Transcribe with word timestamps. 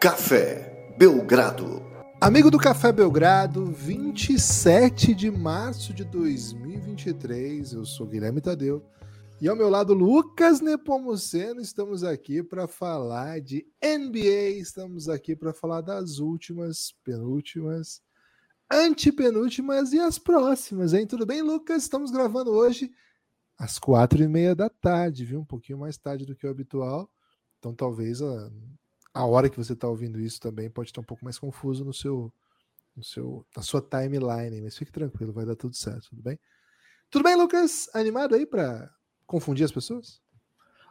Café 0.00 0.94
Belgrado. 0.96 1.82
Amigo 2.18 2.50
do 2.50 2.56
Café 2.56 2.90
Belgrado, 2.90 3.66
27 3.66 5.14
de 5.14 5.30
março 5.30 5.92
de 5.92 6.04
2023. 6.04 7.74
Eu 7.74 7.84
sou 7.84 8.06
Guilherme 8.06 8.40
Tadeu. 8.40 8.82
E 9.42 9.46
ao 9.46 9.54
meu 9.54 9.68
lado, 9.68 9.92
Lucas 9.92 10.62
Nepomuceno. 10.62 11.60
Estamos 11.60 12.02
aqui 12.02 12.42
para 12.42 12.66
falar 12.66 13.42
de 13.42 13.66
NBA. 13.84 14.58
Estamos 14.58 15.06
aqui 15.06 15.36
para 15.36 15.52
falar 15.52 15.82
das 15.82 16.18
últimas, 16.18 16.94
penúltimas, 17.04 18.00
antepenúltimas 18.72 19.92
e 19.92 20.00
as 20.00 20.18
próximas, 20.18 20.94
hein? 20.94 21.06
Tudo 21.06 21.26
bem, 21.26 21.42
Lucas? 21.42 21.82
Estamos 21.82 22.10
gravando 22.10 22.52
hoje 22.52 22.90
às 23.58 23.78
quatro 23.78 24.22
e 24.22 24.26
meia 24.26 24.54
da 24.54 24.70
tarde, 24.70 25.26
viu? 25.26 25.40
Um 25.40 25.44
pouquinho 25.44 25.78
mais 25.78 25.98
tarde 25.98 26.24
do 26.24 26.34
que 26.34 26.46
o 26.46 26.50
habitual. 26.50 27.10
Então, 27.58 27.74
talvez 27.74 28.22
a, 28.22 28.50
a 29.12 29.24
hora 29.24 29.48
que 29.50 29.56
você 29.56 29.72
está 29.72 29.88
ouvindo 29.88 30.20
isso 30.20 30.40
também 30.40 30.70
pode 30.70 30.90
estar 30.90 31.00
um 31.00 31.04
pouco 31.04 31.24
mais 31.24 31.38
confuso 31.38 31.84
no 31.84 31.92
seu, 31.92 32.32
no 32.96 33.02
seu, 33.02 33.46
na 33.56 33.62
sua 33.62 33.82
timeline, 33.82 34.60
mas 34.60 34.76
fique 34.76 34.92
tranquilo, 34.92 35.32
vai 35.32 35.44
dar 35.44 35.56
tudo 35.56 35.74
certo, 35.74 36.10
tudo 36.10 36.22
bem? 36.22 36.38
Tudo 37.10 37.24
bem, 37.24 37.34
Lucas? 37.34 37.88
Animado 37.92 38.34
aí 38.34 38.46
para 38.46 38.88
confundir 39.26 39.64
as 39.64 39.72
pessoas? 39.72 40.22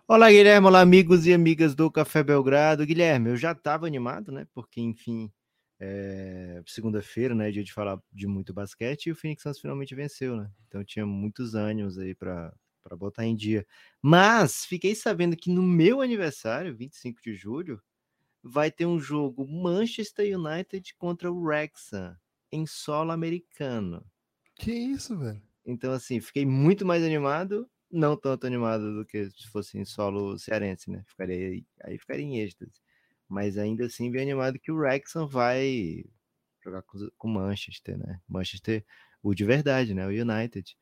Olá, 0.05 0.29
Guilherme, 0.29 0.67
olá, 0.67 0.81
amigos 0.81 1.27
e 1.27 1.33
amigas 1.33 1.75
do 1.75 1.89
Café 1.89 2.23
Belgrado. 2.23 2.85
Guilherme, 2.85 3.29
eu 3.29 3.37
já 3.37 3.51
estava 3.51 3.85
animado, 3.85 4.31
né? 4.31 4.47
Porque, 4.53 4.81
enfim, 4.81 5.31
é... 5.79 6.61
segunda-feira, 6.65 7.33
né? 7.35 7.51
Dia 7.51 7.63
de 7.63 7.71
falar 7.71 8.01
de 8.11 8.27
muito 8.27 8.53
basquete 8.53 9.05
e 9.05 9.11
o 9.11 9.15
Phoenix 9.15 9.43
Suns 9.43 9.59
finalmente 9.59 9.95
venceu, 9.95 10.35
né? 10.35 10.49
Então 10.67 10.83
tinha 10.83 11.05
muitos 11.05 11.53
ânimos 11.53 11.97
aí 11.97 12.15
para 12.15 12.51
botar 12.97 13.25
em 13.25 13.35
dia. 13.35 13.65
Mas 14.01 14.65
fiquei 14.65 14.95
sabendo 14.95 15.37
que 15.37 15.51
no 15.51 15.61
meu 15.61 16.01
aniversário, 16.01 16.75
25 16.75 17.21
de 17.21 17.35
julho, 17.35 17.81
vai 18.43 18.71
ter 18.71 18.85
um 18.85 18.99
jogo 18.99 19.47
Manchester 19.47 20.37
United 20.37 20.95
contra 20.95 21.31
o 21.31 21.41
Wrexham 21.41 22.15
em 22.51 22.65
solo 22.65 23.11
americano. 23.11 24.05
Que 24.55 24.71
isso, 24.71 25.17
velho? 25.17 25.41
Então, 25.65 25.91
assim, 25.91 26.19
fiquei 26.19 26.45
muito 26.45 26.85
mais 26.85 27.03
animado, 27.03 27.69
não 27.91 28.17
tanto 28.17 28.47
animado 28.47 28.95
do 28.95 29.05
que 29.05 29.29
se 29.29 29.47
fosse 29.49 29.77
em 29.77 29.85
solo 29.85 30.37
cearense, 30.37 30.89
né? 30.89 31.03
Ficaria, 31.07 31.63
aí 31.83 31.97
ficaria 31.97 32.25
em 32.25 32.39
êxtase. 32.39 32.81
Mas 33.27 33.57
ainda 33.57 33.85
assim, 33.85 34.09
bem 34.09 34.23
animado 34.23 34.59
que 34.59 34.71
o 34.71 34.75
Wrexham 34.75 35.27
vai 35.27 36.03
jogar 36.63 36.81
com 36.83 37.27
o 37.27 37.33
Manchester, 37.33 37.97
né? 37.97 38.19
Manchester, 38.27 38.83
o 39.21 39.33
de 39.33 39.45
verdade, 39.45 39.93
né? 39.93 40.07
O 40.07 40.09
United. 40.09 40.75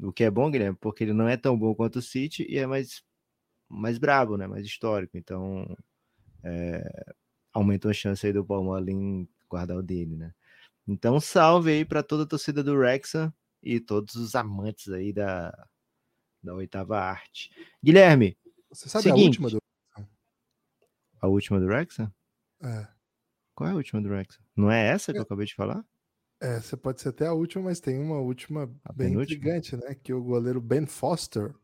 O 0.00 0.12
que 0.12 0.24
é 0.24 0.30
bom, 0.30 0.50
Guilherme, 0.50 0.76
porque 0.80 1.04
ele 1.04 1.12
não 1.12 1.28
é 1.28 1.36
tão 1.36 1.56
bom 1.56 1.74
quanto 1.74 2.00
o 2.00 2.02
City 2.02 2.44
e 2.48 2.58
é 2.58 2.66
mais, 2.66 3.04
mais 3.68 3.98
brabo, 3.98 4.36
né? 4.36 4.46
Mais 4.46 4.66
histórico. 4.66 5.16
Então, 5.16 5.76
é, 6.44 7.14
aumentou 7.52 7.90
a 7.90 7.94
chance 7.94 8.26
aí 8.26 8.32
do 8.32 8.44
Palmolin 8.44 9.28
guardar 9.48 9.76
o 9.76 9.82
dele, 9.82 10.16
né? 10.16 10.34
Então, 10.86 11.20
salve 11.20 11.70
aí 11.70 11.84
para 11.84 12.02
toda 12.02 12.24
a 12.24 12.26
torcida 12.26 12.62
do 12.62 12.74
Wrexham 12.74 13.32
e 13.62 13.78
todos 13.78 14.14
os 14.16 14.34
amantes 14.34 14.88
aí 14.88 15.12
da, 15.12 15.52
da 16.42 16.54
oitava 16.54 16.98
arte. 16.98 17.50
Guilherme, 17.82 18.36
você 18.70 18.88
sabe 18.88 19.04
seguinte, 19.04 19.38
a 19.38 19.44
última 19.44 19.50
do 19.50 19.62
A 21.20 21.28
última 21.28 21.60
do 21.60 21.66
Wrexham? 21.66 22.12
É. 22.62 22.88
Qual 23.54 23.68
é 23.68 23.72
a 23.72 23.76
última 23.76 24.00
do 24.02 24.08
Wrexham? 24.08 24.44
Não 24.56 24.70
é 24.70 24.88
essa 24.88 25.12
que 25.12 25.18
é. 25.18 25.20
eu 25.20 25.24
acabei 25.24 25.46
de 25.46 25.54
falar? 25.54 25.84
É, 26.40 26.60
você 26.60 26.76
pode 26.76 27.00
ser 27.00 27.10
até 27.10 27.26
a 27.26 27.32
última, 27.32 27.64
mas 27.64 27.78
tem 27.78 28.00
uma 28.00 28.18
última 28.18 28.64
a 28.84 28.92
bem 28.92 29.10
penúltima? 29.10 29.22
intrigante, 29.36 29.76
né? 29.76 29.94
Que 29.94 30.12
o 30.12 30.22
goleiro 30.22 30.60
Ben 30.60 30.86
Foster 30.86 31.54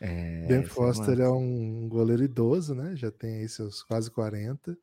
é, 0.00 0.46
ben 0.46 0.64
Foster 0.64 1.20
é, 1.20 1.24
é, 1.24 1.28
um 1.28 1.88
goleiro 1.88 2.22
idoso, 2.22 2.74
né? 2.74 2.94
Já 2.96 3.10
tem 3.10 3.38
aí 3.38 3.48
seus 3.48 3.82
quase 3.82 4.10
40 4.10 4.76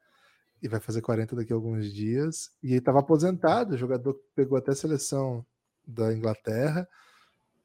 e 0.61 0.67
vai 0.67 0.79
fazer 0.79 1.01
40 1.01 1.35
daqui 1.35 1.51
a 1.51 1.55
alguns 1.55 1.91
dias. 1.93 2.51
E 2.61 2.69
ele 2.69 2.77
estava 2.77 2.99
aposentado, 2.99 3.77
jogador 3.77 4.15
pegou 4.35 4.57
até 4.57 4.71
a 4.71 4.75
seleção 4.75 5.45
da 5.85 6.13
Inglaterra. 6.13 6.87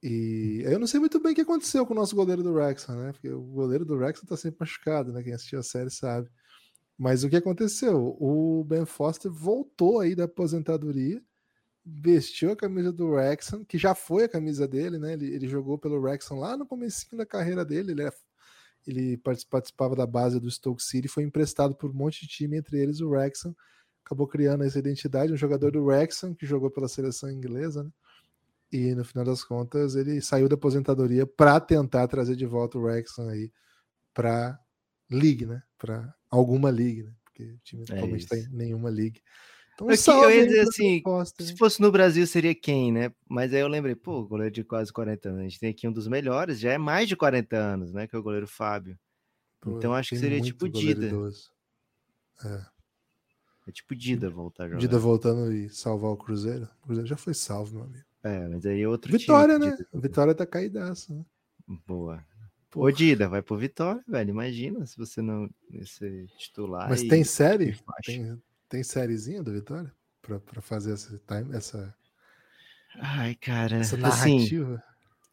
E 0.03 0.62
eu 0.65 0.78
não 0.78 0.87
sei 0.87 1.00
muito 1.00 1.21
bem 1.21 1.32
o 1.32 1.34
que 1.34 1.41
aconteceu 1.41 1.87
com 1.87 1.93
o 1.93 1.97
nosso 1.97 2.15
goleiro 2.15 2.43
do 2.43 2.53
Wrexham, 2.53 2.97
né? 2.97 3.12
Porque 3.12 3.31
o 3.31 3.43
goleiro 3.43 3.84
do 3.84 3.97
Wrexham 3.97 4.22
está 4.25 4.37
sempre 4.37 4.59
machucado, 4.60 5.12
né? 5.12 5.22
Quem 5.22 5.32
assistiu 5.32 5.59
a 5.59 5.62
série 5.62 5.91
sabe. 5.91 6.28
Mas 6.98 7.25
o 7.25 7.28
que 7.28 7.37
aconteceu? 7.37 8.16
O 8.19 8.65
Ben 8.65 8.87
Foster 8.87 9.31
voltou 9.31 10.00
aí 10.00 10.15
da 10.15 10.25
aposentadoria 10.25 11.22
vestiu 11.86 12.50
a 12.50 12.56
camisa 12.56 12.92
do 12.92 13.10
Wrexham, 13.10 13.64
que 13.64 13.78
já 13.78 13.94
foi 13.94 14.24
a 14.24 14.28
camisa 14.28 14.66
dele, 14.66 14.98
né? 14.98 15.12
Ele, 15.12 15.32
ele 15.32 15.47
jogou 15.47 15.78
pelo 15.78 16.00
Wrexham 16.00 16.36
lá 16.36 16.56
no 16.56 16.66
começo 16.66 17.06
da 17.16 17.24
carreira 17.24 17.64
dele. 17.64 17.92
Ele, 17.92 18.02
é, 18.02 18.10
ele 18.84 19.16
participava 19.48 19.94
da 19.94 20.04
base 20.04 20.41
do 20.41 20.50
Stoke 20.50 20.82
City, 20.82 21.06
foi 21.06 21.22
emprestado 21.22 21.76
por 21.76 21.91
um 21.91 21.94
monte 21.94 22.22
de 22.22 22.26
time, 22.26 22.56
entre 22.56 22.80
eles 22.80 23.00
o 23.00 23.10
Wrexham. 23.10 23.54
Acabou 24.04 24.26
criando 24.26 24.64
essa 24.64 24.80
identidade, 24.80 25.32
um 25.32 25.36
jogador 25.36 25.70
do 25.70 25.84
Wrexham 25.84 26.34
que 26.34 26.44
jogou 26.44 26.70
pela 26.70 26.88
seleção 26.88 27.30
inglesa, 27.30 27.84
né? 27.84 27.91
E 28.72 28.92
no 28.97 29.04
final 29.04 29.24
das 29.24 29.44
contas 29.44 29.94
ele 29.94 30.20
saiu 30.20 30.48
da 30.48 30.56
aposentadoria 30.56 31.24
para 31.24 31.60
tentar 31.60 32.08
trazer 32.08 32.34
de 32.34 32.44
volta 32.44 32.76
o 32.76 32.82
Wrexham 32.82 33.28
aí 33.28 33.53
para 34.12 34.58
league, 35.08 35.47
né? 35.47 35.62
Para 35.78 36.12
alguma 36.28 36.68
league, 36.68 37.04
né? 37.04 37.12
Porque 37.24 37.44
o 37.44 37.58
time 37.58 37.84
é 37.88 37.94
atualmente 37.94 38.24
está 38.24 38.36
em 38.36 38.48
nenhuma 38.48 38.91
league. 38.91 39.22
Então, 39.76 39.91
Aqui, 39.91 40.25
eu 40.25 40.31
ia 40.31 40.47
dizer 40.47 40.60
assim, 40.60 41.03
se 41.38 41.54
fosse 41.54 41.82
no 41.82 41.92
Brasil 41.92 42.26
seria 42.26 42.54
quem, 42.54 42.91
né? 42.91 43.12
Mas 43.28 43.53
aí 43.53 43.60
eu 43.60 43.69
lembrei, 43.69 43.94
pô, 43.94 44.25
goleiro 44.25 44.53
de 44.53 44.64
quase 44.64 44.91
40 44.91 45.28
anos. 45.28 45.41
A 45.41 45.42
gente 45.42 45.60
tem 45.60 45.70
aqui 45.70 45.87
um 45.87 45.92
dos 45.92 46.09
melhores, 46.09 46.59
já 46.59 46.72
é 46.72 46.78
mais 46.78 47.06
de 47.06 47.14
40 47.14 47.56
anos, 47.56 47.92
né? 47.92 48.06
Que 48.06 48.16
é 48.16 48.19
o 48.19 48.22
goleiro 48.22 48.47
Fábio. 48.47 48.98
Pô, 49.60 49.76
então 49.76 49.92
acho 49.92 50.10
que 50.10 50.19
seria 50.19 50.41
tipo 50.41 50.66
Dida. 50.66 51.10
É. 52.42 52.66
É 53.69 53.72
tipo 53.72 53.94
Dida 53.94 54.31
voltar 54.31 54.65
a 54.65 54.69
jogar. 54.69 54.81
Dida 54.81 54.98
voltando 54.98 55.53
e 55.53 55.69
salvar 55.69 56.10
o 56.10 56.16
Cruzeiro. 56.16 56.69
O 56.82 56.86
Cruzeiro 56.86 57.09
já 57.09 57.16
foi 57.16 57.34
salvo, 57.34 57.75
meu 57.75 57.84
amigo. 57.84 58.04
É, 58.22 58.48
mas 58.48 58.65
aí 58.65 58.81
é 58.81 58.88
outro 58.88 59.12
Vitória, 59.12 59.59
time, 59.59 59.70
né? 59.70 59.76
Dida. 59.76 59.88
Vitória 59.92 60.34
tá 60.34 60.47
caidaço, 60.47 61.12
né? 61.12 61.22
Boa. 61.86 62.25
Ô, 62.75 62.91
Dida, 62.91 63.28
vai 63.28 63.42
pro 63.42 63.56
Vitória, 63.56 64.03
velho. 64.06 64.31
Imagina 64.31 64.86
se 64.86 64.97
você 64.97 65.20
não 65.20 65.50
ser 65.84 66.26
titular. 66.38 66.88
Mas 66.88 67.03
tem 67.03 67.25
série? 67.25 67.76
Tem, 68.04 68.41
tem 68.69 68.82
sériezinha 68.82 69.43
do 69.43 69.53
Vitória? 69.53 69.93
Pra, 70.22 70.41
pra 70.41 70.60
fazer 70.60 70.94
essa, 70.94 71.21
essa. 71.53 71.94
Ai, 73.00 73.34
cara. 73.34 73.77
Essa 73.77 73.97
assim, 73.97 74.37
narrativa? 74.38 74.75
Assim, 74.75 74.82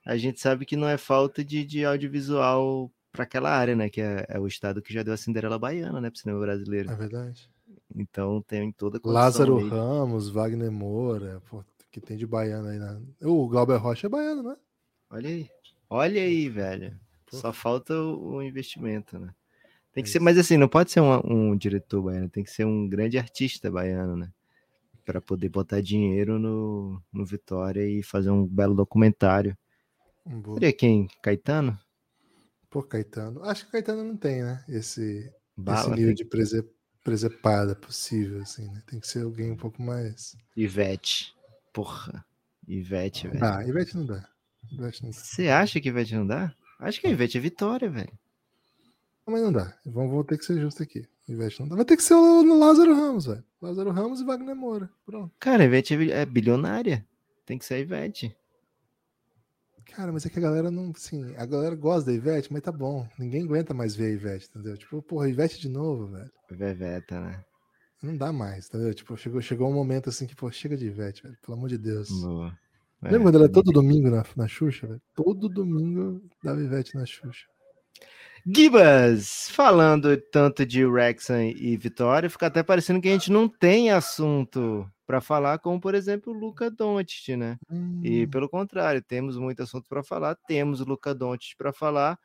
a 0.06 0.18
gente 0.18 0.40
sabe 0.40 0.66
que 0.66 0.76
não 0.76 0.88
é 0.88 0.98
falta 0.98 1.44
de, 1.44 1.64
de 1.64 1.86
audiovisual 1.86 2.92
para 3.12 3.24
aquela 3.24 3.52
área, 3.52 3.76
né? 3.76 3.90
Que 3.90 4.02
é, 4.02 4.26
é, 4.28 4.40
o 4.40 4.48
estado 4.48 4.82
que 4.82 4.94
já 4.94 5.04
deu 5.04 5.14
a 5.14 5.18
Cinderela 5.18 5.58
Baiana, 5.58 6.02
né? 6.02 6.10
Pro 6.10 6.20
cinema 6.20 6.40
brasileiro. 6.40 6.92
É 6.92 6.96
verdade. 6.96 7.50
Então 7.96 8.42
tem 8.42 8.72
toda 8.72 9.00
a 9.04 9.10
Lázaro 9.10 9.58
aí. 9.58 9.70
Ramos, 9.70 10.30
Wagner 10.30 10.72
Moura, 10.72 11.42
pô, 11.50 11.64
que 11.92 12.02
tem 12.02 12.18
de 12.18 12.26
baiano 12.26 12.68
aí. 12.68 12.80
Na... 12.80 13.00
O 13.22 13.48
Glauber 13.48 13.78
Rocha 13.78 14.08
é 14.08 14.10
baiano, 14.10 14.44
né? 14.44 14.56
Olha 15.10 15.30
aí. 15.30 15.50
Olha 15.90 16.22
aí, 16.22 16.50
velho. 16.50 17.00
Pô. 17.28 17.38
Só 17.38 17.54
falta 17.54 17.94
o, 17.94 18.36
o 18.36 18.44
investimento, 18.44 19.20
né? 19.20 19.34
Tem 19.94 20.04
que 20.04 20.10
é 20.10 20.14
ser, 20.14 20.20
mas 20.20 20.38
assim, 20.38 20.58
não 20.58 20.68
pode 20.68 20.92
ser 20.92 21.02
um, 21.02 21.22
um, 21.24 21.56
diretor 21.56 22.02
baiano, 22.02 22.28
tem 22.28 22.44
que 22.44 22.50
ser 22.50 22.66
um 22.66 22.90
grande 22.90 23.18
artista 23.18 23.70
baiano, 23.70 24.18
né? 24.18 24.32
Para 25.06 25.22
poder 25.22 25.50
botar 25.50 25.82
dinheiro 25.82 26.40
no, 26.40 27.02
no 27.12 27.26
Vitória 27.26 27.86
e 27.88 28.02
fazer 28.02 28.32
um 28.32 28.46
belo 28.46 28.74
documentário. 28.74 29.56
Boa. 30.26 30.56
Seria 30.56 30.74
quem? 30.74 31.08
Caetano? 31.22 31.78
Pô, 32.70 32.82
Caetano. 32.82 33.44
Acho 33.44 33.66
que 33.66 33.72
Caetano 33.74 34.04
não 34.04 34.18
tem, 34.18 34.42
né? 34.42 34.64
Esse, 34.68 35.32
Bala, 35.56 35.82
esse 35.82 35.90
nível 35.92 36.14
de 36.14 36.26
prese, 36.26 36.68
presepada 37.04 37.76
possível, 37.76 38.42
assim, 38.42 38.66
né? 38.72 38.82
Tem 38.88 39.00
que 39.00 39.08
ser 39.08 39.24
alguém 39.24 39.52
um 39.52 39.58
pouco 39.58 39.82
mais. 39.82 40.36
Ivete. 40.56 41.36
Porra. 41.72 42.26
Ivete, 42.68 43.28
velho. 43.28 43.46
Ah, 43.46 43.64
Ivete 43.64 43.96
não 43.96 44.06
dá. 44.06 44.28
Você 45.12 45.50
acha 45.50 45.80
que 45.80 45.90
Ivete 45.90 46.16
não 46.16 46.26
dá? 46.26 46.56
Acho 46.80 47.00
que 47.00 47.08
a 47.08 47.12
Ivete 47.12 47.38
é 47.38 47.42
Vitória, 47.42 47.90
velho. 47.90 48.18
Mas 49.26 49.42
não 49.42 49.52
dá. 49.52 49.74
Vamos, 49.86 50.12
vou 50.12 50.24
ter 50.24 50.38
que 50.38 50.46
ser 50.46 50.60
justo 50.60 50.84
aqui. 50.84 51.08
Investe 51.28 51.62
não 51.62 51.68
dá. 51.70 51.76
Vai 51.76 51.86
ter 51.86 51.96
que 51.96 52.04
ser 52.04 52.16
o 52.16 52.58
Lázaro 52.58 52.94
Ramos, 52.94 53.26
velho. 53.26 53.44
Lázaro 53.62 53.92
Ramos 53.92 54.20
e 54.20 54.26
Wagner 54.26 54.56
Moura. 54.56 54.90
Pronto. 55.06 55.34
Cara, 55.40 55.64
a 55.64 55.66
Ivete 55.66 56.12
é 56.12 56.26
bilionária. 56.26 57.06
Tem 57.46 57.58
que 57.58 57.66
ser 57.66 57.76
a 57.76 57.80
Ivete. 57.80 58.36
Cara, 59.96 60.12
mas 60.12 60.26
é 60.26 60.30
que 60.30 60.40
a 60.40 60.42
galera 60.42 60.72
não. 60.72 60.92
Assim, 60.96 61.36
a 61.38 61.46
galera 61.46 61.76
gosta 61.76 62.10
da 62.10 62.16
Ivete, 62.16 62.52
mas 62.52 62.62
tá 62.62 62.72
bom. 62.72 63.08
Ninguém 63.18 63.44
aguenta 63.44 63.74
mais 63.74 63.96
ver 63.96 64.06
a 64.06 64.10
Ivete, 64.10 64.50
entendeu? 64.50 64.78
Tipo, 64.78 65.02
porra, 65.02 65.30
Ivete 65.30 65.60
de 65.60 65.70
novo, 65.70 66.08
velho. 66.08 66.32
Veveta, 66.50 67.20
né? 67.20 67.44
Não 68.02 68.18
dá 68.18 68.34
mais, 68.34 68.68
entendeu? 68.68 68.94
Tipo, 68.94 69.16
chegou, 69.16 69.42
chegou 69.42 69.70
um 69.70 69.74
momento 69.74 70.10
assim 70.10 70.28
que, 70.28 70.36
pô, 70.36 70.52
chega 70.52 70.76
de 70.76 70.88
Ivete, 70.88 71.24
velho. 71.24 71.38
Pelo 71.42 71.58
amor 71.58 71.70
de 71.70 71.78
Deus. 71.78 72.10
Boa. 72.10 72.58
Lembra 73.02 73.20
é, 73.20 73.24
quando 73.24 73.36
ela 73.36 73.46
é 73.46 73.50
todo 73.50 73.72
domingo 73.72 74.10
na, 74.10 74.26
na 74.36 74.48
Xuxa, 74.48 74.88
velho? 74.88 75.02
Todo 75.14 75.48
domingo 75.48 76.22
dava 76.44 76.62
Ivete 76.62 76.96
na 76.96 77.06
Xuxa. 77.06 77.46
Gibas, 78.46 79.50
falando 79.50 80.16
tanto 80.18 80.66
de 80.66 80.86
Wrexham 80.86 81.44
e 81.44 81.78
Vitória, 81.78 82.30
fica 82.30 82.48
até 82.48 82.62
parecendo 82.62 83.00
que 83.00 83.08
a 83.08 83.12
gente 83.12 83.32
não 83.32 83.48
tem 83.48 83.92
assunto 83.92 84.86
para 85.06 85.22
falar, 85.22 85.60
como 85.60 85.80
por 85.80 85.96
exemplo 85.96 86.34
o 86.34 86.38
Luca 86.38 86.70
Doncic, 86.70 87.38
né? 87.38 87.58
Hum. 87.70 88.02
E 88.04 88.28
pelo 88.28 88.50
contrário, 88.50 89.02
temos 89.02 89.38
muito 89.38 89.64
assunto 89.64 89.88
para 89.88 90.04
falar, 90.04 90.36
temos 90.48 90.82
o 90.82 90.86
Luca 90.86 91.14
Doncic 91.14 91.56
para 91.58 91.72
falar, 91.72 92.20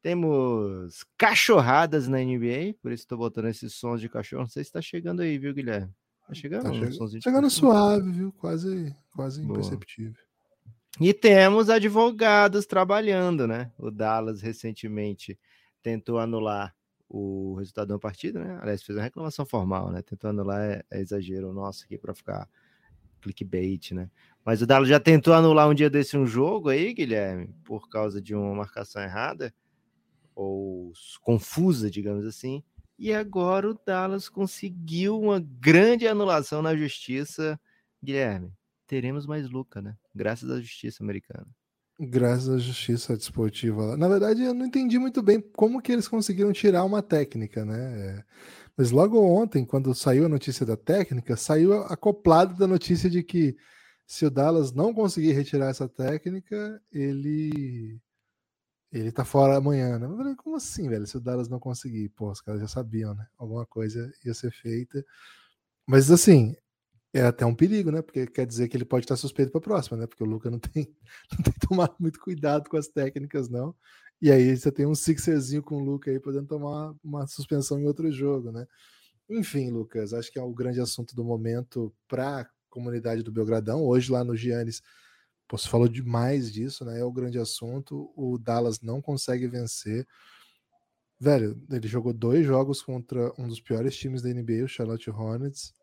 Temos 0.00 1.04
cachorradas 1.16 2.06
na 2.06 2.18
NBA, 2.18 2.74
por 2.80 2.92
isso 2.92 3.02
estou 3.02 3.18
botando 3.18 3.48
esses 3.48 3.74
sons 3.74 4.00
de 4.00 4.08
cachorro. 4.08 4.42
Não 4.42 4.48
sei 4.48 4.62
se 4.62 4.68
está 4.68 4.80
chegando 4.80 5.22
aí, 5.22 5.36
viu, 5.38 5.52
Guilherme? 5.52 5.92
Tá 6.26 6.34
chegando? 6.34 6.64
Tá 6.64 6.72
chegando, 6.72 7.22
chegando 7.22 7.50
suave, 7.50 8.10
viu? 8.12 8.32
Quase, 8.32 8.94
quase 9.12 9.42
imperceptível. 9.42 10.14
E 11.00 11.12
temos 11.12 11.68
advogados 11.68 12.64
trabalhando, 12.64 13.46
né? 13.46 13.72
O 13.76 13.90
Dallas 13.90 14.40
recentemente 14.40 15.38
tentou 15.82 16.18
anular 16.18 16.74
o 17.08 17.54
resultado 17.54 17.88
da 17.88 17.98
partida, 17.98 18.44
né? 18.44 18.58
Aliás, 18.60 18.82
fez 18.82 18.96
uma 18.96 19.04
reclamação 19.04 19.46
formal, 19.46 19.90
né? 19.90 20.02
Tentou 20.02 20.30
anular 20.30 20.60
é, 20.60 20.84
é 20.90 21.00
exagero 21.00 21.52
nosso 21.52 21.84
aqui 21.84 21.96
para 21.96 22.14
ficar 22.14 22.48
clickbait, 23.20 23.92
né? 23.92 24.10
Mas 24.44 24.62
o 24.62 24.66
Dallas 24.66 24.88
já 24.88 25.00
tentou 25.00 25.34
anular 25.34 25.68
um 25.68 25.74
dia 25.74 25.90
desse 25.90 26.16
um 26.16 26.26
jogo 26.26 26.68
aí, 26.68 26.92
Guilherme, 26.92 27.54
por 27.64 27.88
causa 27.88 28.20
de 28.20 28.34
uma 28.34 28.54
marcação 28.54 29.02
errada 29.02 29.52
ou 30.34 30.92
confusa, 31.22 31.90
digamos 31.90 32.24
assim. 32.26 32.62
E 32.98 33.12
agora 33.12 33.70
o 33.70 33.78
Dallas 33.86 34.28
conseguiu 34.28 35.20
uma 35.20 35.40
grande 35.40 36.06
anulação 36.06 36.62
na 36.62 36.76
justiça. 36.76 37.58
Guilherme, 38.02 38.52
teremos 38.86 39.26
mais 39.26 39.48
Luca, 39.48 39.80
né? 39.80 39.96
Graças 40.14 40.50
à 40.50 40.60
justiça 40.60 41.02
americana. 41.02 41.46
Graças 42.00 42.48
à 42.48 42.58
justiça 42.58 43.16
desportiva. 43.16 43.96
Na 43.96 44.06
verdade, 44.08 44.44
eu 44.44 44.54
não 44.54 44.66
entendi 44.66 44.98
muito 45.00 45.20
bem 45.20 45.40
como 45.40 45.82
que 45.82 45.90
eles 45.90 46.06
conseguiram 46.06 46.52
tirar 46.52 46.84
uma 46.84 47.02
técnica, 47.02 47.64
né? 47.64 48.22
Mas 48.76 48.92
logo 48.92 49.20
ontem, 49.20 49.64
quando 49.64 49.92
saiu 49.94 50.26
a 50.26 50.28
notícia 50.28 50.64
da 50.64 50.76
técnica, 50.76 51.36
saiu 51.36 51.74
acoplado 51.84 52.54
da 52.56 52.68
notícia 52.68 53.10
de 53.10 53.24
que 53.24 53.56
se 54.06 54.24
o 54.24 54.30
Dallas 54.30 54.72
não 54.72 54.94
conseguir 54.94 55.32
retirar 55.32 55.70
essa 55.70 55.88
técnica, 55.88 56.80
ele 56.92 58.00
ele 58.92 59.12
tá 59.12 59.24
fora 59.24 59.56
amanhã, 59.58 59.98
né? 59.98 60.08
Falei, 60.16 60.34
como 60.36 60.56
assim, 60.56 60.88
velho? 60.88 61.06
Se 61.06 61.16
o 61.16 61.20
Dallas 61.20 61.48
não 61.48 61.60
conseguir, 61.60 62.08
pô, 62.10 62.30
os 62.30 62.40
caras 62.40 62.60
já 62.60 62.68
sabiam, 62.68 63.14
né? 63.14 63.26
Alguma 63.38 63.66
coisa 63.66 64.10
ia 64.24 64.34
ser 64.34 64.52
feita. 64.52 65.04
Mas 65.86 66.10
assim, 66.10 66.56
é 67.18 67.26
até 67.26 67.44
um 67.44 67.54
perigo, 67.54 67.90
né? 67.90 68.00
Porque 68.00 68.26
quer 68.26 68.46
dizer 68.46 68.68
que 68.68 68.76
ele 68.76 68.84
pode 68.84 69.04
estar 69.04 69.16
suspeito 69.16 69.50
para 69.50 69.58
a 69.58 69.62
próxima, 69.62 69.96
né? 69.98 70.06
Porque 70.06 70.22
o 70.22 70.26
Luca 70.26 70.50
não 70.50 70.58
tem, 70.58 70.94
não 71.32 71.42
tem 71.42 71.54
tomado 71.68 71.94
muito 71.98 72.20
cuidado 72.20 72.68
com 72.68 72.76
as 72.76 72.88
técnicas, 72.88 73.48
não. 73.48 73.74
E 74.20 74.30
aí 74.30 74.56
você 74.56 74.70
tem 74.72 74.86
um 74.86 74.94
sixerzinho 74.94 75.62
com 75.62 75.76
o 75.76 75.84
Luca 75.84 76.10
aí 76.10 76.18
podendo 76.20 76.46
tomar 76.46 76.94
uma 77.02 77.26
suspensão 77.26 77.78
em 77.78 77.86
outro 77.86 78.10
jogo, 78.10 78.50
né? 78.52 78.66
Enfim, 79.28 79.70
Lucas, 79.70 80.14
acho 80.14 80.32
que 80.32 80.38
é 80.38 80.42
o 80.42 80.52
grande 80.52 80.80
assunto 80.80 81.14
do 81.14 81.24
momento 81.24 81.94
para 82.08 82.40
a 82.40 82.46
comunidade 82.70 83.22
do 83.22 83.32
Belgradão. 83.32 83.84
Hoje 83.84 84.10
lá 84.10 84.24
no 84.24 84.36
Giannis, 84.36 84.82
você 85.50 85.68
falou 85.68 85.88
demais 85.88 86.52
disso, 86.52 86.84
né? 86.84 87.00
É 87.00 87.04
o 87.04 87.12
grande 87.12 87.38
assunto. 87.38 88.12
O 88.16 88.38
Dallas 88.38 88.80
não 88.80 89.02
consegue 89.02 89.46
vencer. 89.46 90.06
Velho, 91.20 91.60
ele 91.70 91.88
jogou 91.88 92.12
dois 92.12 92.46
jogos 92.46 92.80
contra 92.80 93.32
um 93.38 93.48
dos 93.48 93.60
piores 93.60 93.96
times 93.96 94.22
da 94.22 94.28
NBA, 94.28 94.64
o 94.64 94.68
Charlotte 94.68 95.10
Hornets 95.10 95.74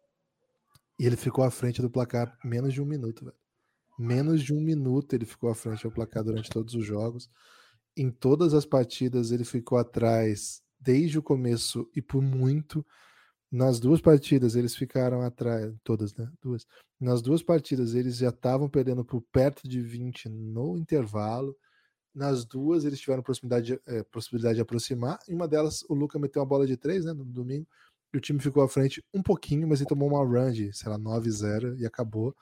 e 1.00 1.06
ele 1.06 1.16
ficou 1.16 1.44
à 1.44 1.52
frente 1.52 1.82
do 1.82 1.90
placar 1.90 2.38
menos 2.44 2.74
de 2.74 2.82
um 2.82 2.86
minuto, 2.86 3.26
velho. 3.26 3.38
Menos 3.98 4.44
de 4.44 4.54
um 4.54 4.62
minuto 4.62 5.14
ele 5.14 5.26
ficou 5.26 5.50
à 5.50 5.56
frente 5.56 5.84
do 5.84 5.92
placar 5.92 6.24
durante 6.24 6.50
todos 6.50 6.74
os 6.74 6.86
jogos. 6.86 7.30
Em 7.96 8.12
todas 8.12 8.54
as 8.54 8.66
partidas 8.66 9.32
ele 9.32 9.46
ficou 9.46 9.78
atrás 9.78 10.62
desde 10.80 11.18
o 11.18 11.24
começo 11.24 11.90
e 11.96 12.02
por 12.02 12.22
muito. 12.22 12.86
Nas 13.52 13.80
duas 13.80 14.02
partidas 14.02 14.56
eles 14.56 14.76
ficaram 14.76 15.22
atrás, 15.22 15.74
todas, 15.84 16.14
né? 16.16 16.30
Duas. 16.42 16.66
Nas 17.00 17.22
duas 17.22 17.42
partidas 17.42 17.94
eles 17.94 18.18
já 18.18 18.30
estavam 18.30 18.70
perdendo 18.70 19.06
por 19.06 19.22
perto 19.32 19.68
de 19.68 19.82
20 19.82 20.28
no 20.30 20.78
intervalo. 20.78 21.56
Nas 22.14 22.46
duas 22.46 22.84
eles 22.84 23.00
tiveram 23.00 23.24
possibilidade, 23.24 23.80
é, 23.86 24.04
possibilidade 24.04 24.56
de 24.56 24.62
aproximar. 24.62 25.20
Em 25.28 25.36
uma 25.36 25.48
delas 25.48 25.84
o 25.90 25.94
Luca 25.94 26.20
meteu 26.20 26.42
uma 26.42 26.48
bola 26.48 26.68
de 26.68 26.76
três, 26.76 27.06
né? 27.06 27.14
No 27.14 27.24
domingo 27.24 27.68
e 28.16 28.18
o 28.18 28.22
time 28.22 28.40
ficou 28.40 28.64
à 28.64 28.70
frente 28.70 29.04
um 29.14 29.22
pouquinho, 29.22 29.68
mas 29.68 29.82
ele 29.82 29.90
tomou 29.90 30.08
uma 30.08 30.24
run 30.24 30.52
de, 30.52 30.72
sei 30.72 30.90
lá, 30.90 30.98
9-0 30.98 31.78
e 31.78 31.86
acabou. 31.86 32.34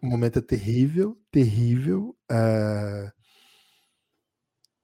O 0.00 0.06
momento 0.06 0.38
é 0.38 0.42
terrível, 0.42 1.18
terrível. 1.30 2.14
É... 2.30 3.10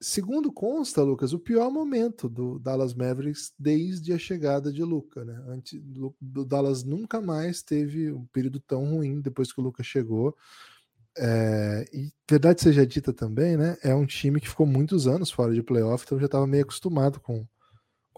Segundo 0.00 0.50
consta, 0.50 1.02
Lucas, 1.02 1.34
o 1.34 1.38
pior 1.38 1.70
momento 1.70 2.26
do 2.26 2.58
Dallas 2.58 2.94
Mavericks 2.94 3.52
desde 3.58 4.14
a 4.14 4.18
chegada 4.18 4.72
de 4.72 4.82
Luca, 4.82 5.22
né? 5.22 5.38
Antes 5.48 5.78
do, 5.82 6.14
Dallas 6.46 6.82
nunca 6.82 7.20
mais 7.20 7.62
teve 7.62 8.10
um 8.10 8.24
período 8.32 8.58
tão 8.60 8.86
ruim 8.86 9.20
depois 9.20 9.52
que 9.52 9.60
o 9.60 9.62
Luca 9.62 9.82
chegou. 9.82 10.34
É, 11.18 11.84
e 11.92 12.10
verdade 12.28 12.62
seja 12.62 12.86
dita 12.86 13.12
também, 13.12 13.58
né? 13.58 13.76
É 13.82 13.94
um 13.94 14.06
time 14.06 14.40
que 14.40 14.48
ficou 14.48 14.64
muitos 14.64 15.06
anos 15.06 15.30
fora 15.30 15.52
de 15.52 15.62
playoff, 15.62 16.06
então 16.06 16.18
já 16.18 16.24
estava 16.24 16.46
meio 16.46 16.62
acostumado 16.62 17.20
com, 17.20 17.46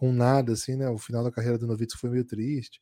com 0.03 0.13
nada, 0.13 0.55
assim, 0.55 0.75
né? 0.75 0.89
O 0.89 0.99
final 0.99 1.23
da 1.23 1.31
carreira 1.31 1.57
do 1.57 1.65
Novitz 1.65 1.95
foi 1.95 2.11
meio 2.11 2.25
triste. 2.25 2.81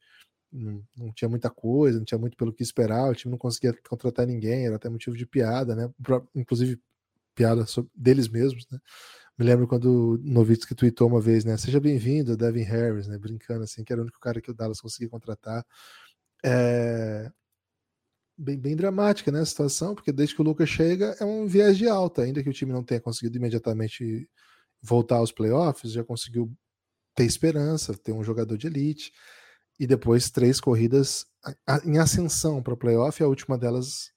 Não, 0.51 0.83
não, 0.97 1.13
tinha 1.13 1.29
muita 1.29 1.51
coisa, 1.51 1.99
não 1.99 2.05
tinha 2.07 2.19
muito 2.19 2.35
pelo 2.35 2.51
que 2.51 2.63
esperar, 2.63 3.11
o 3.11 3.15
time 3.15 3.31
não 3.31 3.39
conseguia 3.39 3.75
contratar 3.87 4.27
ninguém, 4.27 4.65
era 4.65 4.77
até 4.77 4.89
motivo 4.89 5.15
de 5.15 5.27
piada, 5.27 5.77
né? 5.77 5.91
Inclusive 6.35 6.81
piada 7.35 7.67
deles 7.95 8.27
mesmos, 8.27 8.67
né? 8.71 8.79
Me 9.37 9.45
lembro 9.45 9.69
quando 9.69 10.15
o 10.15 10.19
Novitsky 10.19 10.75
tweetou 10.75 11.09
uma 11.09 11.21
vez, 11.21 11.45
né? 11.45 11.59
Seja 11.59 11.79
bem-vindo, 11.79 12.39
Devin 12.39 12.63
Harris, 12.63 13.07
né? 13.07 13.19
Brincando 13.19 13.65
assim, 13.65 13.85
que 13.85 13.93
era 13.93 14.01
o 14.01 14.05
único 14.05 14.19
cara 14.19 14.41
que 14.41 14.51
o 14.51 14.55
Dallas 14.55 14.81
conseguia 14.81 15.11
contratar. 15.11 15.63
É... 16.43 17.31
Bem, 18.37 18.59
bem 18.59 18.75
dramática, 18.75 19.31
né? 19.31 19.41
A 19.41 19.45
situação, 19.45 19.95
porque 19.95 20.11
desde 20.11 20.35
que 20.35 20.41
o 20.41 20.45
Lucas 20.45 20.71
chega 20.71 21.15
é 21.21 21.25
um 21.25 21.47
viés 21.47 21.77
de 21.77 21.87
alta, 21.87 22.23
ainda 22.23 22.43
que 22.43 22.49
o 22.49 22.53
time 22.53 22.73
não 22.73 22.83
tenha 22.83 23.01
conseguido 23.01 23.37
imediatamente 23.37 24.27
voltar 24.81 25.17
aos 25.17 25.31
playoffs, 25.31 25.93
já 25.93 26.03
conseguiu 26.03 26.51
ter 27.15 27.25
esperança, 27.25 27.95
ter 27.95 28.13
um 28.13 28.25
jogador 28.25 28.57
de 28.57 28.67
elite, 28.67 29.13
e 29.79 29.87
depois 29.87 30.31
três 30.31 30.61
corridas 30.61 31.27
em 31.85 31.99
ascensão 31.99 32.63
para 32.63 32.75
o 32.75 32.77
playoff, 32.77 33.23
a 33.23 33.29
última 33.29 33.57
delas 33.57 34.11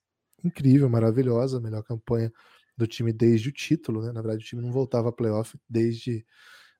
incrível, 0.43 0.89
maravilhosa, 0.89 1.59
melhor 1.59 1.83
campanha 1.83 2.31
do 2.77 2.85
time 2.85 3.13
desde 3.13 3.49
o 3.49 3.51
título, 3.51 4.01
né? 4.01 4.11
Na 4.11 4.21
verdade, 4.21 4.43
o 4.43 4.47
time 4.47 4.61
não 4.61 4.71
voltava 4.71 5.09
a 5.09 5.11
playoff 5.11 5.57
desde, 5.69 6.25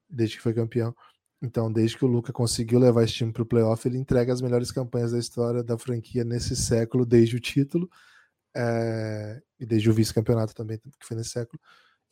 desde 0.10 0.36
que 0.36 0.42
foi 0.44 0.54
campeão. 0.54 0.94
Então, 1.42 1.72
desde 1.72 1.98
que 1.98 2.06
o 2.06 2.08
Luca 2.08 2.34
conseguiu 2.34 2.80
levar 2.80 3.04
esse 3.04 3.14
time 3.14 3.32
para 3.32 3.44
o 3.44 3.46
playoff, 3.46 3.88
ele 3.88 3.98
entrega 3.98 4.34
as 4.34 4.42
melhores 4.42 4.72
campanhas 4.72 5.12
da 5.12 5.20
história 5.20 5.64
da 5.64 5.78
franquia 5.78 6.24
nesse 6.24 6.56
século, 6.56 7.06
desde 7.06 7.36
o 7.36 7.40
título 7.40 7.90
é, 8.56 9.42
e 9.60 9.66
desde 9.66 9.90
o 9.90 9.94
vice-campeonato 9.94 10.54
também, 10.54 10.78
que 10.78 11.06
foi 11.06 11.18
nesse 11.18 11.32
século. 11.32 11.62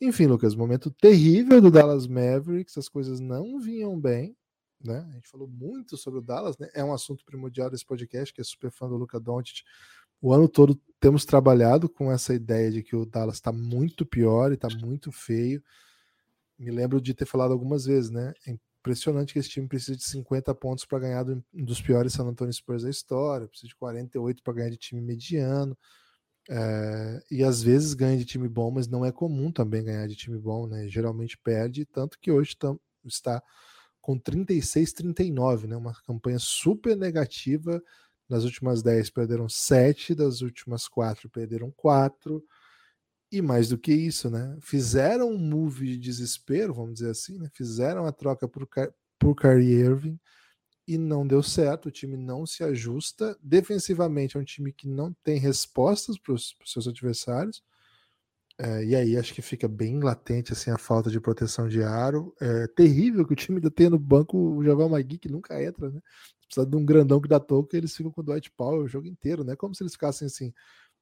Enfim, 0.04 0.26
Lucas, 0.26 0.56
momento 0.56 0.90
terrível 0.90 1.60
do 1.60 1.70
Dallas 1.70 2.08
Mavericks, 2.08 2.76
as 2.76 2.88
coisas 2.88 3.20
não 3.20 3.60
vinham 3.60 3.96
bem, 4.00 4.36
né? 4.82 5.06
A 5.08 5.12
gente 5.12 5.28
falou 5.28 5.46
muito 5.46 5.96
sobre 5.96 6.18
o 6.18 6.22
Dallas, 6.22 6.58
né? 6.58 6.68
É 6.74 6.82
um 6.82 6.92
assunto 6.92 7.24
primordial 7.24 7.70
desse 7.70 7.86
podcast, 7.86 8.34
que 8.34 8.40
é 8.40 8.44
super 8.44 8.72
fã 8.72 8.88
do 8.88 8.96
Luca 8.96 9.20
Doncic. 9.20 9.62
O 10.20 10.32
ano 10.32 10.48
todo 10.48 10.74
temos 10.98 11.24
trabalhado 11.24 11.88
com 11.88 12.10
essa 12.10 12.34
ideia 12.34 12.68
de 12.68 12.82
que 12.82 12.96
o 12.96 13.06
Dallas 13.06 13.36
está 13.36 13.52
muito 13.52 14.04
pior 14.04 14.50
e 14.50 14.54
está 14.54 14.66
muito 14.68 15.12
feio. 15.12 15.62
Me 16.58 16.72
lembro 16.72 17.00
de 17.00 17.14
ter 17.14 17.24
falado 17.24 17.52
algumas 17.52 17.84
vezes, 17.84 18.10
né? 18.10 18.34
É 18.44 18.50
impressionante 18.50 19.32
que 19.32 19.38
esse 19.38 19.50
time 19.50 19.68
precisa 19.68 19.96
de 19.96 20.02
50 20.02 20.52
pontos 20.56 20.84
para 20.84 20.98
ganhar 20.98 21.24
um 21.28 21.64
dos 21.64 21.80
piores 21.80 22.14
San 22.14 22.24
Antonio 22.24 22.52
Spurs 22.52 22.82
da 22.82 22.90
história, 22.90 23.46
precisa 23.46 23.68
de 23.68 23.76
48 23.76 24.42
para 24.42 24.54
ganhar 24.54 24.70
de 24.70 24.78
time 24.78 25.00
mediano. 25.00 25.78
É, 26.48 27.22
e 27.30 27.44
às 27.44 27.62
vezes 27.62 27.94
ganha 27.94 28.16
de 28.16 28.24
time 28.24 28.48
bom, 28.48 28.70
mas 28.70 28.88
não 28.88 29.04
é 29.04 29.12
comum 29.12 29.50
também 29.52 29.84
ganhar 29.84 30.06
de 30.08 30.16
time 30.16 30.38
bom, 30.38 30.66
né? 30.66 30.88
Geralmente 30.88 31.38
perde, 31.38 31.84
tanto 31.84 32.18
que 32.18 32.30
hoje 32.30 32.56
tam, 32.56 32.78
está 33.04 33.42
com 34.00 34.18
36-39, 34.18 35.66
né? 35.66 35.76
Uma 35.76 35.94
campanha 36.02 36.38
super 36.38 36.96
negativa. 36.96 37.82
Nas 38.28 38.44
últimas 38.44 38.82
10 38.82 39.10
perderam 39.10 39.48
7, 39.48 40.14
das 40.14 40.40
últimas 40.40 40.88
4 40.88 41.28
perderam 41.30 41.70
4. 41.70 42.44
E 43.30 43.40
mais 43.40 43.68
do 43.68 43.78
que 43.78 43.92
isso, 43.92 44.28
né? 44.28 44.56
Fizeram 44.60 45.30
um 45.30 45.38
move 45.38 45.86
de 45.86 45.98
desespero, 45.98 46.74
vamos 46.74 46.94
dizer 46.94 47.10
assim, 47.10 47.38
né? 47.38 47.48
Fizeram 47.54 48.04
a 48.04 48.12
troca 48.12 48.48
por, 48.48 48.68
por 49.18 49.34
Kyrie 49.34 49.74
Irving 49.74 50.18
e 50.86 50.98
não 50.98 51.26
deu 51.26 51.42
certo. 51.42 51.86
O 51.86 51.90
time 51.90 52.16
não 52.16 52.46
se 52.46 52.64
ajusta. 52.64 53.36
Defensivamente, 53.42 54.36
é 54.36 54.40
um 54.40 54.44
time 54.44 54.72
que 54.72 54.88
não 54.88 55.12
tem 55.22 55.38
respostas 55.38 56.18
para 56.18 56.34
os 56.34 56.54
seus 56.64 56.88
adversários. 56.88 57.62
É, 58.58 58.84
e 58.84 58.94
aí 58.94 59.16
acho 59.16 59.34
que 59.34 59.42
fica 59.42 59.66
bem 59.66 59.98
latente 60.00 60.52
assim 60.52 60.70
a 60.70 60.78
falta 60.78 61.10
de 61.10 61.20
proteção 61.20 61.68
de 61.68 61.82
aro. 61.82 62.34
É 62.40 62.66
terrível 62.68 63.26
que 63.26 63.32
o 63.32 63.36
time 63.36 63.58
ainda 63.58 63.70
tenha 63.70 63.90
no 63.90 63.98
banco 63.98 64.36
o 64.38 64.64
Javal 64.64 64.88
Magui, 64.88 65.18
que 65.18 65.28
nunca 65.28 65.62
entra, 65.62 65.90
né? 65.90 66.00
Precisa 66.46 66.66
de 66.66 66.76
um 66.76 66.84
grandão 66.84 67.20
que 67.20 67.28
dá 67.28 67.40
toque, 67.40 67.76
eles 67.76 67.96
ficam 67.96 68.12
com 68.12 68.20
o 68.20 68.24
Dwight 68.24 68.50
Powell 68.52 68.82
o 68.82 68.88
jogo 68.88 69.06
inteiro, 69.06 69.42
né? 69.42 69.56
Como 69.56 69.74
se 69.74 69.82
eles 69.82 69.94
ficassem 69.94 70.26
assim. 70.26 70.52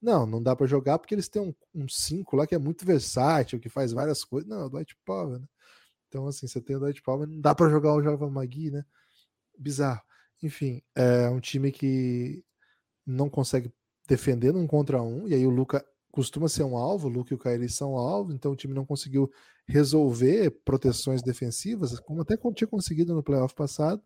Não, 0.00 0.26
não 0.26 0.42
dá 0.42 0.56
para 0.56 0.66
jogar 0.66 0.98
porque 0.98 1.14
eles 1.14 1.28
têm 1.28 1.54
um 1.74 1.88
5 1.88 2.36
um 2.36 2.38
lá 2.38 2.46
que 2.46 2.54
é 2.54 2.58
muito 2.58 2.86
versátil, 2.86 3.60
que 3.60 3.68
faz 3.68 3.92
várias 3.92 4.24
coisas. 4.24 4.48
Não, 4.48 4.60
é 4.62 4.64
o 4.66 4.68
Dwight 4.70 4.96
Powell, 5.04 5.40
né? 5.40 5.46
Então, 6.08 6.26
assim, 6.26 6.46
você 6.46 6.60
tem 6.60 6.76
o 6.76 6.80
Dwight 6.80 7.02
Powell, 7.02 7.26
não 7.26 7.40
dá 7.40 7.54
para 7.54 7.68
jogar 7.70 7.94
o 7.94 8.02
Javal 8.02 8.30
Magui, 8.30 8.70
né? 8.70 8.84
Bizarro. 9.60 10.02
Enfim, 10.42 10.82
é 10.94 11.28
um 11.28 11.40
time 11.40 11.70
que 11.70 12.42
não 13.06 13.28
consegue 13.28 13.72
defender 14.08 14.52
num 14.52 14.66
contra 14.66 15.02
um, 15.02 15.28
e 15.28 15.34
aí 15.34 15.46
o 15.46 15.50
Luca 15.50 15.84
costuma 16.10 16.48
ser 16.48 16.64
um 16.64 16.76
alvo, 16.76 17.06
o 17.08 17.10
Luke 17.10 17.32
e 17.32 17.36
o 17.36 17.38
Kyrie 17.38 17.68
são 17.68 17.96
alvo, 17.96 18.32
então 18.32 18.52
o 18.52 18.56
time 18.56 18.74
não 18.74 18.84
conseguiu 18.84 19.30
resolver 19.66 20.50
proteções 20.64 21.22
defensivas, 21.22 21.98
como 22.00 22.22
até 22.22 22.36
tinha 22.54 22.66
conseguido 22.66 23.14
no 23.14 23.22
playoff 23.22 23.54
passado. 23.54 24.02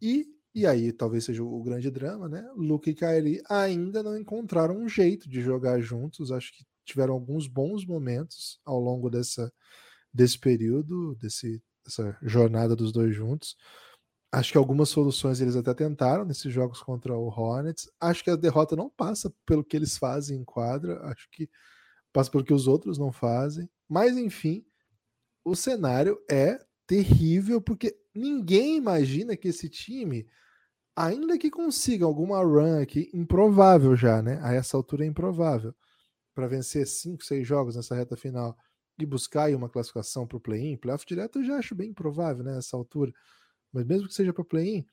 E, 0.00 0.26
e 0.54 0.66
aí 0.66 0.92
talvez 0.92 1.24
seja 1.24 1.42
o 1.42 1.62
grande 1.62 1.90
drama, 1.90 2.28
né? 2.28 2.46
Luke 2.54 2.90
e 2.90 2.94
Kyrie 2.94 3.42
ainda 3.48 4.02
não 4.02 4.18
encontraram 4.18 4.76
um 4.76 4.88
jeito 4.88 5.28
de 5.28 5.40
jogar 5.40 5.80
juntos. 5.80 6.30
Acho 6.30 6.52
que 6.52 6.64
tiveram 6.84 7.14
alguns 7.14 7.46
bons 7.46 7.86
momentos 7.86 8.60
ao 8.64 8.78
longo 8.78 9.08
dessa, 9.08 9.50
desse 10.12 10.38
período, 10.38 11.14
desse, 11.16 11.62
dessa 11.84 12.16
jornada 12.22 12.76
dos 12.76 12.92
dois 12.92 13.14
juntos. 13.14 13.56
Acho 14.36 14.52
que 14.52 14.58
algumas 14.58 14.90
soluções 14.90 15.40
eles 15.40 15.56
até 15.56 15.72
tentaram 15.72 16.22
nesses 16.26 16.52
jogos 16.52 16.82
contra 16.82 17.16
o 17.16 17.28
Hornets. 17.28 17.90
Acho 17.98 18.22
que 18.22 18.28
a 18.30 18.36
derrota 18.36 18.76
não 18.76 18.90
passa 18.90 19.32
pelo 19.46 19.64
que 19.64 19.74
eles 19.74 19.96
fazem 19.96 20.38
em 20.38 20.44
quadra. 20.44 21.00
Acho 21.06 21.26
que 21.30 21.48
passa 22.12 22.30
pelo 22.30 22.44
que 22.44 22.52
os 22.52 22.68
outros 22.68 22.98
não 22.98 23.10
fazem. 23.10 23.66
Mas, 23.88 24.18
enfim, 24.18 24.62
o 25.44 25.56
cenário 25.56 26.18
é 26.30 26.58
terrível, 26.86 27.60
porque 27.62 27.96
ninguém 28.14 28.76
imagina 28.76 29.36
que 29.36 29.48
esse 29.48 29.70
time, 29.70 30.26
ainda 30.96 31.38
que 31.38 31.50
consiga 31.50 32.04
alguma 32.04 32.42
run 32.44 32.80
aqui, 32.82 33.10
improvável 33.14 33.96
já, 33.96 34.22
né? 34.22 34.40
A 34.42 34.54
essa 34.54 34.76
altura 34.76 35.04
é 35.04 35.08
improvável, 35.08 35.74
para 36.34 36.48
vencer 36.48 36.86
cinco, 36.86 37.24
seis 37.24 37.46
jogos 37.46 37.76
nessa 37.76 37.94
reta 37.96 38.16
final 38.16 38.56
e 38.98 39.06
buscar 39.06 39.44
aí 39.44 39.54
uma 39.54 39.70
classificação 39.70 40.26
para 40.26 40.38
o 40.38 40.40
play-in, 40.40 40.76
playoff 40.76 41.06
direto 41.06 41.40
eu 41.40 41.44
já 41.44 41.56
acho 41.58 41.74
bem 41.74 41.90
improvável, 41.90 42.44
né? 42.44 42.58
Essa 42.58 42.76
altura. 42.76 43.12
Mas 43.76 43.84
mesmo 43.84 44.08
que 44.08 44.14
seja 44.14 44.32
para 44.32 44.42
play-in, 44.42 44.86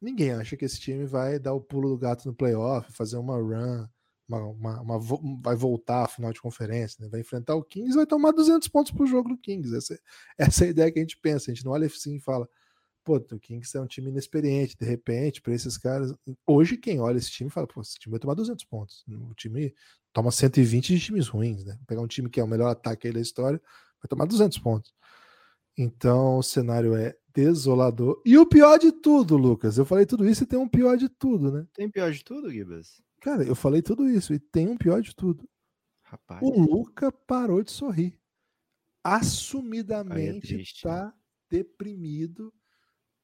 ninguém 0.00 0.32
acha 0.32 0.56
que 0.56 0.64
esse 0.64 0.80
time 0.80 1.06
vai 1.06 1.38
dar 1.38 1.54
o 1.54 1.60
pulo 1.60 1.88
do 1.88 1.98
gato 1.98 2.26
no 2.26 2.34
playoff, 2.34 2.92
fazer 2.92 3.16
uma 3.16 3.36
run 3.36 3.86
uma, 4.28 4.44
uma, 4.44 4.80
uma, 4.82 5.40
vai 5.42 5.56
voltar 5.56 6.04
à 6.04 6.08
final 6.08 6.32
de 6.32 6.40
conferência, 6.40 7.02
né? 7.02 7.08
vai 7.08 7.20
enfrentar 7.20 7.54
o 7.54 7.64
Kings 7.64 7.96
vai 7.96 8.04
tomar 8.04 8.32
200 8.32 8.68
pontos 8.68 8.92
por 8.92 9.06
jogo 9.06 9.30
do 9.30 9.38
Kings. 9.38 9.74
Essa, 9.74 9.98
essa 10.36 10.64
é 10.64 10.66
a 10.66 10.70
ideia 10.70 10.92
que 10.92 10.98
a 10.98 11.02
gente 11.02 11.18
pensa. 11.18 11.50
A 11.50 11.54
gente 11.54 11.64
não 11.64 11.72
olha 11.72 11.86
assim 11.86 12.16
e 12.16 12.20
fala, 12.20 12.46
pô, 13.02 13.16
o 13.16 13.40
Kings 13.40 13.74
é 13.74 13.80
um 13.80 13.86
time 13.86 14.10
inexperiente, 14.10 14.76
de 14.76 14.84
repente, 14.84 15.40
para 15.40 15.54
esses 15.54 15.78
caras. 15.78 16.12
Hoje, 16.46 16.76
quem 16.76 17.00
olha 17.00 17.16
esse 17.16 17.30
time 17.30 17.48
fala, 17.48 17.66
pô, 17.66 17.80
esse 17.80 17.98
time 17.98 18.10
vai 18.10 18.20
tomar 18.20 18.34
200 18.34 18.64
pontos. 18.66 19.02
O 19.08 19.34
time 19.34 19.74
toma 20.12 20.30
120 20.30 20.94
de 20.94 21.00
times 21.00 21.28
ruins, 21.28 21.64
né? 21.64 21.78
Pegar 21.86 22.02
um 22.02 22.06
time 22.06 22.28
que 22.28 22.38
é 22.38 22.44
o 22.44 22.48
melhor 22.48 22.68
ataque 22.68 23.10
da 23.10 23.20
história, 23.20 23.58
vai 24.02 24.08
tomar 24.08 24.26
200 24.26 24.58
pontos. 24.58 24.92
Então, 25.74 26.38
o 26.38 26.42
cenário 26.42 26.94
é 26.94 27.16
desolador. 27.34 28.20
E 28.24 28.36
o 28.36 28.46
pior 28.46 28.78
de 28.78 28.92
tudo, 28.92 29.36
Lucas, 29.36 29.78
eu 29.78 29.84
falei 29.84 30.06
tudo 30.06 30.28
isso 30.28 30.44
e 30.44 30.46
tem 30.46 30.58
um 30.58 30.68
pior 30.68 30.96
de 30.96 31.08
tudo, 31.08 31.52
né? 31.52 31.66
Tem 31.72 31.90
pior 31.90 32.10
de 32.10 32.24
tudo, 32.24 32.50
Gibas? 32.50 33.02
Cara, 33.20 33.42
eu 33.44 33.54
falei 33.54 33.82
tudo 33.82 34.08
isso 34.08 34.32
e 34.32 34.38
tem 34.38 34.68
um 34.68 34.76
pior 34.76 35.02
de 35.02 35.14
tudo. 35.14 35.48
Rapaz. 36.02 36.40
O 36.42 36.60
Luca 36.60 37.12
parou 37.12 37.62
de 37.62 37.70
sorrir. 37.70 38.18
Assumidamente 39.02 40.54
é 40.54 40.82
tá 40.82 41.06
né? 41.06 41.12
deprimido. 41.50 42.52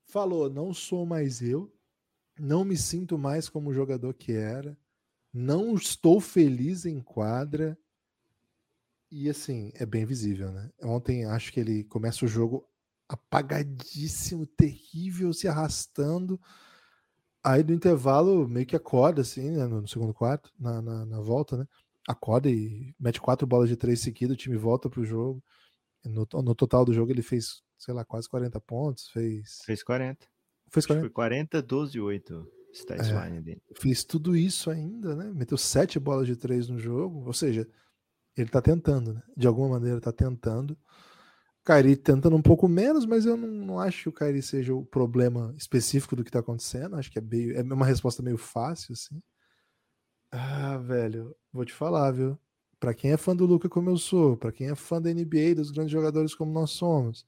Falou: 0.05 0.51
não 0.51 0.75
sou 0.75 1.07
mais 1.07 1.41
eu. 1.41 1.73
Não 2.39 2.65
me 2.65 2.77
sinto 2.77 3.17
mais 3.17 3.49
como 3.49 3.71
o 3.71 3.75
jogador 3.75 4.13
que 4.15 4.33
era. 4.33 4.77
Não 5.33 5.75
estou 5.75 6.21
feliz 6.21 6.85
em 6.85 7.01
quadra. 7.01 7.79
E 9.11 9.29
assim, 9.29 9.71
é 9.75 9.87
bem 9.87 10.05
visível, 10.05 10.51
né? 10.51 10.71
Ontem 10.83 11.25
acho 11.25 11.53
que 11.53 11.61
ele 11.61 11.85
começa 11.85 12.25
o 12.25 12.29
jogo 12.29 12.69
apagadíssimo, 13.09 14.47
terrível, 14.47 15.33
se 15.33 15.49
arrastando. 15.49 16.41
Aí 17.43 17.63
do 17.63 17.73
intervalo 17.73 18.49
meio 18.49 18.67
que 18.67 18.77
acorda, 18.77 19.23
assim, 19.23 19.51
né, 19.51 19.67
no 19.67 19.87
segundo 19.87 20.15
quarto, 20.15 20.51
na, 20.59 20.81
na, 20.81 21.05
na, 21.05 21.21
volta, 21.21 21.57
né? 21.57 21.67
Acorda 22.09 22.51
e 22.51 22.95
mete 22.99 23.21
quatro 23.21 23.47
bolas 23.47 23.69
de 23.69 23.77
três 23.77 24.01
seguidas, 24.01 24.35
o 24.35 24.39
time 24.39 24.57
volta 24.57 24.89
pro 24.89 25.05
jogo. 25.05 25.43
No, 26.05 26.27
no 26.43 26.55
total 26.55 26.85
do 26.85 26.93
jogo 26.93 27.11
ele 27.11 27.23
fez, 27.23 27.63
sei 27.79 27.95
lá, 27.95 28.05
quase 28.05 28.29
40 28.29 28.61
pontos. 28.61 29.09
Fez. 29.09 29.61
Fez 29.65 29.83
40. 29.83 30.27
Fez 30.71 30.87
40. 30.87 31.07
Foi 31.07 31.11
40, 31.11 31.63
12 31.63 31.97
e 31.97 32.01
8. 32.01 32.53
Stats 32.75 33.09
é, 33.09 33.41
dele. 33.41 33.63
Fez 33.77 34.05
tudo 34.05 34.37
isso 34.37 34.71
ainda, 34.71 35.15
né? 35.15 35.31
Meteu 35.33 35.57
sete 35.57 35.99
bolas 35.99 36.27
de 36.27 36.37
três 36.37 36.69
no 36.69 36.79
jogo. 36.79 37.25
Ou 37.25 37.33
seja, 37.33 37.67
ele 38.37 38.51
tá 38.51 38.61
tentando, 38.61 39.15
né? 39.15 39.23
De 39.37 39.47
alguma 39.47 39.69
maneira 39.69 40.01
tá 40.01 40.13
tentando. 40.13 40.77
Kairi 41.65 41.97
tentando 41.97 42.37
um 42.37 42.43
pouco 42.43 42.69
menos, 42.69 43.07
mas 43.07 43.25
eu 43.25 43.37
não, 43.37 43.49
não 43.49 43.81
acho 43.81 44.03
que 44.03 44.09
o 44.11 44.13
Kairi 44.13 44.43
seja 44.43 44.75
o 44.75 44.85
problema 44.85 45.55
específico 45.57 46.15
do 46.15 46.23
que 46.23 46.31
tá 46.31 46.41
acontecendo. 46.41 46.97
Acho 46.97 47.11
que 47.11 47.19
é, 47.19 47.23
meio, 47.23 47.57
é 47.57 47.63
uma 47.63 47.87
resposta 47.87 48.23
meio 48.23 48.37
fácil, 48.37 48.93
assim. 48.93 49.23
Ah, 50.31 50.77
velho, 50.79 51.35
vou 51.53 51.65
te 51.65 51.73
falar, 51.73 52.11
viu? 52.11 52.39
Para 52.79 52.93
quem 52.93 53.13
é 53.13 53.17
fã 53.17 53.35
do 53.35 53.47
Luca 53.47 53.69
como 53.69 53.89
eu 53.89 53.97
sou, 53.97 54.37
para 54.37 54.53
quem 54.53 54.69
é 54.69 54.75
fã 54.75 55.01
da 55.01 55.13
NBA, 55.13 55.55
dos 55.57 55.71
grandes 55.71 55.93
jogadores 55.93 56.35
como 56.35 56.53
nós 56.53 56.71
somos, 56.73 57.25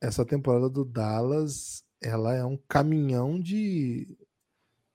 essa 0.00 0.24
temporada 0.24 0.68
do 0.68 0.84
Dallas, 0.84 1.84
ela 2.02 2.34
é 2.34 2.44
um 2.44 2.58
caminhão 2.68 3.40
de, 3.40 4.18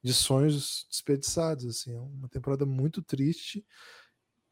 de 0.04 0.14
sonhos 0.14 0.86
desperdiçados, 0.92 1.66
assim, 1.66 1.96
é 1.96 2.00
uma 2.00 2.30
temporada 2.30 2.66
muito 2.66 3.02
triste. 3.02 3.66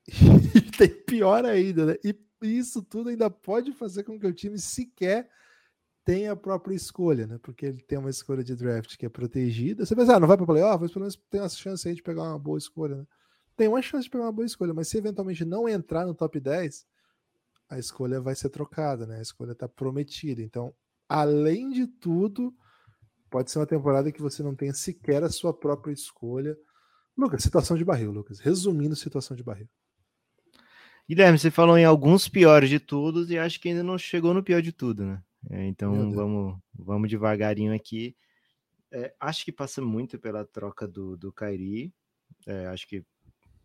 E 0.55 0.62
tem 0.77 0.89
pior 0.89 1.46
ainda, 1.46 1.86
né? 1.88 1.96
E 2.03 2.13
isso 2.41 2.81
tudo 2.83 3.09
ainda 3.09 3.29
pode 3.29 3.71
fazer 3.73 4.03
com 4.03 4.19
que 4.19 4.27
o 4.27 4.33
time 4.33 4.59
sequer 4.59 5.29
tenha 6.05 6.33
a 6.33 6.35
própria 6.35 6.75
escolha, 6.75 7.25
né? 7.25 7.39
Porque 7.41 7.65
ele 7.65 7.81
tem 7.81 7.97
uma 7.97 8.11
escolha 8.11 8.43
de 8.43 8.55
draft 8.55 8.95
que 8.95 9.05
é 9.05 9.09
protegida. 9.09 9.85
Você 9.85 9.95
pensa, 9.95 10.15
ah, 10.15 10.19
não 10.19 10.27
vai 10.27 10.37
para 10.37 10.45
playoff, 10.45 10.79
mas 10.79 10.91
pelo 10.91 11.01
menos 11.01 11.19
tem 11.29 11.41
uma 11.41 11.49
chance 11.49 11.87
aí 11.87 11.95
de 11.95 12.03
pegar 12.03 12.23
uma 12.23 12.37
boa 12.37 12.59
escolha, 12.59 12.97
né? 12.97 13.07
Tem 13.57 13.67
uma 13.67 13.81
chance 13.81 14.03
de 14.03 14.09
pegar 14.09 14.25
uma 14.25 14.31
boa 14.31 14.45
escolha, 14.45 14.73
mas 14.73 14.87
se 14.87 14.97
eventualmente 14.97 15.43
não 15.43 15.67
entrar 15.67 16.05
no 16.05 16.13
top 16.13 16.39
10, 16.39 16.85
a 17.69 17.79
escolha 17.79 18.21
vai 18.21 18.35
ser 18.35 18.49
trocada, 18.49 19.07
né? 19.07 19.17
A 19.17 19.21
escolha 19.21 19.53
está 19.53 19.67
prometida. 19.67 20.41
Então, 20.41 20.75
além 21.09 21.71
de 21.71 21.87
tudo, 21.87 22.53
pode 23.29 23.49
ser 23.49 23.59
uma 23.59 23.65
temporada 23.65 24.11
que 24.11 24.21
você 24.21 24.43
não 24.43 24.55
tenha 24.55 24.73
sequer 24.73 25.23
a 25.23 25.29
sua 25.29 25.53
própria 25.53 25.91
escolha. 25.91 26.55
Lucas, 27.17 27.41
situação 27.41 27.75
de 27.75 27.85
barril, 27.85 28.11
Lucas. 28.11 28.39
Resumindo, 28.39 28.95
situação 28.95 29.35
de 29.35 29.43
barril. 29.43 29.69
Guilherme, 31.07 31.38
você 31.38 31.51
falou 31.51 31.77
em 31.77 31.85
alguns 31.85 32.27
piores 32.27 32.69
de 32.69 32.79
todos 32.79 33.29
e 33.29 33.38
acho 33.38 33.59
que 33.59 33.69
ainda 33.69 33.83
não 33.83 33.97
chegou 33.97 34.33
no 34.33 34.43
pior 34.43 34.62
de 34.62 34.71
tudo, 34.71 35.05
né? 35.05 35.21
É, 35.51 35.67
então 35.67 36.12
vamos, 36.12 36.57
vamos 36.74 37.09
devagarinho 37.09 37.74
aqui. 37.74 38.15
É, 38.91 39.13
acho 39.19 39.45
que 39.45 39.51
passa 39.51 39.81
muito 39.81 40.17
pela 40.17 40.43
troca 40.43 40.88
do, 40.88 41.15
do 41.15 41.31
Kairi. 41.31 41.93
É, 42.47 42.67
acho 42.67 42.88
que 42.88 43.05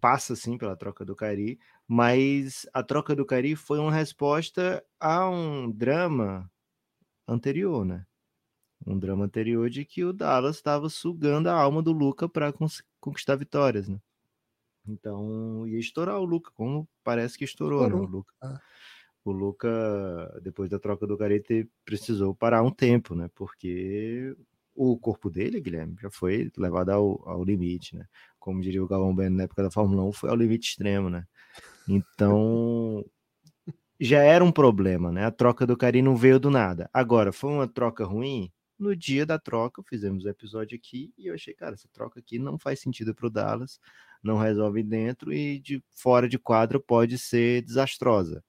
passa 0.00 0.34
sim 0.34 0.58
pela 0.58 0.76
troca 0.76 1.04
do 1.04 1.14
Kairi, 1.14 1.58
mas 1.86 2.66
a 2.72 2.82
troca 2.82 3.14
do 3.14 3.24
Kairi 3.26 3.54
foi 3.54 3.78
uma 3.78 3.92
resposta 3.92 4.84
a 4.98 5.28
um 5.28 5.70
drama 5.70 6.50
anterior, 7.28 7.84
né? 7.84 8.06
Um 8.86 8.98
drama 8.98 9.24
anterior 9.24 9.68
de 9.68 9.84
que 9.84 10.04
o 10.04 10.12
Dallas 10.12 10.56
estava 10.56 10.88
sugando 10.88 11.48
a 11.48 11.54
alma 11.54 11.82
do 11.82 11.92
Luca 11.92 12.28
para 12.28 12.52
conquistar 12.98 13.36
vitórias, 13.36 13.88
né? 13.88 13.98
Então 14.86 15.66
ia 15.66 15.78
estourar 15.78 16.18
o 16.18 16.24
Luca, 16.24 16.50
como 16.54 16.88
parece 17.04 17.36
que 17.38 17.44
estourou, 17.44 17.84
estourou. 17.84 18.02
Né, 18.02 18.08
o 18.08 18.10
Luca. 18.10 18.34
Ah. 18.40 18.60
O 19.24 19.32
Luca, 19.32 20.40
depois 20.42 20.70
da 20.70 20.78
troca 20.78 21.06
do 21.06 21.16
Garete, 21.16 21.68
precisou 21.84 22.34
parar 22.34 22.62
um 22.62 22.70
tempo, 22.70 23.14
né? 23.14 23.28
Porque 23.34 24.34
o 24.74 24.98
corpo 24.98 25.28
dele, 25.28 25.60
Guilherme, 25.60 25.96
já 26.00 26.10
foi 26.10 26.50
levado 26.56 26.90
ao, 26.90 27.28
ao 27.28 27.44
limite, 27.44 27.96
né? 27.96 28.06
Como 28.38 28.62
diria 28.62 28.82
o 28.82 28.88
Galvão 28.88 29.14
Bueno 29.14 29.36
na 29.36 29.42
época 29.44 29.62
da 29.62 29.70
Fórmula 29.70 30.02
1, 30.04 30.12
foi 30.12 30.30
ao 30.30 30.36
limite 30.36 30.70
extremo, 30.70 31.10
né? 31.10 31.26
Então, 31.86 33.04
já 34.00 34.22
era 34.22 34.42
um 34.42 34.50
problema, 34.50 35.12
né? 35.12 35.26
A 35.26 35.30
troca 35.30 35.66
do 35.66 35.76
Cari 35.76 36.00
não 36.00 36.16
veio 36.16 36.40
do 36.40 36.50
nada. 36.50 36.88
Agora, 36.92 37.30
foi 37.30 37.50
uma 37.50 37.68
troca 37.68 38.04
ruim? 38.06 38.50
No 38.78 38.96
dia 38.96 39.26
da 39.26 39.38
troca, 39.38 39.82
fizemos 39.82 40.24
o 40.24 40.28
episódio 40.30 40.78
aqui 40.78 41.12
e 41.18 41.26
eu 41.26 41.34
achei, 41.34 41.52
cara, 41.52 41.74
essa 41.74 41.88
troca 41.92 42.18
aqui 42.18 42.38
não 42.38 42.58
faz 42.58 42.80
sentido 42.80 43.14
para 43.14 43.26
o 43.26 43.30
Dallas 43.30 43.78
não 44.22 44.36
resolve 44.38 44.82
dentro 44.82 45.32
e 45.32 45.58
de 45.58 45.82
fora 45.90 46.28
de 46.28 46.38
quadro 46.38 46.80
pode 46.80 47.18
ser 47.18 47.62
desastrosa. 47.62 48.42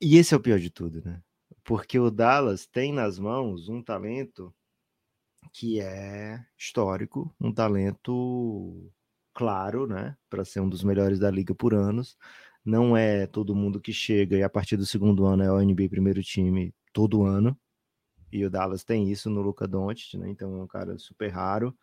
E 0.00 0.16
esse 0.16 0.34
é 0.34 0.36
o 0.36 0.40
pior 0.40 0.58
de 0.58 0.70
tudo, 0.70 1.02
né? 1.04 1.22
Porque 1.64 1.98
o 1.98 2.10
Dallas 2.10 2.66
tem 2.66 2.92
nas 2.92 3.18
mãos 3.18 3.68
um 3.68 3.82
talento 3.82 4.54
que 5.52 5.80
é 5.80 6.44
histórico, 6.56 7.34
um 7.40 7.52
talento 7.52 8.90
claro, 9.34 9.86
né, 9.86 10.16
para 10.28 10.44
ser 10.44 10.60
um 10.60 10.68
dos 10.68 10.82
melhores 10.84 11.18
da 11.18 11.30
liga 11.30 11.54
por 11.54 11.74
anos. 11.74 12.16
Não 12.64 12.96
é 12.96 13.26
todo 13.26 13.54
mundo 13.54 13.80
que 13.80 13.92
chega 13.92 14.36
e 14.36 14.42
a 14.42 14.50
partir 14.50 14.76
do 14.76 14.86
segundo 14.86 15.24
ano 15.24 15.42
é 15.42 15.52
o 15.52 15.60
NBA 15.60 15.88
primeiro 15.88 16.22
time 16.22 16.74
todo 16.92 17.24
ano. 17.24 17.58
E 18.32 18.44
o 18.44 18.50
Dallas 18.50 18.84
tem 18.84 19.10
isso 19.10 19.28
no 19.28 19.42
Luca 19.42 19.66
Doncic, 19.66 20.14
né? 20.18 20.30
Então 20.30 20.54
é 20.58 20.62
um 20.62 20.66
cara 20.66 20.98
super 20.98 21.28
raro 21.28 21.76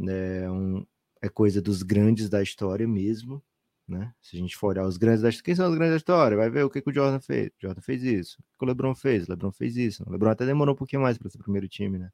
é, 0.00 0.50
um, 0.50 0.86
é 1.22 1.28
coisa 1.28 1.60
dos 1.62 1.82
grandes 1.82 2.28
da 2.28 2.42
história 2.42 2.86
mesmo, 2.86 3.42
né? 3.86 4.12
Se 4.20 4.36
a 4.36 4.40
gente 4.40 4.56
for 4.56 4.68
olhar 4.68 4.86
os 4.86 4.96
grandes 4.96 5.22
da 5.22 5.28
história, 5.28 5.44
quem 5.44 5.54
são 5.54 5.68
os 5.68 5.74
grandes 5.74 5.92
da 5.92 5.96
história? 5.98 6.36
Vai 6.36 6.50
ver 6.50 6.64
o 6.64 6.70
que, 6.70 6.80
que 6.80 6.90
o 6.90 6.94
Jordan 6.94 7.20
fez. 7.20 7.48
O 7.48 7.62
Jordan 7.62 7.80
fez 7.82 8.02
isso. 8.02 8.38
O 8.54 8.58
que 8.58 8.64
o 8.64 8.68
LeBron 8.68 8.94
fez? 8.94 9.26
O 9.26 9.30
LeBron 9.30 9.52
fez 9.52 9.76
isso. 9.76 10.04
O 10.06 10.10
LeBron 10.10 10.30
até 10.30 10.46
demorou 10.46 10.74
um 10.74 10.78
pouquinho 10.78 11.02
mais 11.02 11.18
para 11.18 11.28
ser 11.30 11.38
primeiro 11.38 11.68
time, 11.68 11.98
né? 11.98 12.10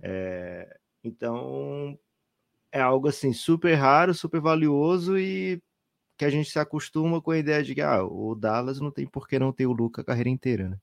É, 0.00 0.78
então 1.02 1.98
é 2.72 2.80
algo 2.80 3.08
assim 3.08 3.32
super 3.32 3.74
raro, 3.74 4.14
super 4.14 4.40
valioso 4.40 5.18
e 5.18 5.62
que 6.16 6.24
a 6.24 6.30
gente 6.30 6.50
se 6.50 6.58
acostuma 6.58 7.20
com 7.20 7.30
a 7.30 7.38
ideia 7.38 7.62
de 7.62 7.74
que 7.74 7.80
ah, 7.80 8.04
o 8.04 8.34
Dallas 8.34 8.80
não 8.80 8.90
tem 8.90 9.06
por 9.06 9.28
que 9.28 9.38
não 9.38 9.52
ter 9.52 9.66
o 9.66 9.72
Luca 9.72 10.02
a 10.02 10.04
carreira 10.04 10.30
inteira, 10.30 10.68
né? 10.68 10.78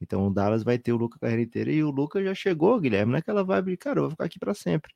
Então 0.00 0.26
o 0.26 0.34
Dallas 0.34 0.64
vai 0.64 0.78
ter 0.78 0.92
o 0.92 0.96
Luca 0.96 1.16
a 1.16 1.20
carreira 1.20 1.42
inteira 1.42 1.72
e 1.72 1.82
o 1.84 1.90
Luca 1.90 2.22
já 2.22 2.34
chegou, 2.34 2.80
Guilherme, 2.80 3.12
naquela 3.12 3.44
vibe 3.44 3.72
de, 3.72 3.76
cara, 3.76 3.98
eu 3.98 4.02
vou 4.04 4.10
ficar 4.10 4.24
aqui 4.24 4.38
para 4.38 4.54
sempre. 4.54 4.92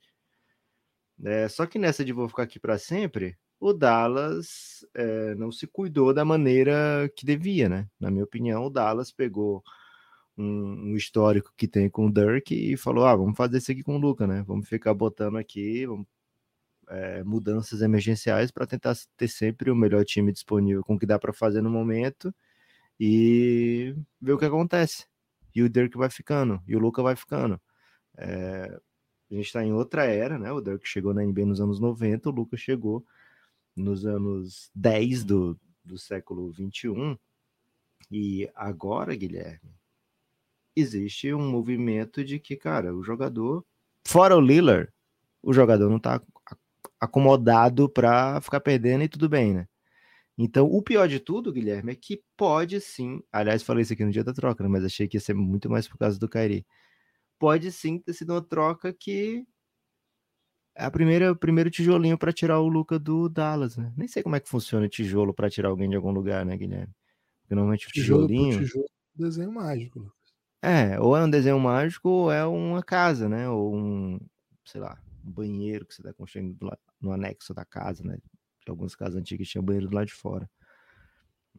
É, 1.24 1.48
só 1.48 1.66
que 1.66 1.78
nessa 1.78 2.04
de 2.04 2.12
vou 2.12 2.28
ficar 2.28 2.42
aqui 2.44 2.58
para 2.60 2.78
sempre, 2.78 3.36
o 3.58 3.72
Dallas 3.72 4.84
é, 4.94 5.34
não 5.34 5.50
se 5.50 5.66
cuidou 5.66 6.12
da 6.12 6.24
maneira 6.24 7.10
que 7.16 7.24
devia, 7.24 7.68
né? 7.68 7.88
Na 7.98 8.10
minha 8.10 8.24
opinião, 8.24 8.66
o 8.66 8.70
Dallas 8.70 9.10
pegou 9.10 9.62
um, 10.36 10.92
um, 10.92 10.96
histórico 10.96 11.52
que 11.56 11.66
tem 11.66 11.88
com 11.88 12.06
o 12.06 12.12
Dirk 12.12 12.54
e 12.54 12.76
falou: 12.76 13.06
ah, 13.06 13.16
vamos 13.16 13.36
fazer 13.36 13.58
isso 13.58 13.72
aqui 13.72 13.82
com 13.82 13.96
o 13.96 13.98
Luca, 13.98 14.26
né? 14.26 14.44
Vamos 14.46 14.68
ficar 14.68 14.94
botando 14.94 15.36
aqui 15.38 15.86
vamos, 15.86 16.06
é, 16.88 17.22
mudanças 17.24 17.82
emergenciais 17.82 18.50
para 18.50 18.66
tentar 18.66 18.94
ter 19.16 19.28
sempre 19.28 19.70
o 19.70 19.76
melhor 19.76 20.04
time 20.04 20.32
disponível 20.32 20.84
com 20.84 20.94
o 20.94 20.98
que 20.98 21.06
dá 21.06 21.18
para 21.18 21.32
fazer 21.32 21.62
no 21.62 21.70
momento 21.70 22.34
e 23.00 23.94
ver 24.20 24.32
o 24.32 24.38
que 24.38 24.44
acontece. 24.44 25.06
E 25.54 25.62
o 25.62 25.68
Dirk 25.68 25.96
vai 25.96 26.10
ficando, 26.10 26.62
e 26.66 26.76
o 26.76 26.78
Luca 26.78 27.02
vai 27.02 27.16
ficando. 27.16 27.60
É, 28.18 28.78
a 29.30 29.34
gente 29.34 29.46
está 29.46 29.64
em 29.64 29.72
outra 29.72 30.04
era, 30.04 30.38
né? 30.38 30.52
O 30.52 30.60
Dirk 30.60 30.86
chegou 30.86 31.12
na 31.12 31.22
NBA 31.22 31.46
nos 31.46 31.60
anos 31.60 31.80
90, 31.80 32.28
o 32.28 32.32
Luca 32.32 32.56
chegou 32.56 33.04
nos 33.74 34.06
anos 34.06 34.70
10 34.74 35.24
do, 35.24 35.60
do 35.84 35.98
século 35.98 36.50
21. 36.50 37.16
E 38.10 38.48
agora, 38.54 39.14
Guilherme, 39.14 39.74
existe 40.74 41.32
um 41.34 41.50
movimento 41.50 42.24
de 42.24 42.38
que, 42.38 42.56
cara, 42.56 42.94
o 42.94 43.02
jogador, 43.02 43.64
fora 44.06 44.36
o 44.36 44.40
Lillard, 44.40 44.90
o 45.42 45.52
jogador 45.52 45.88
não 45.88 45.96
está 45.96 46.20
acomodado 47.00 47.88
para 47.88 48.40
ficar 48.40 48.60
perdendo 48.60 49.04
e 49.04 49.08
tudo 49.08 49.28
bem, 49.28 49.54
né? 49.54 49.68
Então, 50.38 50.66
o 50.66 50.82
pior 50.82 51.08
de 51.08 51.18
tudo, 51.18 51.52
Guilherme, 51.52 51.92
é 51.92 51.94
que 51.94 52.22
pode 52.36 52.78
sim. 52.80 53.22
Aliás, 53.32 53.62
falei 53.62 53.82
isso 53.82 53.94
aqui 53.94 54.04
no 54.04 54.12
dia 54.12 54.22
da 54.22 54.34
troca, 54.34 54.62
né? 54.62 54.68
mas 54.68 54.84
achei 54.84 55.08
que 55.08 55.16
ia 55.16 55.20
ser 55.20 55.34
muito 55.34 55.70
mais 55.70 55.88
por 55.88 55.96
causa 55.96 56.18
do 56.18 56.28
Kairi. 56.28 56.66
Pode 57.38 57.70
sim 57.72 57.98
ter 57.98 58.12
sido 58.12 58.32
uma 58.32 58.42
troca 58.42 58.92
que 58.92 59.46
é 60.78 60.84
a 60.84 60.90
primeira, 60.90 61.32
o 61.32 61.36
primeiro 61.36 61.70
tijolinho 61.70 62.18
para 62.18 62.32
tirar 62.32 62.60
o 62.60 62.68
Luca 62.68 62.98
do 62.98 63.30
Dallas, 63.30 63.78
né? 63.78 63.92
Nem 63.96 64.06
sei 64.06 64.22
como 64.22 64.36
é 64.36 64.40
que 64.40 64.48
funciona 64.48 64.84
o 64.84 64.88
tijolo 64.88 65.32
para 65.32 65.48
tirar 65.48 65.70
alguém 65.70 65.88
de 65.88 65.96
algum 65.96 66.10
lugar, 66.10 66.44
né, 66.44 66.54
Guilherme? 66.54 66.92
Porque 67.42 67.54
normalmente 67.54 67.88
o 67.88 67.90
tijolo 67.90 68.26
tijolinho. 68.26 68.58
Tijolo, 68.58 68.86
desenho 69.14 69.52
mágico, 69.52 70.00
Lucas. 70.00 70.14
É, 70.62 71.00
ou 71.00 71.16
é 71.16 71.24
um 71.24 71.30
desenho 71.30 71.58
mágico 71.58 72.08
ou 72.10 72.30
é 72.30 72.44
uma 72.44 72.82
casa, 72.82 73.26
né? 73.26 73.48
Ou 73.48 73.74
um, 73.74 74.20
sei 74.66 74.82
lá, 74.82 75.00
um 75.24 75.30
banheiro 75.30 75.86
que 75.86 75.94
você 75.94 76.02
está 76.02 76.12
construindo 76.12 76.58
no 77.00 77.10
anexo 77.10 77.54
da 77.54 77.64
casa, 77.64 78.04
né? 78.04 78.18
Algumas 78.68 78.94
casas 78.94 79.16
antigas 79.16 79.48
tinham 79.48 79.64
banheiro 79.64 79.88
do 79.88 79.94
lado 79.94 80.08
de 80.08 80.12
fora. 80.12 80.50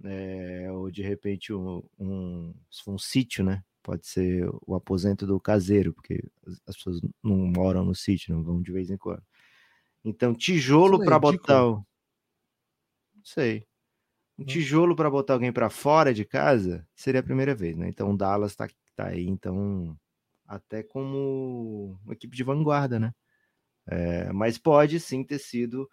É, 0.04 0.72
ou 0.72 0.92
de 0.92 1.02
repente 1.02 1.52
um, 1.52 1.82
um, 1.98 2.54
um 2.88 2.98
sítio, 3.00 3.44
né? 3.44 3.64
Pode 3.88 4.06
ser 4.06 4.46
o 4.66 4.76
aposento 4.76 5.26
do 5.26 5.40
caseiro, 5.40 5.94
porque 5.94 6.22
as 6.68 6.76
pessoas 6.76 7.00
não 7.24 7.38
moram 7.38 7.86
no 7.86 7.96
sítio, 7.96 8.36
não 8.36 8.44
vão 8.44 8.62
de 8.62 8.70
vez 8.70 8.90
em 8.90 8.98
quando. 8.98 9.24
Então, 10.04 10.36
tijolo 10.36 11.00
para 11.00 11.16
é 11.16 11.20
botar. 11.20 11.66
O... 11.66 11.76
Não 13.16 13.24
sei. 13.24 13.66
Um 14.38 14.44
tijolo 14.44 14.94
para 14.94 15.10
botar 15.10 15.36
alguém 15.36 15.54
para 15.54 15.70
fora 15.70 16.14
de 16.14 16.26
casa 16.26 16.86
seria 16.94 17.22
a 17.22 17.24
primeira 17.24 17.56
vez, 17.56 17.78
né? 17.78 17.88
Então, 17.88 18.14
Dallas 18.14 18.52
está 18.52 18.68
tá 18.94 19.08
aí, 19.08 19.26
então, 19.26 19.98
até 20.46 20.84
como 20.84 21.98
uma 22.04 22.14
equipe 22.14 22.36
de 22.36 22.44
vanguarda, 22.44 23.00
né? 23.00 23.14
É, 23.88 24.34
mas 24.34 24.58
pode 24.58 25.00
sim 25.00 25.24
ter 25.24 25.40
sido 25.40 25.90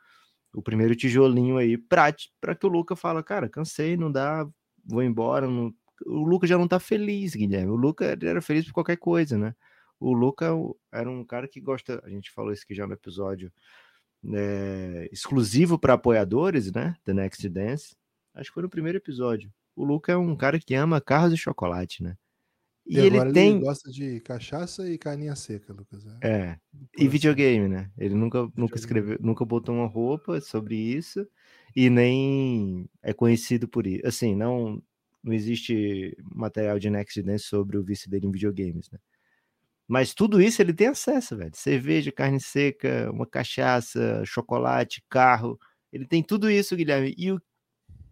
o 0.52 0.60
primeiro 0.60 0.96
tijolinho 0.96 1.58
aí 1.58 1.78
para 1.78 2.12
que 2.12 2.66
o 2.66 2.68
Luca 2.68 2.96
fala, 2.96 3.22
cara, 3.22 3.48
cansei, 3.48 3.96
não 3.96 4.10
dá, 4.10 4.44
vou 4.84 5.00
embora, 5.00 5.46
não, 5.46 5.72
o 6.06 6.24
Luca 6.24 6.46
já 6.46 6.58
não 6.58 6.68
tá 6.68 6.80
feliz, 6.80 7.34
Guilherme. 7.34 7.70
O 7.70 7.76
Luca 7.76 8.18
era 8.20 8.42
feliz 8.42 8.64
por 8.66 8.72
qualquer 8.74 8.96
coisa, 8.96 9.38
né? 9.38 9.54
O 10.00 10.12
Luca 10.12 10.50
era 10.92 11.10
um 11.10 11.24
cara 11.24 11.48
que 11.48 11.60
gosta, 11.60 12.02
a 12.04 12.10
gente 12.10 12.30
falou 12.30 12.52
isso 12.52 12.64
aqui 12.64 12.74
já 12.74 12.86
no 12.86 12.94
episódio 12.94 13.52
é, 14.32 15.08
exclusivo 15.12 15.78
para 15.78 15.94
apoiadores, 15.94 16.72
né? 16.72 16.96
The 17.04 17.12
Next 17.12 17.48
Dance. 17.48 17.96
Acho 18.34 18.50
que 18.50 18.54
foi 18.54 18.62
no 18.62 18.70
primeiro 18.70 18.98
episódio. 18.98 19.52
O 19.76 19.84
Luca 19.84 20.12
é 20.12 20.16
um 20.16 20.36
cara 20.36 20.58
que 20.58 20.74
ama 20.74 21.00
carros 21.00 21.32
e 21.32 21.36
chocolate, 21.36 22.02
né? 22.02 22.16
E, 22.86 22.96
e 22.96 23.00
ele 23.00 23.32
tem. 23.32 23.56
Ele 23.56 23.64
gosta 23.64 23.90
de 23.90 24.20
cachaça 24.20 24.88
e 24.88 24.98
carninha 24.98 25.34
seca, 25.34 25.72
Lucas. 25.72 26.04
É. 26.20 26.28
é. 26.28 26.58
E 26.98 27.08
videogame, 27.08 27.68
né? 27.68 27.90
Ele 27.96 28.14
nunca, 28.14 28.48
nunca 28.56 28.76
escreveu, 28.76 29.18
nunca 29.20 29.44
botou 29.44 29.74
uma 29.74 29.86
roupa 29.86 30.40
sobre 30.40 30.76
isso 30.76 31.26
e 31.74 31.88
nem 31.88 32.88
é 33.02 33.12
conhecido 33.12 33.66
por 33.66 33.86
isso. 33.86 34.06
Assim, 34.06 34.34
não 34.34 34.82
não 35.24 35.32
existe 35.32 36.14
material 36.34 36.78
de 36.78 36.90
Next 36.90 37.22
Dance 37.22 37.44
sobre 37.44 37.78
o 37.78 37.82
vício 37.82 38.10
dele 38.10 38.26
em 38.26 38.30
videogames, 38.30 38.90
né? 38.90 38.98
Mas 39.88 40.14
tudo 40.14 40.40
isso 40.40 40.62
ele 40.62 40.72
tem 40.72 40.88
acesso, 40.88 41.36
velho. 41.36 41.54
Cerveja, 41.54 42.12
carne 42.12 42.40
seca, 42.40 43.10
uma 43.10 43.26
cachaça, 43.26 44.22
chocolate, 44.24 45.02
carro. 45.08 45.58
Ele 45.92 46.06
tem 46.06 46.22
tudo 46.22 46.50
isso, 46.50 46.76
Guilherme. 46.76 47.14
E 47.16 47.32
o 47.32 47.40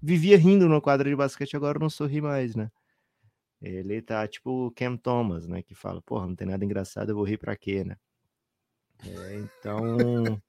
vivia 0.03 0.37
rindo 0.37 0.69
no 0.69 0.83
quadro 0.83 1.09
de 1.09 1.15
basquete, 1.15 1.57
agora 1.57 1.79
não 1.79 1.89
sorri 1.89 2.21
mais, 2.21 2.57
né? 2.57 2.71
Ele 3.61 4.03
tá 4.03 4.27
tipo 4.27 4.67
o 4.67 4.71
Cam 4.73 4.97
Thomas, 4.97 5.47
né? 5.47 5.63
Que 5.63 5.75
fala, 5.75 6.03
porra, 6.03 6.27
não 6.27 6.35
tem 6.35 6.49
nada 6.49 6.65
engraçado, 6.65 7.11
eu 7.11 7.15
vou 7.15 7.25
rir 7.25 7.39
pra 7.39 7.57
quê, 7.57 7.85
né? 7.85 7.97
É, 9.07 9.35
então. 9.37 10.43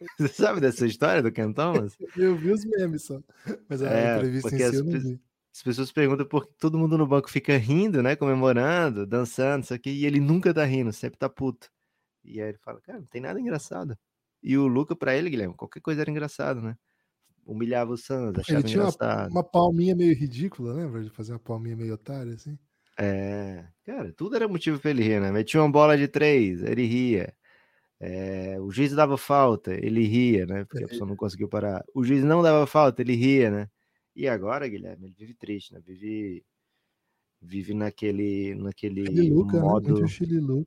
Você 0.18 0.28
sabe 0.28 0.60
dessa 0.60 0.86
história 0.86 1.22
do 1.22 1.32
Cam 1.32 1.52
Thomas? 1.52 1.96
Eu 2.16 2.36
vi 2.36 2.50
os 2.50 2.64
memes 2.64 3.04
só. 3.04 3.20
Mas 3.68 3.82
a 3.82 3.90
é, 3.90 4.16
entrevista 4.16 4.54
em 4.54 4.58
si 4.58 4.76
eu 4.76 4.84
não 4.84 5.00
vi. 5.00 5.20
As 5.52 5.62
pessoas 5.62 5.90
perguntam 5.90 6.26
por 6.26 6.46
que 6.46 6.54
todo 6.58 6.78
mundo 6.78 6.96
no 6.96 7.06
banco 7.06 7.30
fica 7.30 7.56
rindo, 7.56 8.02
né? 8.02 8.14
Comemorando, 8.14 9.06
dançando, 9.06 9.64
isso 9.64 9.74
aqui, 9.74 9.90
e 9.90 10.06
ele 10.06 10.20
nunca 10.20 10.54
tá 10.54 10.64
rindo, 10.64 10.92
sempre 10.92 11.18
tá 11.18 11.28
puto. 11.28 11.68
E 12.24 12.40
aí 12.40 12.50
ele 12.50 12.58
fala, 12.58 12.80
cara, 12.80 12.98
não 12.98 13.06
tem 13.06 13.20
nada 13.20 13.40
engraçado. 13.40 13.96
E 14.42 14.56
o 14.56 14.66
Luca, 14.66 14.94
pra 14.94 15.14
ele, 15.14 15.28
Guilherme, 15.28 15.54
qualquer 15.54 15.80
coisa 15.80 16.00
era 16.00 16.10
engraçado, 16.10 16.62
né? 16.62 16.76
Humilhava 17.44 17.92
o 17.92 17.96
Santos, 17.96 18.40
achava 18.40 18.60
ele 18.60 18.68
tinha 18.68 18.82
engraçado. 18.82 19.30
Uma, 19.30 19.40
uma 19.40 19.44
palminha 19.44 19.96
meio 19.96 20.14
ridícula, 20.14 20.72
lembra? 20.72 21.02
De 21.02 21.10
fazer 21.10 21.32
uma 21.32 21.38
palminha 21.38 21.76
meio 21.76 21.94
otária, 21.94 22.32
assim. 22.32 22.56
É, 22.98 23.64
cara, 23.84 24.12
tudo 24.12 24.36
era 24.36 24.46
motivo 24.46 24.78
pra 24.78 24.90
ele 24.90 25.02
rir, 25.02 25.20
né? 25.20 25.32
Metia 25.32 25.60
uma 25.60 25.70
bola 25.70 25.96
de 25.96 26.06
três, 26.06 26.62
ele 26.62 26.84
ria. 26.84 27.34
É, 27.98 28.58
o 28.60 28.70
juiz 28.70 28.92
dava 28.92 29.18
falta, 29.18 29.74
ele 29.74 30.06
ria, 30.06 30.46
né? 30.46 30.64
Porque 30.64 30.84
a 30.84 30.88
pessoa 30.88 31.08
não 31.08 31.16
conseguiu 31.16 31.48
parar. 31.48 31.84
O 31.94 32.04
juiz 32.04 32.22
não 32.22 32.42
dava 32.42 32.66
falta, 32.66 33.02
ele 33.02 33.14
ria, 33.14 33.50
né? 33.50 33.68
E 34.20 34.28
agora, 34.28 34.68
Guilherme, 34.68 35.06
ele 35.06 35.14
vive 35.16 35.32
triste, 35.32 35.72
né? 35.72 35.80
Vive, 35.80 36.44
vive 37.40 37.72
naquele, 37.72 38.54
naquele 38.54 39.04
né? 39.10 39.58
modo, 39.58 39.98
né? 39.98 40.66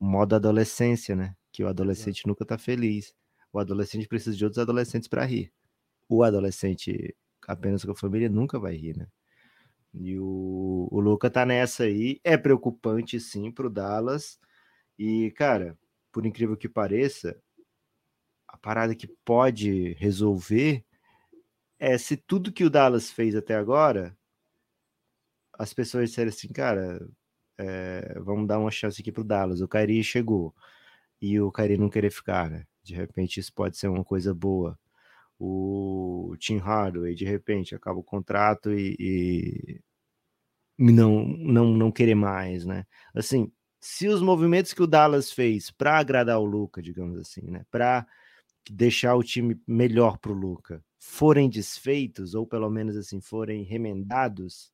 modo 0.00 0.34
adolescência, 0.34 1.14
né? 1.14 1.36
Que 1.52 1.62
o 1.62 1.68
adolescente 1.68 2.16
Exato. 2.16 2.28
nunca 2.28 2.44
tá 2.44 2.58
feliz. 2.58 3.14
O 3.52 3.60
adolescente 3.60 4.08
precisa 4.08 4.36
de 4.36 4.44
outros 4.44 4.58
adolescentes 4.60 5.08
para 5.08 5.24
rir. 5.24 5.52
O 6.08 6.24
adolescente 6.24 7.14
apenas 7.46 7.84
com 7.84 7.92
a 7.92 7.94
família 7.96 8.28
nunca 8.28 8.58
vai 8.58 8.74
rir, 8.74 8.96
né? 8.96 9.06
E 9.94 10.18
o, 10.18 10.88
o 10.90 10.98
Luca 10.98 11.30
tá 11.30 11.46
nessa 11.46 11.84
aí. 11.84 12.20
É 12.24 12.36
preocupante, 12.36 13.20
sim, 13.20 13.52
pro 13.52 13.70
Dallas. 13.70 14.36
E, 14.98 15.30
cara, 15.36 15.78
por 16.10 16.26
incrível 16.26 16.56
que 16.56 16.68
pareça, 16.68 17.40
a 18.48 18.58
parada 18.58 18.96
que 18.96 19.06
pode 19.24 19.92
resolver 19.92 20.84
é 21.80 21.96
se 21.98 22.16
tudo 22.16 22.52
que 22.52 22.64
o 22.64 22.70
Dallas 22.70 23.10
fez 23.10 23.34
até 23.34 23.56
agora, 23.56 24.16
as 25.58 25.72
pessoas 25.74 26.10
disserem 26.10 26.28
assim, 26.28 26.48
cara, 26.48 27.00
é, 27.58 28.18
vamos 28.20 28.46
dar 28.46 28.58
uma 28.58 28.70
chance 28.70 29.00
aqui 29.00 29.10
pro 29.10 29.24
Dallas. 29.24 29.60
O 29.62 29.68
Kyrie 29.68 30.04
chegou 30.04 30.54
e 31.20 31.40
o 31.40 31.50
Kyrie 31.50 31.78
não 31.78 31.90
querer 31.90 32.10
ficar, 32.10 32.50
né? 32.50 32.66
De 32.82 32.94
repente 32.94 33.40
isso 33.40 33.52
pode 33.54 33.76
ser 33.78 33.88
uma 33.88 34.04
coisa 34.04 34.34
boa. 34.34 34.78
O 35.38 36.34
Tim 36.38 36.58
Hardaway, 36.58 37.14
de 37.14 37.24
repente, 37.24 37.74
acaba 37.74 37.98
o 37.98 38.04
contrato 38.04 38.72
e, 38.72 38.96
e 38.98 39.80
não, 40.78 41.24
não, 41.26 41.66
não 41.72 41.92
querer 41.92 42.14
mais, 42.14 42.66
né? 42.66 42.86
Assim, 43.14 43.52
se 43.80 44.08
os 44.08 44.22
movimentos 44.22 44.74
que 44.74 44.82
o 44.82 44.86
Dallas 44.86 45.32
fez 45.32 45.70
para 45.70 45.98
agradar 45.98 46.38
o 46.40 46.44
Luca, 46.44 46.82
digamos 46.82 47.18
assim, 47.18 47.42
né? 47.50 47.64
Para 47.70 48.06
deixar 48.70 49.14
o 49.16 49.22
time 49.22 49.60
melhor 49.66 50.18
para 50.18 50.32
o 50.32 50.34
Luca, 50.34 50.84
forem 51.00 51.48
desfeitos, 51.48 52.34
ou 52.34 52.46
pelo 52.46 52.70
menos 52.70 52.96
assim, 52.96 53.20
forem 53.20 53.64
remendados, 53.64 54.70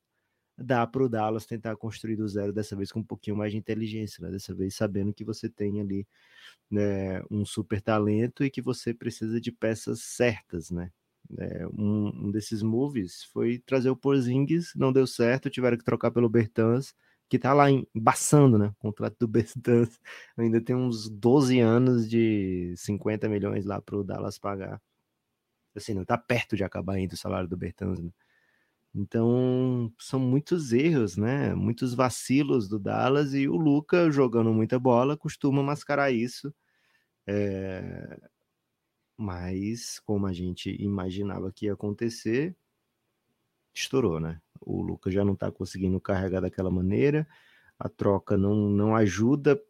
dá 0.59 0.87
para 0.87 1.05
o 1.05 1.09
Dallas 1.09 1.47
tentar 1.47 1.77
construir 1.77 2.17
do 2.17 2.29
zero, 2.29 2.53
dessa 2.53 2.77
vez 2.77 2.93
com 2.93 3.01
um 3.01 3.05
pouquinho 3.05 3.37
mais 3.37 3.53
de 3.53 3.59
inteligência, 3.59 4.23
né? 4.25 4.31
dessa 4.33 4.55
vez 4.55 4.75
sabendo 4.75 5.15
que 5.15 5.25
você 5.25 5.49
tem 5.49 5.81
ali 5.81 6.07
né, 6.71 7.23
um 7.31 7.45
super 7.45 7.81
talento 7.83 8.45
e 8.45 8.51
que 8.51 8.63
você 8.63 8.95
precisa 8.95 9.41
de 9.41 9.53
peças 9.53 10.03
certas, 10.03 10.71
né? 10.71 10.91
É, 11.39 11.67
um, 11.69 12.27
um, 12.29 12.31
desses 12.31 12.63
moves 12.63 13.25
foi 13.25 13.59
trazer 13.67 13.91
o 13.91 13.97
Porzingis, 13.97 14.73
não 14.77 14.93
deu 14.93 15.07
certo, 15.07 15.51
tiveram 15.51 15.77
que 15.77 15.85
trocar 15.85 16.11
pelo 16.13 16.29
Bertans, 16.29 16.95
que 17.29 17.39
tá 17.39 17.53
lá 17.53 17.67
embaçando, 17.71 18.59
né? 18.59 18.69
O 18.69 18.75
contrato 18.77 19.17
do 19.21 19.29
Bertans 19.29 20.01
ainda 20.37 20.61
tem 20.61 20.77
uns 20.77 21.09
12 21.09 21.61
anos 21.61 22.09
de 22.09 22.75
50 22.77 23.29
milhões 23.29 23.65
lá 23.67 23.81
pro 23.83 24.05
Dallas 24.05 24.39
pagar. 24.39 24.81
Assim, 25.77 25.95
não 25.95 26.05
tá 26.05 26.19
perto 26.19 26.57
de 26.57 26.65
acabar 26.65 26.95
ainda 26.95 27.15
o 27.15 27.19
salário 27.19 27.49
do 27.49 27.57
Bertans, 27.57 28.01
né? 28.01 28.11
Então, 28.95 29.93
são 30.01 30.19
muitos 30.19 30.73
erros, 30.73 31.17
né? 31.19 31.55
Muitos 31.55 31.95
vacilos 31.95 32.69
do 32.69 32.79
Dallas 32.79 33.35
e 33.35 33.47
o 33.49 33.57
Luca, 33.57 34.11
jogando 34.11 34.53
muita 34.55 34.79
bola, 34.79 35.17
costuma 35.17 35.63
mascarar 35.63 36.11
isso. 36.11 36.55
É... 37.27 38.19
Mas, 39.19 39.99
como 40.01 40.27
a 40.27 40.33
gente 40.33 40.71
imaginava 40.83 41.53
que 41.53 41.67
ia 41.67 41.75
acontecer, 41.75 42.57
estourou, 43.75 44.19
né? 44.21 44.41
O 44.61 44.83
Lucas 44.83 45.13
já 45.13 45.25
não 45.25 45.35
está 45.35 45.51
conseguindo 45.51 46.01
carregar 46.01 46.41
daquela 46.41 46.71
maneira, 46.71 47.27
a 47.79 47.89
troca 47.89 48.37
não, 48.37 48.71
não 48.71 48.97
ajuda 48.97 49.61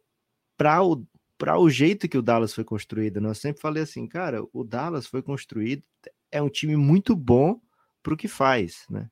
para 0.57 0.81
o, 0.83 1.05
para 1.37 1.57
o 1.59 1.69
jeito 1.69 2.09
que 2.09 2.17
o 2.17 2.21
Dallas 2.21 2.53
foi 2.53 2.63
construído. 2.63 3.21
Né? 3.21 3.29
Eu 3.29 3.35
sempre 3.35 3.61
falei 3.61 3.83
assim, 3.83 4.07
cara, 4.07 4.43
o 4.51 4.63
Dallas 4.63 5.05
foi 5.05 5.21
construído, 5.21 5.83
é 6.31 6.41
um 6.41 6.49
time 6.49 6.75
muito 6.75 7.15
bom 7.15 7.61
para 8.01 8.13
o 8.13 8.17
que 8.17 8.27
faz, 8.27 8.85
né? 8.89 9.09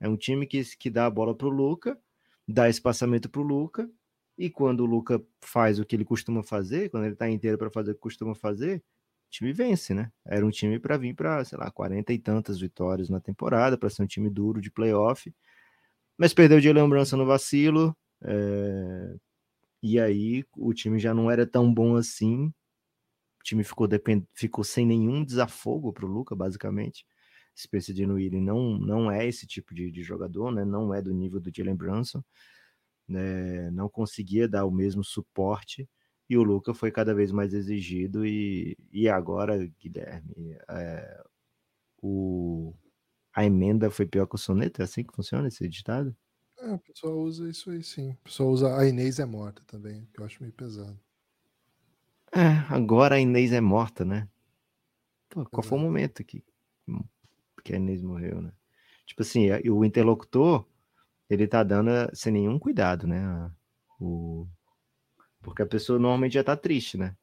É 0.00 0.08
um 0.08 0.16
time 0.16 0.46
que, 0.46 0.62
que 0.76 0.90
dá 0.90 1.06
a 1.06 1.10
bola 1.10 1.34
para 1.34 1.46
o 1.46 1.50
Luca, 1.50 1.98
dá 2.46 2.68
espaçamento 2.68 3.28
para 3.28 3.40
o 3.40 3.44
Luca, 3.44 3.90
e 4.36 4.48
quando 4.48 4.80
o 4.80 4.86
Luca 4.86 5.20
faz 5.40 5.80
o 5.80 5.84
que 5.84 5.96
ele 5.96 6.04
costuma 6.04 6.42
fazer, 6.42 6.88
quando 6.88 7.04
ele 7.04 7.14
está 7.14 7.28
inteiro 7.28 7.58
para 7.58 7.70
fazer 7.70 7.90
o 7.90 7.94
que 7.94 8.00
costuma 8.00 8.34
fazer, 8.34 8.82
time 9.28 9.52
vence, 9.52 9.92
né? 9.92 10.10
Era 10.24 10.46
um 10.46 10.50
time 10.50 10.78
para 10.78 10.96
vir 10.96 11.14
para, 11.14 11.44
sei 11.44 11.58
lá, 11.58 11.70
40 11.70 12.12
e 12.12 12.18
tantas 12.18 12.60
vitórias 12.60 13.08
na 13.08 13.20
temporada, 13.20 13.76
para 13.76 13.90
ser 13.90 14.02
um 14.02 14.06
time 14.06 14.30
duro 14.30 14.60
de 14.60 14.70
playoff. 14.70 15.32
Mas 16.16 16.32
perdeu 16.32 16.60
de 16.60 16.72
lembrança 16.72 17.16
no 17.16 17.26
vacilo. 17.26 17.96
É... 18.22 19.16
E 19.82 19.98
aí 20.00 20.44
o 20.56 20.72
time 20.74 20.98
já 20.98 21.14
não 21.14 21.30
era 21.30 21.46
tão 21.46 21.72
bom 21.72 21.96
assim. 21.96 22.46
O 23.40 23.44
time 23.44 23.64
ficou, 23.64 23.86
depend... 23.88 24.26
ficou 24.34 24.64
sem 24.64 24.86
nenhum 24.86 25.24
desafogo 25.24 25.92
para 25.92 26.06
o 26.06 26.08
Luca, 26.08 26.34
basicamente. 26.34 27.06
Spencer 27.56 27.94
Dinwiddie 27.94 28.40
não, 28.40 28.78
não 28.78 29.10
é 29.10 29.26
esse 29.26 29.46
tipo 29.46 29.74
de, 29.74 29.90
de, 29.90 30.02
jogador, 30.02 30.52
né? 30.52 30.64
Não 30.64 30.94
é 30.94 31.02
do 31.02 31.12
nível 31.12 31.40
do 31.40 31.50
Jalen 31.54 31.76
Brunson. 31.76 32.22
Né? 33.08 33.70
Não 33.70 33.88
conseguia 33.88 34.48
dar 34.48 34.66
o 34.66 34.70
mesmo 34.70 35.02
suporte 35.04 35.88
e 36.28 36.36
o 36.36 36.42
Luca 36.42 36.74
foi 36.74 36.90
cada 36.92 37.14
vez 37.14 37.32
mais 37.32 37.54
exigido 37.54 38.26
e, 38.26 38.76
e 38.92 39.08
agora, 39.08 39.66
Guilherme, 39.80 40.58
é, 40.68 41.24
o, 42.02 42.74
a 43.34 43.44
emenda 43.44 43.90
foi 43.90 44.06
pior 44.06 44.26
que 44.26 44.34
o 44.34 44.38
soneto? 44.38 44.82
É 44.82 44.84
assim 44.84 45.02
que 45.04 45.14
funciona 45.14 45.48
esse 45.48 45.66
ditado? 45.68 46.14
É, 46.60 46.72
o 46.72 46.78
pessoal 46.78 47.18
usa 47.18 47.48
isso 47.48 47.70
aí 47.70 47.82
sim. 47.82 48.10
O 48.10 48.16
pessoal 48.24 48.48
usa 48.50 48.76
a 48.76 48.86
Inês 48.86 49.18
é 49.18 49.24
morta 49.24 49.62
também, 49.66 50.06
que 50.12 50.20
eu 50.20 50.24
acho 50.24 50.42
meio 50.42 50.52
pesado. 50.52 50.98
É, 52.32 52.74
agora 52.74 53.16
a 53.16 53.20
Inês 53.20 53.52
é 53.52 53.60
morta, 53.60 54.04
né? 54.04 54.28
Pô, 55.28 55.44
qual 55.46 55.62
foi 55.62 55.78
o 55.78 55.80
momento 55.80 56.24
que, 56.24 56.42
que 57.64 57.72
a 57.72 57.76
Inês 57.76 58.02
morreu, 58.02 58.42
né? 58.42 58.52
Tipo 59.06 59.22
assim, 59.22 59.48
o 59.70 59.84
interlocutor, 59.84 60.66
ele 61.30 61.46
tá 61.46 61.62
dando 61.62 61.90
sem 62.14 62.32
nenhum 62.32 62.58
cuidado, 62.58 63.06
né? 63.06 63.50
O, 64.00 64.46
porque 65.42 65.62
a 65.62 65.66
pessoa 65.66 65.98
normalmente 65.98 66.34
já 66.34 66.44
tá 66.44 66.56
triste, 66.56 66.96
né? 66.98 67.16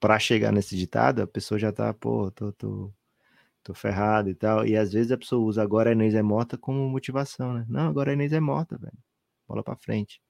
Para 0.00 0.18
chegar 0.18 0.52
nesse 0.52 0.76
ditado, 0.76 1.22
a 1.22 1.26
pessoa 1.26 1.58
já 1.58 1.72
tá, 1.72 1.92
pô, 1.94 2.30
tô, 2.30 2.52
tô, 2.52 2.92
tô 3.66 3.74
ferrado 3.74 4.30
e 4.30 4.34
tal. 4.34 4.64
E 4.64 4.76
às 4.76 4.92
vezes 4.92 5.10
a 5.10 5.18
pessoa 5.18 5.44
usa 5.44 5.62
agora 5.62 5.90
a 5.90 5.92
Inês 5.92 6.14
é 6.14 6.22
morta 6.22 6.56
como 6.56 6.88
motivação, 6.88 7.52
né? 7.52 7.66
Não, 7.68 7.88
agora 7.88 8.10
a 8.10 8.14
Inês 8.14 8.32
é 8.32 8.40
morta, 8.40 8.78
velho. 8.78 8.96
Bola 9.48 9.62
para 9.62 9.76
frente. 9.76 10.20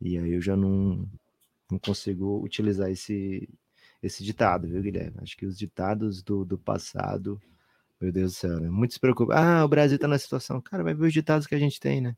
E 0.00 0.18
aí 0.18 0.32
eu 0.32 0.40
já 0.40 0.56
não, 0.56 1.08
não 1.70 1.78
consigo 1.78 2.42
utilizar 2.44 2.90
esse, 2.90 3.48
esse 4.02 4.22
ditado, 4.22 4.68
viu, 4.68 4.82
Guilherme? 4.82 5.16
Acho 5.22 5.36
que 5.36 5.46
os 5.46 5.58
ditados 5.58 6.22
do, 6.22 6.44
do 6.44 6.58
passado, 6.58 7.40
meu 8.00 8.12
Deus 8.12 8.32
do 8.32 8.36
céu, 8.36 8.60
né? 8.60 8.68
Muito 8.68 8.94
se 8.94 9.00
preocupa. 9.00 9.34
Ah, 9.34 9.64
o 9.64 9.68
Brasil 9.68 9.98
tá 9.98 10.06
na 10.06 10.18
situação. 10.18 10.60
Cara, 10.60 10.84
vai 10.84 10.94
ver 10.94 11.06
os 11.06 11.12
ditados 11.12 11.46
que 11.46 11.54
a 11.54 11.58
gente 11.58 11.80
tem, 11.80 12.00
né? 12.00 12.14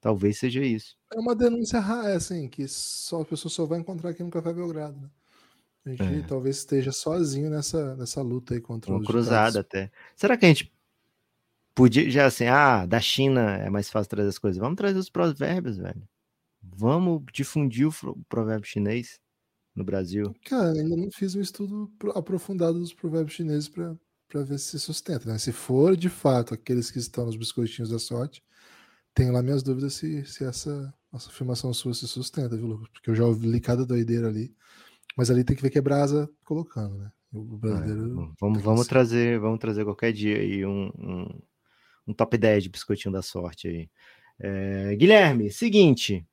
Talvez 0.00 0.38
seja 0.38 0.62
isso. 0.62 0.96
É 1.12 1.18
uma 1.18 1.34
denúncia 1.34 1.78
é 1.78 2.14
assim, 2.14 2.48
que 2.48 2.66
só 2.68 3.22
a 3.22 3.24
pessoa 3.24 3.50
só 3.50 3.66
vai 3.66 3.78
encontrar 3.78 4.10
aqui 4.10 4.22
no 4.22 4.30
Café 4.30 4.52
Belgrado, 4.52 5.00
né? 5.00 5.10
A 5.98 6.04
gente 6.04 6.24
é. 6.24 6.26
talvez 6.26 6.58
esteja 6.58 6.92
sozinho 6.92 7.50
nessa, 7.50 7.96
nessa 7.96 8.22
luta 8.22 8.54
aí 8.54 8.60
contra 8.60 8.92
uma 8.92 9.04
cruzada 9.04 9.60
até. 9.60 9.90
Será 10.16 10.36
que 10.36 10.44
a 10.44 10.48
gente 10.48 10.72
podia 11.74 12.10
já 12.10 12.26
assim, 12.26 12.46
ah, 12.46 12.84
da 12.86 13.00
China 13.00 13.56
é 13.56 13.70
mais 13.70 13.88
fácil 13.88 14.10
trazer 14.10 14.28
as 14.28 14.38
coisas. 14.38 14.60
Vamos 14.60 14.76
trazer 14.76 14.98
os 14.98 15.08
provérbios, 15.08 15.78
velho. 15.78 16.02
Vamos 16.62 17.22
difundir 17.32 17.88
o 17.88 18.24
provérbio 18.28 18.68
chinês 18.68 19.18
no 19.74 19.84
Brasil. 19.84 20.34
Cara, 20.44 20.72
ainda 20.72 20.96
não 20.96 21.10
fiz 21.10 21.34
um 21.34 21.40
estudo 21.40 21.90
aprofundado 22.14 22.78
dos 22.78 22.92
provérbios 22.92 23.34
chineses 23.34 23.68
para 23.68 24.42
ver 24.42 24.58
se 24.58 24.78
sustenta, 24.78 25.30
né? 25.30 25.38
Se 25.38 25.52
for 25.52 25.96
de 25.96 26.08
fato 26.08 26.52
aqueles 26.52 26.90
que 26.90 26.98
estão 26.98 27.26
nos 27.26 27.36
biscoitinhos 27.36 27.90
da 27.90 27.98
sorte, 27.98 28.42
tenho 29.14 29.32
lá 29.32 29.42
minhas 29.42 29.62
dúvidas 29.62 29.94
se, 29.94 30.24
se 30.26 30.44
essa, 30.44 30.92
essa 31.12 31.28
afirmação 31.28 31.72
sua 31.72 31.94
se 31.94 32.06
sustenta, 32.06 32.56
viu, 32.56 32.66
Lucas? 32.66 32.88
Porque 32.88 33.10
eu 33.10 33.14
já 33.14 33.24
ouvi 33.24 33.60
cada 33.60 33.84
doideira 33.84 34.28
ali. 34.28 34.54
Mas 35.16 35.30
ali 35.30 35.44
tem 35.44 35.56
que 35.56 35.62
ver 35.62 35.70
que 35.70 35.78
é 35.78 35.82
brasa 35.82 36.30
colocando, 36.44 36.96
né? 36.96 37.12
O 37.32 37.56
brasileiro. 37.56 38.22
É, 38.22 38.34
vamos, 38.40 38.62
vamos 38.62 38.86
trazer, 38.86 39.38
vamos 39.38 39.58
trazer 39.58 39.84
qualquer 39.84 40.12
dia 40.12 40.36
aí 40.36 40.64
um, 40.66 40.90
um, 40.98 41.40
um 42.08 42.14
top 42.14 42.36
10 42.36 42.64
de 42.64 42.68
biscoitinho 42.68 43.12
da 43.12 43.22
sorte 43.22 43.68
aí. 43.68 43.90
É, 44.38 44.96
Guilherme, 44.96 45.50
seguinte. 45.50 46.26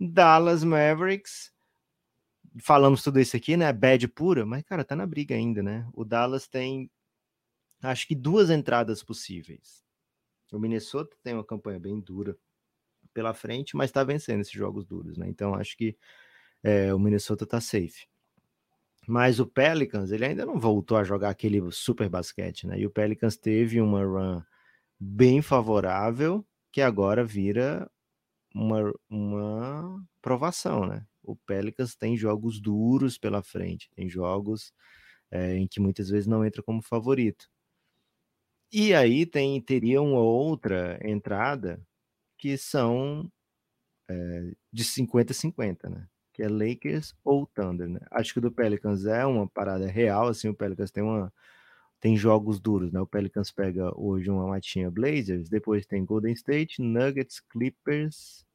Dallas 0.00 0.64
Mavericks. 0.64 1.52
Falamos 2.62 3.02
tudo 3.02 3.20
isso 3.20 3.36
aqui, 3.36 3.56
né? 3.56 3.72
Bad 3.72 4.08
pura, 4.08 4.46
mas, 4.46 4.62
cara, 4.62 4.84
tá 4.84 4.96
na 4.96 5.06
briga 5.06 5.34
ainda, 5.34 5.62
né? 5.62 5.86
O 5.92 6.04
Dallas 6.04 6.48
tem 6.48 6.90
acho 7.82 8.08
que 8.08 8.14
duas 8.14 8.50
entradas 8.50 9.02
possíveis. 9.02 9.84
O 10.52 10.58
Minnesota 10.58 11.16
tem 11.22 11.34
uma 11.34 11.44
campanha 11.44 11.78
bem 11.78 12.00
dura 12.00 12.36
pela 13.12 13.34
frente, 13.34 13.76
mas 13.76 13.90
está 13.90 14.02
vencendo 14.02 14.40
esses 14.40 14.52
jogos 14.52 14.84
duros, 14.84 15.16
né? 15.18 15.28
Então 15.28 15.54
acho 15.54 15.76
que 15.76 15.96
é, 16.62 16.92
o 16.92 16.98
Minnesota 16.98 17.44
está 17.44 17.60
safe. 17.60 18.06
Mas 19.08 19.40
o 19.40 19.46
Pelicans, 19.46 20.12
ele 20.12 20.26
ainda 20.26 20.44
não 20.44 20.60
voltou 20.60 20.98
a 20.98 21.02
jogar 21.02 21.30
aquele 21.30 21.62
super 21.72 22.10
basquete, 22.10 22.66
né? 22.66 22.78
E 22.78 22.84
o 22.84 22.90
Pelicans 22.90 23.38
teve 23.38 23.80
uma 23.80 24.04
run 24.04 24.42
bem 25.00 25.40
favorável, 25.40 26.46
que 26.70 26.82
agora 26.82 27.24
vira 27.24 27.90
uma, 28.54 28.92
uma 29.08 30.06
provação, 30.20 30.86
né? 30.86 31.06
O 31.22 31.34
Pelicans 31.36 31.96
tem 31.96 32.18
jogos 32.18 32.60
duros 32.60 33.16
pela 33.16 33.42
frente, 33.42 33.88
tem 33.96 34.10
jogos 34.10 34.74
é, 35.30 35.56
em 35.56 35.66
que 35.66 35.80
muitas 35.80 36.10
vezes 36.10 36.26
não 36.26 36.44
entra 36.44 36.62
como 36.62 36.82
favorito. 36.82 37.48
E 38.70 38.92
aí 38.94 39.24
tem, 39.24 39.58
teria 39.62 40.02
uma 40.02 40.20
outra 40.20 40.98
entrada 41.02 41.80
que 42.38 42.58
são 42.58 43.30
é, 44.10 44.52
de 44.72 44.84
50-50, 44.84 45.88
né? 45.90 46.08
Que 46.38 46.44
é 46.44 46.48
Lakers 46.48 47.16
ou 47.24 47.44
Thunder, 47.46 47.88
né? 47.88 47.98
Acho 48.12 48.32
que 48.32 48.38
o 48.38 48.42
do 48.42 48.52
Pelicans 48.52 49.04
é 49.06 49.26
uma 49.26 49.48
parada 49.48 49.88
real, 49.88 50.28
assim, 50.28 50.48
o 50.48 50.54
Pelicans 50.54 50.88
tem 50.88 51.02
uma 51.02 51.32
tem 51.98 52.16
jogos 52.16 52.60
duros, 52.60 52.92
né? 52.92 53.00
O 53.00 53.06
Pelicans 53.08 53.50
pega 53.50 53.92
hoje 54.00 54.30
uma 54.30 54.46
matinha 54.46 54.88
Blazers, 54.88 55.48
depois 55.48 55.84
tem 55.84 56.04
Golden 56.04 56.32
State, 56.32 56.80
Nuggets, 56.80 57.40
Clippers, 57.40 58.46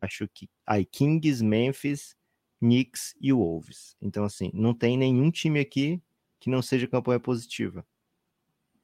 acho 0.00 0.26
que 0.26 0.50
aí 0.66 0.84
Kings, 0.84 1.40
Memphis, 1.44 2.16
Knicks 2.58 3.14
e 3.20 3.32
Wolves. 3.32 3.96
Então 4.02 4.24
assim, 4.24 4.50
não 4.52 4.74
tem 4.74 4.98
nenhum 4.98 5.30
time 5.30 5.60
aqui 5.60 6.02
que 6.40 6.50
não 6.50 6.60
seja 6.60 6.88
campanha 6.88 7.20
positiva, 7.20 7.86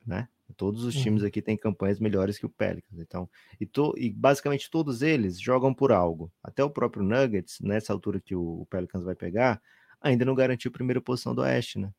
né? 0.06 0.28
Todos 0.56 0.84
os 0.84 0.94
times 0.94 1.22
uhum. 1.22 1.28
aqui 1.28 1.42
têm 1.42 1.56
campanhas 1.56 1.98
melhores 2.00 2.38
que 2.38 2.46
o 2.46 2.50
Pelicans. 2.50 2.98
Então, 2.98 3.28
e, 3.60 3.66
to, 3.66 3.94
e, 3.96 4.10
basicamente 4.10 4.70
todos 4.70 5.02
eles 5.02 5.40
jogam 5.40 5.74
por 5.74 5.92
algo. 5.92 6.32
Até 6.42 6.62
o 6.64 6.70
próprio 6.70 7.02
Nuggets, 7.02 7.58
nessa 7.60 7.92
altura 7.92 8.20
que 8.20 8.34
o 8.34 8.66
Pelicans 8.70 9.04
vai 9.04 9.14
pegar, 9.14 9.60
ainda 10.00 10.24
não 10.24 10.34
garantiu 10.34 10.68
a 10.70 10.72
primeira 10.72 11.00
posição 11.00 11.34
do 11.34 11.42
Oeste, 11.42 11.78
né? 11.78 11.90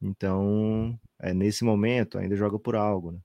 Então, 0.00 0.98
é, 1.20 1.32
nesse 1.32 1.64
momento, 1.64 2.18
ainda 2.18 2.34
joga 2.34 2.58
por 2.58 2.74
algo, 2.74 3.12
né? 3.12 3.20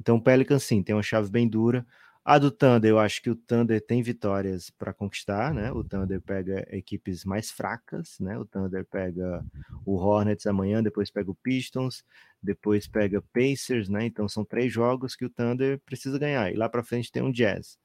Então, 0.00 0.16
o 0.16 0.22
Pelicans, 0.22 0.62
sim, 0.62 0.82
tem 0.82 0.94
uma 0.94 1.02
chave 1.02 1.30
bem 1.30 1.48
dura. 1.48 1.86
A 2.30 2.38
do 2.38 2.50
Thunder, 2.50 2.90
eu 2.90 2.98
acho 2.98 3.22
que 3.22 3.30
o 3.30 3.34
Thunder 3.34 3.80
tem 3.80 4.02
vitórias 4.02 4.68
para 4.68 4.92
conquistar, 4.92 5.54
né? 5.54 5.72
O 5.72 5.82
Thunder 5.82 6.20
pega 6.20 6.68
equipes 6.76 7.24
mais 7.24 7.50
fracas, 7.50 8.20
né? 8.20 8.38
O 8.38 8.44
Thunder 8.44 8.84
pega 8.84 9.42
o 9.82 9.94
Hornets 9.94 10.46
amanhã, 10.46 10.82
depois 10.82 11.10
pega 11.10 11.30
o 11.30 11.34
Pistons, 11.34 12.04
depois 12.42 12.86
pega 12.86 13.24
Pacers, 13.32 13.88
né? 13.88 14.04
Então 14.04 14.28
são 14.28 14.44
três 14.44 14.70
jogos 14.70 15.16
que 15.16 15.24
o 15.24 15.30
Thunder 15.30 15.80
precisa 15.86 16.18
ganhar. 16.18 16.52
E 16.52 16.54
lá 16.54 16.68
para 16.68 16.82
frente 16.82 17.10
tem 17.10 17.22
um 17.22 17.32
Jazz. 17.32 17.78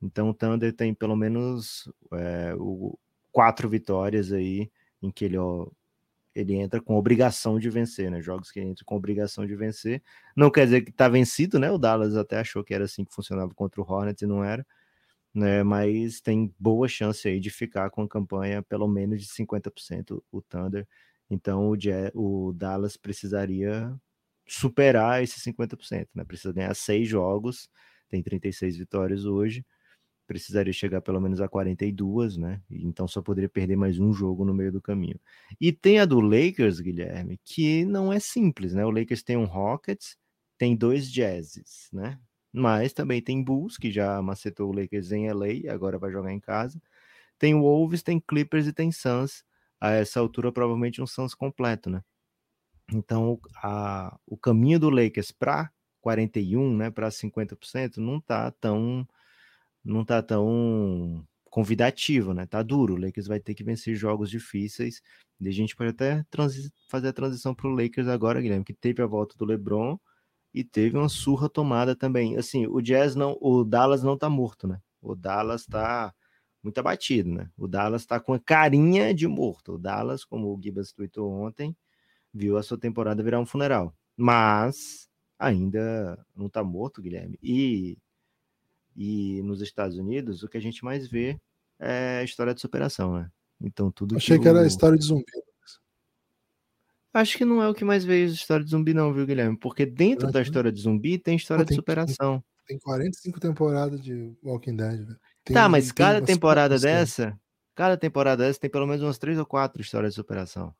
Então 0.00 0.30
o 0.30 0.34
Thunder 0.34 0.72
tem 0.72 0.94
pelo 0.94 1.16
menos 1.16 1.90
é, 2.12 2.54
o, 2.56 2.96
quatro 3.32 3.68
vitórias 3.68 4.32
aí 4.32 4.70
em 5.02 5.10
que 5.10 5.24
ele 5.24 5.38
ó, 5.38 5.66
ele 6.40 6.54
entra 6.54 6.80
com 6.80 6.96
obrigação 6.96 7.58
de 7.58 7.70
vencer, 7.70 8.10
né? 8.10 8.20
Jogos 8.22 8.50
que 8.50 8.60
ele 8.60 8.68
entra 8.70 8.84
com 8.84 8.96
obrigação 8.96 9.46
de 9.46 9.54
vencer. 9.56 10.02
Não 10.36 10.50
quer 10.50 10.64
dizer 10.66 10.82
que 10.82 10.92
tá 10.92 11.08
vencido, 11.08 11.58
né? 11.58 11.70
O 11.70 11.78
Dallas 11.78 12.16
até 12.16 12.38
achou 12.40 12.64
que 12.64 12.74
era 12.74 12.84
assim 12.84 13.04
que 13.04 13.14
funcionava 13.14 13.52
contra 13.54 13.80
o 13.80 13.84
Hornets 13.90 14.22
e 14.22 14.26
não 14.26 14.44
era. 14.44 14.66
né? 15.34 15.62
Mas 15.62 16.20
tem 16.20 16.54
boa 16.58 16.88
chance 16.88 17.26
aí 17.28 17.40
de 17.40 17.50
ficar 17.50 17.90
com 17.90 18.02
a 18.02 18.08
campanha 18.08 18.62
pelo 18.62 18.88
menos 18.88 19.22
de 19.22 19.28
50% 19.28 20.22
o 20.32 20.42
Thunder. 20.42 20.86
Então 21.30 21.70
o, 21.72 22.48
o 22.48 22.52
Dallas 22.52 22.96
precisaria 22.96 23.94
superar 24.46 25.22
esses 25.22 25.42
50%, 25.42 26.08
né? 26.14 26.24
Precisa 26.24 26.52
ganhar 26.52 26.74
seis 26.74 27.08
jogos, 27.08 27.68
tem 28.08 28.22
36 28.22 28.76
vitórias 28.78 29.24
hoje, 29.26 29.64
precisaria 30.28 30.72
chegar 30.72 31.00
pelo 31.00 31.20
menos 31.20 31.40
a 31.40 31.48
42, 31.48 32.36
né? 32.36 32.62
Então 32.70 33.08
só 33.08 33.22
poderia 33.22 33.48
perder 33.48 33.76
mais 33.76 33.98
um 33.98 34.12
jogo 34.12 34.44
no 34.44 34.54
meio 34.54 34.70
do 34.70 34.80
caminho. 34.80 35.18
E 35.60 35.72
tem 35.72 35.98
a 35.98 36.04
do 36.04 36.20
Lakers, 36.20 36.80
Guilherme, 36.80 37.40
que 37.42 37.84
não 37.86 38.12
é 38.12 38.20
simples, 38.20 38.74
né? 38.74 38.84
O 38.84 38.90
Lakers 38.90 39.22
tem 39.22 39.38
um 39.38 39.46
Rockets, 39.46 40.18
tem 40.58 40.76
dois 40.76 41.10
Jazzes, 41.10 41.88
né? 41.92 42.20
Mas 42.52 42.92
também 42.92 43.22
tem 43.22 43.42
Bulls, 43.42 43.78
que 43.78 43.90
já 43.90 44.20
macetou 44.22 44.70
o 44.70 44.74
Lakers 44.74 45.12
em 45.12 45.28
LA, 45.28 45.72
agora 45.72 45.98
vai 45.98 46.12
jogar 46.12 46.32
em 46.32 46.40
casa. 46.40 46.80
Tem 47.38 47.54
Wolves, 47.54 48.02
tem 48.02 48.20
Clippers 48.20 48.66
e 48.66 48.72
tem 48.72 48.92
Suns. 48.92 49.44
A 49.80 49.92
essa 49.92 50.20
altura, 50.20 50.52
provavelmente 50.52 51.00
um 51.02 51.06
Suns 51.06 51.34
completo, 51.34 51.88
né? 51.90 52.02
Então, 52.92 53.40
a, 53.62 54.18
o 54.26 54.36
caminho 54.36 54.78
do 54.80 54.90
Lakers 54.90 55.32
para 55.32 55.70
41, 56.00 56.76
né, 56.76 56.90
para 56.90 57.10
50%, 57.10 57.98
não 57.98 58.20
tá 58.20 58.50
tão 58.52 59.06
não 59.84 60.04
tá 60.04 60.22
tão 60.22 61.26
convidativo, 61.50 62.34
né? 62.34 62.46
Tá 62.46 62.62
duro. 62.62 62.94
O 62.94 63.00
Lakers 63.00 63.26
vai 63.26 63.40
ter 63.40 63.54
que 63.54 63.64
vencer 63.64 63.94
jogos 63.94 64.30
difíceis. 64.30 65.00
E 65.40 65.48
a 65.48 65.52
gente 65.52 65.76
pode 65.76 65.90
até 65.90 66.24
fazer 66.88 67.08
a 67.08 67.12
transição 67.12 67.54
para 67.54 67.70
Lakers 67.70 68.08
agora, 68.08 68.40
Guilherme, 68.40 68.64
que 68.64 68.74
teve 68.74 69.02
a 69.02 69.06
volta 69.06 69.36
do 69.36 69.44
LeBron 69.44 69.98
e 70.52 70.64
teve 70.64 70.96
uma 70.96 71.08
surra 71.08 71.48
tomada 71.48 71.94
também. 71.94 72.36
Assim, 72.36 72.66
o 72.66 72.80
Jazz 72.80 73.14
não, 73.14 73.36
o 73.40 73.64
Dallas 73.64 74.02
não 74.02 74.16
tá 74.16 74.28
morto, 74.28 74.66
né? 74.66 74.80
O 75.00 75.14
Dallas 75.14 75.66
tá 75.66 76.12
muito 76.62 76.78
abatido, 76.78 77.30
né? 77.30 77.50
O 77.56 77.68
Dallas 77.68 78.04
tá 78.04 78.18
com 78.18 78.34
a 78.34 78.40
carinha 78.40 79.14
de 79.14 79.28
morto. 79.28 79.74
O 79.74 79.78
Dallas, 79.78 80.24
como 80.24 80.48
o 80.48 80.60
Gibbs 80.60 80.92
tweetou 80.92 81.30
ontem, 81.30 81.76
viu 82.32 82.56
a 82.56 82.62
sua 82.62 82.78
temporada 82.78 83.22
virar 83.22 83.40
um 83.40 83.46
funeral. 83.46 83.94
Mas 84.16 85.08
ainda 85.38 86.18
não 86.34 86.48
tá 86.48 86.64
morto, 86.64 87.00
Guilherme. 87.00 87.38
E, 87.42 87.96
e 88.98 89.40
nos 89.42 89.62
Estados 89.62 89.96
Unidos, 89.96 90.42
o 90.42 90.48
que 90.48 90.58
a 90.58 90.60
gente 90.60 90.84
mais 90.84 91.06
vê 91.06 91.38
é 91.78 92.18
a 92.18 92.24
história 92.24 92.52
de 92.52 92.60
superação, 92.60 93.14
né? 93.14 93.30
Então 93.60 93.92
tudo 93.92 94.16
Achei 94.16 94.36
que, 94.36 94.42
que 94.42 94.48
era 94.48 94.62
a 94.62 94.66
história 94.66 94.98
de 94.98 95.04
zumbi. 95.04 95.24
Acho 97.14 97.38
que 97.38 97.44
não 97.44 97.62
é 97.62 97.68
o 97.68 97.74
que 97.74 97.84
mais 97.84 98.04
veio 98.04 98.26
de 98.26 98.34
história 98.34 98.64
de 98.64 98.70
zumbi, 98.72 98.92
não, 98.92 99.14
viu, 99.14 99.24
Guilherme? 99.24 99.56
Porque 99.56 99.86
dentro 99.86 100.32
da 100.32 100.42
história 100.42 100.72
de 100.72 100.80
zumbi 100.80 101.16
tem 101.16 101.36
história 101.36 101.64
Pô, 101.64 101.68
tem, 101.68 101.76
de 101.76 101.80
superação. 101.80 102.42
Tem 102.66 102.78
45 102.78 103.38
temporadas 103.38 104.02
de 104.02 104.36
Walking 104.42 104.76
Dead, 104.76 105.04
velho. 105.04 105.20
Tá, 105.44 105.68
mas 105.68 105.92
cada 105.92 106.20
temporada 106.20 106.76
dessa, 106.76 107.38
cada 107.76 107.96
temporada 107.96 108.44
dessa 108.44 108.58
tem 108.58 108.68
pelo 108.68 108.86
menos 108.86 109.02
umas 109.02 109.16
três 109.16 109.38
ou 109.38 109.46
quatro 109.46 109.80
histórias 109.80 110.12
de 110.12 110.16
superação. 110.16 110.74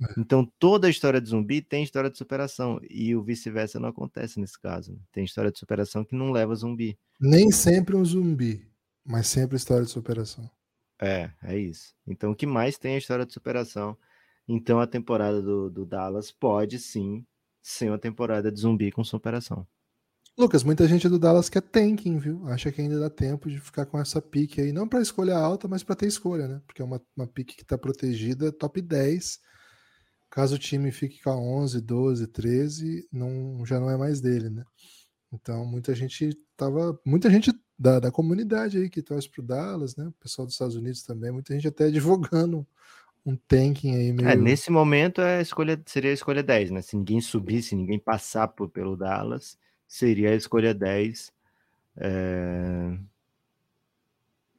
É. 0.00 0.14
Então 0.18 0.50
toda 0.58 0.86
a 0.86 0.90
história 0.90 1.20
de 1.20 1.28
zumbi 1.28 1.62
tem 1.62 1.82
história 1.82 2.10
de 2.10 2.18
superação. 2.18 2.80
E 2.88 3.14
o 3.14 3.22
vice-versa 3.22 3.80
não 3.80 3.88
acontece 3.88 4.38
nesse 4.40 4.60
caso. 4.60 4.92
Né? 4.92 4.98
Tem 5.12 5.24
história 5.24 5.50
de 5.50 5.58
superação 5.58 6.04
que 6.04 6.14
não 6.14 6.30
leva 6.30 6.54
zumbi. 6.54 6.98
Nem 7.20 7.50
sempre 7.50 7.96
um 7.96 8.04
zumbi, 8.04 8.66
mas 9.04 9.26
sempre 9.26 9.56
história 9.56 9.84
de 9.84 9.90
superação. 9.90 10.50
É, 11.00 11.30
é 11.42 11.58
isso. 11.58 11.94
Então 12.06 12.30
o 12.30 12.36
que 12.36 12.46
mais 12.46 12.78
tem 12.78 12.92
é 12.92 12.94
a 12.96 12.98
história 12.98 13.26
de 13.26 13.32
superação. 13.32 13.96
Então 14.48 14.80
a 14.80 14.86
temporada 14.86 15.42
do, 15.42 15.70
do 15.70 15.84
Dallas 15.84 16.30
pode 16.30 16.78
sim 16.78 17.24
ser 17.62 17.90
uma 17.90 17.98
temporada 17.98 18.50
de 18.52 18.60
zumbi 18.60 18.92
com 18.92 19.02
superação. 19.02 19.66
Lucas, 20.38 20.62
muita 20.62 20.86
gente 20.86 21.08
do 21.08 21.18
Dallas 21.18 21.48
quer 21.48 21.62
tanking, 21.62 22.18
viu? 22.18 22.46
Acha 22.48 22.70
que 22.70 22.82
ainda 22.82 23.00
dá 23.00 23.08
tempo 23.08 23.48
de 23.48 23.58
ficar 23.58 23.86
com 23.86 23.98
essa 23.98 24.20
pique 24.20 24.60
aí, 24.60 24.70
não 24.70 24.86
para 24.86 25.00
escolha 25.00 25.34
alta, 25.34 25.66
mas 25.66 25.82
para 25.82 25.96
ter 25.96 26.06
escolha, 26.06 26.46
né? 26.46 26.60
Porque 26.66 26.82
é 26.82 26.84
uma, 26.84 27.00
uma 27.16 27.26
pique 27.26 27.56
que 27.56 27.62
está 27.62 27.78
protegida, 27.78 28.52
top 28.52 28.82
10. 28.82 29.40
Caso 30.30 30.56
o 30.56 30.58
time 30.58 30.90
fique 30.90 31.22
com 31.22 31.30
a 31.30 31.36
11, 31.36 31.80
12, 31.80 32.26
13, 32.26 33.08
não, 33.12 33.64
já 33.64 33.80
não 33.80 33.90
é 33.90 33.96
mais 33.96 34.20
dele, 34.20 34.50
né? 34.50 34.64
Então, 35.32 35.64
muita 35.64 35.94
gente 35.94 36.36
tava. 36.56 36.98
Muita 37.04 37.30
gente 37.30 37.52
da, 37.78 38.00
da 38.00 38.10
comunidade 38.10 38.78
aí 38.78 38.88
que 38.88 39.02
torce 39.02 39.28
pro 39.28 39.42
Dallas, 39.42 39.96
né? 39.96 40.06
O 40.06 40.12
pessoal 40.12 40.46
dos 40.46 40.54
Estados 40.54 40.76
Unidos 40.76 41.02
também, 41.02 41.30
muita 41.30 41.54
gente 41.54 41.68
até 41.68 41.84
advogando 41.84 42.66
um 43.24 43.36
tanking 43.36 43.94
aí 43.94 44.08
é, 44.08 44.12
meio... 44.12 44.28
É, 44.28 44.36
nesse 44.36 44.70
momento 44.70 45.20
a 45.20 45.40
escolha 45.40 45.80
seria 45.84 46.10
a 46.10 46.14
escolha 46.14 46.42
10, 46.44 46.70
né? 46.70 46.80
Se 46.80 46.96
ninguém 46.96 47.20
subisse, 47.20 47.74
ninguém 47.74 47.98
passar 47.98 48.48
por, 48.48 48.68
pelo 48.70 48.96
Dallas, 48.96 49.58
seria 49.86 50.30
a 50.30 50.34
escolha 50.34 50.72
10. 50.72 51.32
É... 51.96 52.98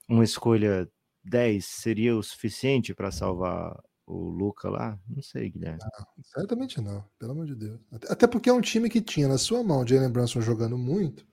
Uma 0.08 0.23
escolha 0.23 0.89
10 1.23 1.65
seria 1.65 2.15
o 2.15 2.21
suficiente 2.21 2.93
para 2.93 3.12
salvar 3.12 3.82
o 4.08 4.30
Luca 4.30 4.70
lá? 4.70 5.00
Não 5.08 5.22
sei, 5.22 5.52
Guilherme. 5.52 5.80
Não, 5.80 6.24
certamente 6.24 6.82
não, 6.82 7.04
pelo 7.20 7.34
amor 7.34 7.46
de 7.46 7.56
Deus. 7.56 7.80
Até 8.10 8.26
porque 8.26 8.50
é 8.50 8.54
um 8.54 8.62
time 8.62 8.89
que 8.89 9.02
tinha 9.02 9.28
na 9.28 9.38
sua 9.38 9.62
mão 9.63 9.86
Jalen 9.86 10.10
Brunson 10.10 10.41
jogando 10.41 10.78
muito 10.78 11.28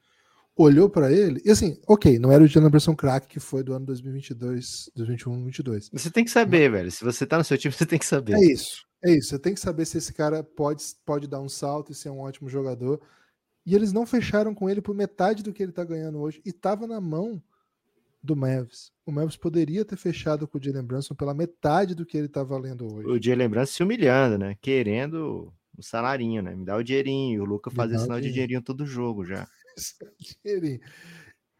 olhou 0.57 0.89
para 0.89 1.13
ele, 1.13 1.43
e 1.45 1.51
assim, 1.51 1.81
ok, 1.87 2.19
não 2.19 2.31
era 2.31 2.43
o 2.43 2.47
Jalen 2.47 2.71
Brunson 2.71 2.95
crack 2.95 3.27
que 3.27 3.41
foi 3.41 3.63
do 3.63 3.75
ano 3.75 3.87
2022, 3.87 4.91
2021, 4.95 5.33
2022. 5.33 5.91
Você 5.93 6.11
tem 6.11 6.25
que 6.25 6.31
saber, 6.31 6.71
Mas... 6.71 6.79
velho. 6.79 6.93
Se 6.93 7.05
você 7.05 7.27
tá 7.27 7.39
no 7.39 7.45
seu 7.45 7.59
time, 7.59 7.73
você 7.75 7.87
tem 7.87 7.99
que 7.99 8.07
saber. 8.07 8.35
É 8.35 8.53
isso, 8.53 8.87
é 9.03 9.11
isso. 9.13 9.31
Você 9.31 9.39
tem 9.39 9.55
que 9.55 9.61
saber 9.61 9.85
se 9.85 9.99
esse 9.99 10.13
cara 10.13 10.43
pode, 10.43 10.85
pode 11.05 11.27
dar 11.27 11.41
um 11.41 11.49
salto 11.49 11.91
e 11.91 11.95
ser 11.95 12.11
um 12.11 12.21
ótimo 12.21 12.49
jogador. 12.49 13.01
E 13.67 13.75
eles 13.75 13.93
não 13.93 14.07
fecharam 14.07 14.55
com 14.55 14.69
ele 14.69 14.81
por 14.81 14.95
metade 14.95 15.43
do 15.43 15.53
que 15.53 15.63
ele 15.63 15.73
tá 15.73 15.85
ganhando 15.85 16.21
hoje. 16.21 16.41
E 16.45 16.53
tava 16.53 16.87
na 16.87 17.01
mão 17.01 17.43
do 18.25 18.35
Mavis. 18.35 18.91
O 19.05 19.13
Mavis 19.13 19.37
poderia 19.37 19.85
ter 19.85 19.97
fechado 19.97 20.49
com 20.49 20.57
o 20.57 20.63
Jalen 20.63 20.83
Brunson 20.83 21.15
pela 21.15 21.35
metade 21.35 21.95
do 21.95 22.07
que 22.07 22.17
ele 22.17 22.29
tá 22.29 22.43
valendo 22.43 22.91
hoje. 22.91 23.07
O 23.07 23.23
Jalen 23.23 23.51
Brunson 23.51 23.73
se 23.73 23.83
humilhando, 23.83 24.39
né? 24.39 24.57
Querendo 24.63 25.53
o 25.77 25.83
salarinho, 25.83 26.43
né? 26.43 26.57
Me 26.57 26.65
dá 26.65 26.75
o 26.75 26.83
dinheirinho. 26.83 27.43
O 27.43 27.45
Luca 27.45 27.71
fazia 27.71 27.99
sinal 27.99 28.21
de 28.21 28.33
dinheirinho 28.33 28.63
todo 28.63 28.87
jogo 28.87 29.27
já. 29.27 29.47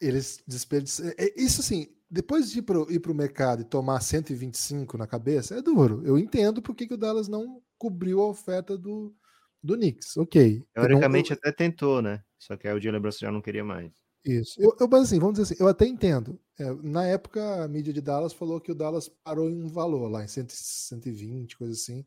eles 0.01 0.43
desperdiçam. 0.47 1.09
É, 1.09 1.15
é, 1.19 1.35
isso 1.37 1.61
assim, 1.61 1.89
depois 2.11 2.51
de 2.51 2.61
ir 2.61 2.63
para 2.63 3.13
o 3.13 3.15
mercado 3.15 3.61
e 3.61 3.67
tomar 3.67 4.01
125 4.01 4.97
na 4.97 5.07
cabeça, 5.07 5.57
é 5.57 5.63
duro. 5.63 6.03
Eu 6.03 6.17
entendo 6.19 6.63
porque 6.63 6.87
que 6.87 6.95
o 6.95 6.99
Dallas 6.99 7.29
não 7.29 7.61
cobriu 7.77 8.23
a 8.23 8.29
oferta 8.29 8.79
do, 8.79 9.15
do 9.63 9.77
Knicks. 9.77 10.17
Ok. 10.17 10.63
Teoricamente 10.73 11.33
eu, 11.33 11.37
até 11.37 11.53
tentou, 11.53 12.01
né? 12.01 12.23
Só 12.39 12.57
que 12.57 12.67
aí 12.67 12.75
o 12.75 12.81
Jalen 12.81 13.03
Brunson 13.03 13.27
já 13.27 13.33
não 13.33 13.43
queria 13.43 13.65
mais. 13.65 13.93
Isso. 14.25 14.61
Eu, 14.61 14.75
eu, 14.81 14.97
assim, 14.97 15.19
vamos 15.19 15.39
dizer 15.39 15.55
assim, 15.55 15.63
eu 15.63 15.69
até 15.69 15.87
entendo. 15.87 16.41
É, 16.59 16.73
na 16.83 17.05
época, 17.05 17.63
a 17.63 17.69
mídia 17.69 17.93
de 17.93 18.01
Dallas 18.01 18.33
falou 18.33 18.61
que 18.61 18.73
o 18.73 18.75
Dallas 18.75 19.09
parou 19.09 19.51
em 19.51 19.63
um 19.63 19.69
valor 19.69 20.09
lá, 20.09 20.25
em 20.25 20.29
120, 20.29 21.57
coisa 21.59 21.75
assim, 21.75 22.07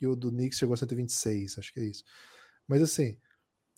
e 0.00 0.06
o 0.06 0.14
do 0.14 0.30
Knicks 0.30 0.58
chegou 0.58 0.74
a 0.74 0.76
126, 0.76 1.58
acho 1.58 1.72
que 1.72 1.80
é 1.80 1.84
isso. 1.84 2.04
Mas 2.68 2.82
assim, 2.82 3.16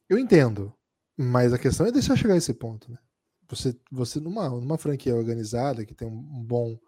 eu 0.08 0.18
entendo. 0.18 0.74
Mas 1.16 1.52
a 1.52 1.58
questão 1.58 1.86
é 1.86 1.92
deixar 1.92 2.16
chegar 2.16 2.34
a 2.34 2.38
esse 2.38 2.54
ponto, 2.54 2.90
né? 2.92 2.98
Você, 3.50 3.76
você 3.90 4.20
numa, 4.20 4.48
numa 4.50 4.78
franquia 4.78 5.14
organizada 5.16 5.84
que 5.86 5.94
tem 5.94 6.08
um, 6.08 6.12
um 6.12 6.44
bom 6.44 6.78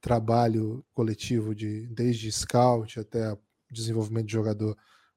trabalho 0.00 0.84
coletivo 0.94 1.54
de 1.54 1.86
desde 1.88 2.30
scout 2.32 3.00
até 3.00 3.36
desenvolvimento 3.70 4.26
de 4.26 4.32
jogador, 4.32 4.76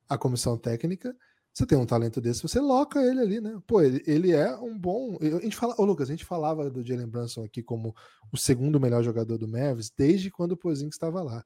a 0.10 0.17
comissão 0.17 0.58
técnica, 0.58 1.15
você 1.53 1.65
tem 1.65 1.77
um 1.77 1.85
talento 1.85 2.21
desse, 2.21 2.41
você 2.41 2.59
loca 2.59 3.01
ele 3.01 3.19
ali, 3.19 3.41
né? 3.41 3.61
Pô, 3.67 3.81
ele, 3.81 4.01
ele 4.07 4.31
é 4.31 4.55
um 4.57 4.77
bom. 4.77 5.17
A 5.21 5.41
gente 5.41 5.55
fala, 5.55 5.75
ô 5.77 5.83
Lucas, 5.83 6.09
a 6.09 6.13
gente 6.13 6.23
falava 6.23 6.69
do 6.69 6.85
Jalen 6.85 7.07
Brunson 7.07 7.43
aqui 7.43 7.61
como 7.61 7.93
o 8.31 8.37
segundo 8.37 8.79
melhor 8.79 9.03
jogador 9.03 9.37
do 9.37 9.47
Mavis 9.47 9.89
desde 9.89 10.31
quando 10.31 10.53
o 10.53 10.57
Pozinho 10.57 10.89
estava 10.89 11.21
lá. 11.21 11.43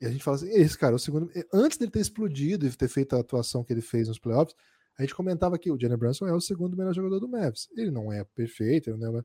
E 0.00 0.06
a 0.06 0.10
gente 0.10 0.22
fala 0.22 0.36
assim, 0.36 0.50
esse 0.50 0.76
cara, 0.76 0.94
o 0.94 0.98
segundo. 0.98 1.30
Antes 1.52 1.78
dele 1.78 1.90
ter 1.90 2.00
explodido 2.00 2.66
e 2.66 2.76
ter 2.76 2.88
feito 2.88 3.16
a 3.16 3.20
atuação 3.20 3.64
que 3.64 3.72
ele 3.72 3.80
fez 3.80 4.08
nos 4.08 4.18
playoffs, 4.18 4.54
a 4.98 5.02
gente 5.02 5.14
comentava 5.14 5.58
que 5.58 5.70
o 5.70 5.80
Jalen 5.80 5.96
Brunson 5.96 6.26
é 6.26 6.32
o 6.34 6.40
segundo 6.40 6.76
melhor 6.76 6.92
jogador 6.92 7.18
do 7.18 7.28
Mavs. 7.28 7.68
Ele 7.76 7.90
não 7.90 8.12
é 8.12 8.24
perfeito, 8.24 8.90
ele 8.90 8.98
não 8.98 9.18
é... 9.18 9.22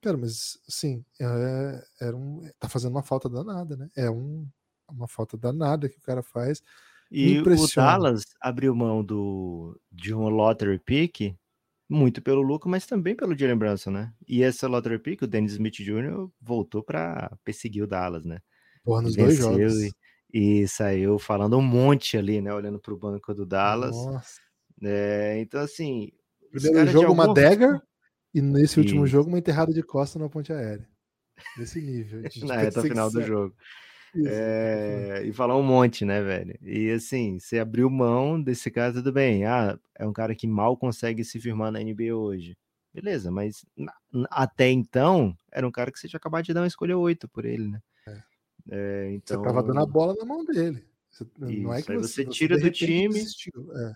Cara, 0.00 0.16
mas 0.16 0.58
assim, 0.68 1.04
é, 1.20 1.84
é 2.00 2.14
um, 2.14 2.48
tá 2.58 2.68
fazendo 2.68 2.92
uma 2.92 3.02
falta 3.02 3.28
danada, 3.28 3.76
né? 3.76 3.88
É 3.96 4.10
um, 4.10 4.48
uma 4.90 5.06
falta 5.06 5.36
danada 5.36 5.88
que 5.88 5.98
o 5.98 6.02
cara 6.02 6.22
faz. 6.22 6.62
E 7.10 7.38
o 7.40 7.44
Dallas 7.74 8.22
abriu 8.40 8.74
mão 8.74 9.02
do, 9.02 9.80
de 9.90 10.14
um 10.14 10.28
lottery 10.28 10.78
pick 10.78 11.34
muito 11.88 12.20
pelo 12.20 12.42
Luca, 12.42 12.68
mas 12.68 12.86
também 12.86 13.16
pelo 13.16 13.36
Jalen 13.36 13.56
Brunson, 13.56 13.90
né? 13.90 14.12
E 14.26 14.42
essa 14.42 14.68
lottery 14.68 14.98
pick, 14.98 15.22
o 15.22 15.26
Dennis 15.26 15.52
Smith 15.52 15.76
Jr. 15.76 16.28
voltou 16.40 16.82
para 16.82 17.34
perseguir 17.42 17.82
o 17.82 17.86
Dallas, 17.86 18.26
né? 18.26 18.40
Porra, 18.84 19.02
nos 19.02 19.16
dois 19.16 19.38
jogos. 19.38 19.82
E, 19.82 19.92
e, 20.32 20.68
saiu 20.68 21.18
falando 21.18 21.56
um 21.56 21.62
monte 21.62 22.18
ali, 22.18 22.42
né? 22.42 22.52
Olhando 22.52 22.78
para 22.78 22.92
o 22.92 22.98
banco 22.98 23.32
do 23.32 23.46
Dallas. 23.46 23.96
Nossa. 23.96 24.40
É, 24.82 25.40
então, 25.40 25.60
assim. 25.60 26.10
Primeiro 26.50 26.90
jogo, 26.90 27.12
uma 27.12 27.32
dagger, 27.32 27.80
e 28.34 28.40
nesse 28.40 28.78
último 28.78 29.06
jogo, 29.06 29.28
uma 29.28 29.38
enterrada 29.38 29.72
de 29.72 29.82
costa 29.82 30.18
na 30.18 30.28
ponte 30.28 30.52
aérea. 30.52 30.88
Desse 31.56 31.80
nível. 31.80 32.22
na 32.44 32.56
reta 32.56 32.82
final 32.82 33.10
do 33.10 33.22
jogo. 33.22 33.54
É, 34.16 35.22
e 35.24 35.32
falar 35.32 35.56
um 35.56 35.62
monte, 35.62 36.04
né, 36.04 36.22
velho? 36.22 36.58
E 36.62 36.90
assim, 36.90 37.38
você 37.38 37.58
abriu 37.58 37.88
mão 37.90 38.40
desse 38.40 38.70
cara, 38.70 38.92
tudo 38.92 39.12
bem. 39.12 39.44
Ah, 39.44 39.78
é 39.94 40.06
um 40.06 40.12
cara 40.12 40.34
que 40.34 40.46
mal 40.46 40.76
consegue 40.76 41.24
se 41.24 41.40
firmar 41.40 41.70
na 41.70 41.80
NBA 41.80 42.14
hoje. 42.14 42.56
Beleza, 42.92 43.30
mas 43.30 43.64
na, 43.76 43.92
até 44.30 44.70
então 44.70 45.36
era 45.52 45.66
um 45.66 45.70
cara 45.70 45.92
que 45.92 45.98
você 45.98 46.08
tinha 46.08 46.18
acabado 46.18 46.44
de 46.44 46.54
dar 46.54 46.62
uma 46.62 46.66
escolha 46.66 46.96
8 46.96 47.28
por 47.28 47.44
ele, 47.44 47.68
né? 47.68 47.82
É. 48.06 48.22
É, 48.70 49.12
então... 49.12 49.38
Você 49.38 49.48
tava 49.48 49.62
dando 49.62 49.80
a 49.80 49.86
bola 49.86 50.14
na 50.18 50.24
mão 50.24 50.44
dele. 50.44 50.84
Você, 51.10 51.26
não 51.38 51.72
é 51.72 51.82
que 51.82 51.94
você, 51.94 52.24
você 52.24 52.30
tira 52.30 52.58
do 52.58 52.70
time 52.70 53.20
é. 53.20 53.92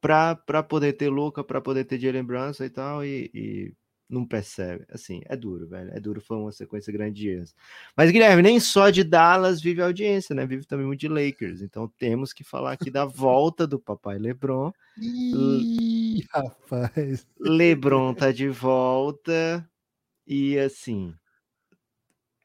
para 0.00 0.62
poder 0.62 0.92
ter 0.94 1.08
Luca, 1.08 1.42
para 1.42 1.60
poder 1.60 1.84
ter 1.84 1.98
Jalen 1.98 2.24
Brunson 2.24 2.64
e 2.64 2.70
tal, 2.70 3.04
e, 3.04 3.30
e 3.34 3.72
não 4.08 4.26
percebe. 4.26 4.84
Assim, 4.90 5.22
é 5.26 5.36
duro, 5.36 5.66
velho. 5.66 5.90
É 5.92 6.00
duro, 6.00 6.20
foi 6.20 6.36
uma 6.36 6.52
sequência 6.52 6.92
grande 6.92 7.20
de 7.20 7.28
erros. 7.28 7.54
Mas, 7.96 8.10
Guilherme, 8.10 8.42
nem 8.42 8.60
só 8.60 8.90
de 8.90 9.02
Dallas 9.02 9.60
vive 9.60 9.82
a 9.82 9.86
audiência, 9.86 10.34
né? 10.34 10.46
Vive 10.46 10.66
também 10.66 10.86
muito 10.86 11.00
de 11.00 11.08
Lakers. 11.08 11.62
Então 11.62 11.88
temos 11.98 12.32
que 12.32 12.44
falar 12.44 12.72
aqui 12.72 12.90
da 12.90 13.04
volta 13.04 13.66
do 13.66 13.78
papai 13.78 14.18
LeBron. 14.18 14.72
Ih, 14.98 16.24
rapaz. 16.30 17.26
LeBron 17.40 18.14
tá 18.14 18.30
de 18.30 18.48
volta. 18.48 19.68
E 20.26 20.58
assim. 20.58 21.14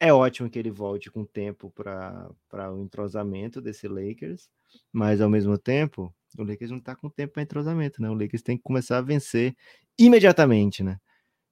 É 0.01 0.13
ótimo 0.13 0.49
que 0.49 0.57
ele 0.57 0.71
volte 0.71 1.11
com 1.11 1.25
tempo 1.25 1.69
para 1.75 2.71
o 2.71 2.81
entrosamento 2.81 3.59
desse 3.59 3.85
Lakers, 3.85 4.47
mas 4.93 5.19
ao 5.19 5.29
mesmo 5.29 5.57
tempo, 5.57 6.15
o 6.37 6.43
Lakers 6.43 6.71
não 6.71 6.79
tá 6.79 6.95
com 6.95 7.09
tempo 7.09 7.33
para 7.33 7.43
entrosamento, 7.43 8.01
né? 8.01 8.09
O 8.09 8.13
Lakers 8.13 8.41
tem 8.41 8.55
que 8.55 8.63
começar 8.63 8.99
a 8.99 9.01
vencer 9.01 9.53
imediatamente, 9.99 10.81
né? 10.81 10.97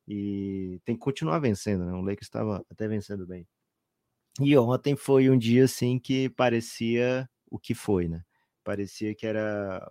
E 0.07 0.79
tem 0.85 0.95
que 0.95 1.01
continuar 1.01 1.39
vencendo, 1.39 1.85
né? 1.85 1.93
O 1.93 2.01
Lakers 2.01 2.27
estava 2.27 2.65
até 2.69 2.87
vencendo 2.87 3.27
bem. 3.27 3.47
E 4.39 4.55
ontem 4.57 4.95
foi 4.95 5.29
um 5.29 5.37
dia 5.37 5.65
assim 5.65 5.99
que 5.99 6.29
parecia 6.29 7.29
o 7.49 7.59
que 7.59 7.73
foi, 7.73 8.07
né? 8.07 8.23
Parecia 8.63 9.15
que 9.15 9.25
era 9.25 9.81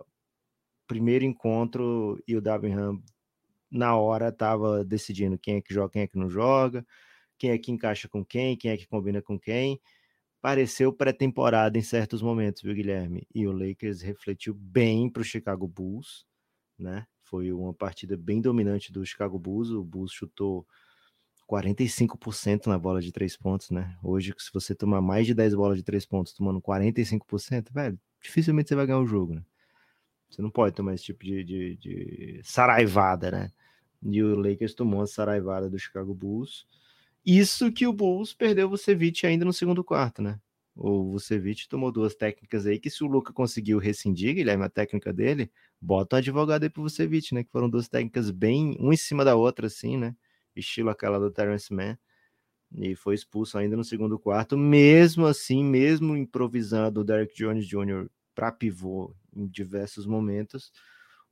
primeiro 0.87 1.25
encontro 1.25 2.21
e 2.27 2.35
o 2.35 2.41
Davenham 2.41 3.01
na 3.69 3.95
hora 3.97 4.29
estava 4.29 4.83
decidindo 4.85 5.37
quem 5.37 5.57
é 5.57 5.61
que 5.61 5.73
joga, 5.73 5.91
quem 5.91 6.01
é 6.03 6.07
que 6.07 6.17
não 6.17 6.29
joga, 6.29 6.85
quem 7.37 7.51
é 7.51 7.57
que 7.57 7.71
encaixa 7.71 8.07
com 8.07 8.25
quem, 8.25 8.57
quem 8.57 8.71
é 8.71 8.77
que 8.77 8.87
combina 8.87 9.21
com 9.21 9.39
quem. 9.39 9.79
Pareceu 10.41 10.93
pré-temporada 10.93 11.77
em 11.77 11.81
certos 11.81 12.21
momentos, 12.21 12.61
viu, 12.61 12.73
Guilherme? 12.73 13.27
E 13.33 13.47
o 13.47 13.51
Lakers 13.51 14.01
refletiu 14.01 14.53
bem 14.53 15.09
para 15.09 15.21
o 15.21 15.25
Chicago 15.25 15.67
Bulls, 15.67 16.25
né? 16.79 17.05
Foi 17.29 17.51
uma 17.51 17.73
partida 17.73 18.15
bem 18.15 18.39
dominante 18.39 18.91
do 18.91 19.05
Chicago 19.05 19.37
Bulls. 19.37 19.69
O 19.69 19.83
Bulls 19.83 20.13
chutou 20.13 20.65
45% 21.47 22.67
na 22.67 22.79
bola 22.79 23.01
de 23.01 23.11
três 23.11 23.35
pontos, 23.35 23.69
né? 23.69 23.97
Hoje, 24.01 24.33
se 24.37 24.49
você 24.53 24.73
tomar 24.73 25.01
mais 25.01 25.27
de 25.27 25.33
10 25.33 25.53
bolas 25.53 25.77
de 25.77 25.83
três 25.83 26.05
pontos, 26.05 26.31
tomando 26.31 26.61
45%, 26.61 27.71
velho, 27.71 27.99
dificilmente 28.21 28.69
você 28.69 28.75
vai 28.75 28.85
ganhar 28.85 28.99
o 28.99 29.05
jogo, 29.05 29.35
né? 29.35 29.43
Você 30.29 30.41
não 30.41 30.49
pode 30.49 30.75
tomar 30.75 30.93
esse 30.93 31.03
tipo 31.03 31.25
de, 31.25 31.43
de, 31.43 31.75
de 31.77 32.41
saraivada, 32.43 33.29
né? 33.29 33.51
E 34.03 34.23
o 34.23 34.35
Lakers 34.39 34.73
tomou 34.73 35.01
a 35.01 35.07
saraivada 35.07 35.69
do 35.69 35.77
Chicago 35.77 36.13
Bulls. 36.13 36.65
Isso 37.25 37.71
que 37.73 37.85
o 37.85 37.91
Bulls 37.91 38.33
perdeu 38.33 38.67
o 38.67 38.69
Vucevic 38.69 39.25
ainda 39.25 39.43
no 39.43 39.51
segundo 39.51 39.83
quarto, 39.83 40.21
né? 40.21 40.39
O 40.79 41.11
Vucevic 41.11 41.67
tomou 41.67 41.91
duas 41.91 42.13
técnicas 42.13 42.67
aí 42.67 42.79
que 42.79 42.89
se 42.91 43.03
o 43.03 43.07
Luca 43.07 43.33
conseguiu 43.33 43.79
rescindir, 43.79 44.35
Guilherme, 44.35 44.63
a 44.63 44.69
técnica 44.69 45.11
dele, 45.11 45.51
bota 45.81 46.15
o 46.15 46.19
advogado 46.19 46.63
aí 46.63 46.69
pro 46.69 46.83
Vucevic, 46.83 47.33
né? 47.33 47.43
Que 47.43 47.49
foram 47.49 47.67
duas 47.67 47.89
técnicas 47.89 48.29
bem, 48.29 48.77
uma 48.79 48.93
em 48.93 48.97
cima 48.97 49.25
da 49.25 49.35
outra, 49.35 49.65
assim, 49.65 49.97
né? 49.97 50.15
Estilo 50.55 50.91
aquela 50.91 51.19
do 51.19 51.31
Terence 51.31 51.73
Mann. 51.73 51.97
E 52.71 52.95
foi 52.95 53.15
expulso 53.15 53.57
ainda 53.57 53.75
no 53.75 53.83
segundo 53.83 54.19
quarto. 54.19 54.55
Mesmo 54.55 55.25
assim, 55.25 55.63
mesmo 55.63 56.15
improvisando 56.15 57.01
o 57.01 57.03
Derek 57.03 57.33
Jones 57.35 57.65
Jr. 57.67 58.07
para 58.35 58.51
pivô 58.51 59.15
em 59.35 59.47
diversos 59.47 60.05
momentos, 60.05 60.71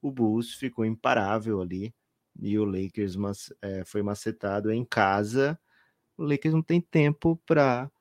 o 0.01 0.11
Bulls 0.11 0.53
ficou 0.53 0.85
imparável 0.85 1.61
ali. 1.61 1.93
E 2.39 2.57
o 2.57 2.65
Lakers 2.65 3.15
é, 3.61 3.85
foi 3.85 4.01
macetado 4.01 4.71
em 4.71 4.83
casa. 4.83 5.59
O 6.17 6.23
Lakers 6.23 6.53
não 6.55 6.63
tem 6.63 6.81
tempo 6.81 7.39
para 7.45 7.91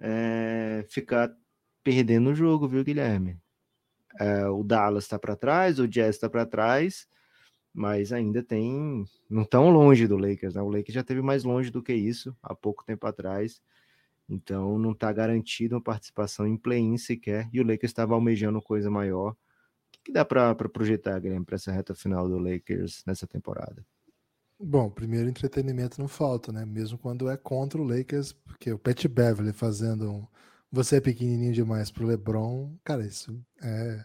é, 0.00 0.84
ficar 0.88 1.30
perdendo 1.84 2.30
o 2.30 2.34
jogo, 2.34 2.66
viu, 2.66 2.82
Guilherme? 2.82 3.38
É, 4.18 4.46
o 4.48 4.64
Dallas 4.64 5.04
está 5.04 5.18
para 5.18 5.36
trás, 5.36 5.78
o 5.78 5.86
Jazz 5.86 6.16
está 6.16 6.28
para 6.28 6.46
trás, 6.46 7.06
mas 7.72 8.12
ainda 8.12 8.42
tem. 8.42 9.04
Não 9.28 9.44
tão 9.44 9.70
longe 9.70 10.06
do 10.08 10.16
Lakers, 10.16 10.54
né? 10.54 10.62
O 10.62 10.68
Lakers 10.68 10.94
já 10.94 11.04
teve 11.04 11.22
mais 11.22 11.44
longe 11.44 11.70
do 11.70 11.82
que 11.82 11.92
isso 11.94 12.36
há 12.42 12.54
pouco 12.54 12.84
tempo 12.84 13.06
atrás. 13.06 13.62
Então 14.28 14.78
não 14.78 14.92
está 14.92 15.12
garantido 15.12 15.74
uma 15.76 15.82
participação 15.82 16.46
em 16.46 16.56
play-in 16.56 16.96
sequer. 16.98 17.48
E 17.52 17.60
o 17.60 17.64
Lakers 17.64 17.90
estava 17.90 18.14
almejando 18.14 18.60
coisa 18.62 18.90
maior. 18.90 19.32
O 19.32 19.36
que, 19.92 20.00
que 20.04 20.12
dá 20.12 20.24
para 20.24 20.54
projetar, 20.54 21.18
Guilherme, 21.20 21.44
para 21.44 21.56
essa 21.56 21.72
reta 21.72 21.94
final 21.94 22.28
do 22.28 22.38
Lakers 22.38 23.04
nessa 23.06 23.26
temporada? 23.26 23.84
Bom, 24.62 24.90
primeiro 24.90 25.28
entretenimento 25.28 25.98
não 25.98 26.06
falta, 26.06 26.52
né? 26.52 26.66
Mesmo 26.66 26.98
quando 26.98 27.30
é 27.30 27.36
contra 27.36 27.80
o 27.80 27.84
Lakers, 27.84 28.32
porque 28.32 28.70
o 28.70 28.78
Pat 28.78 29.06
Beverly 29.06 29.54
fazendo 29.54 30.10
um 30.10 30.26
você 30.70 30.96
é 30.96 31.00
pequenininho 31.00 31.52
demais 31.52 31.90
pro 31.90 32.06
LeBron, 32.06 32.76
cara, 32.84 33.04
isso 33.04 33.42
é 33.62 34.04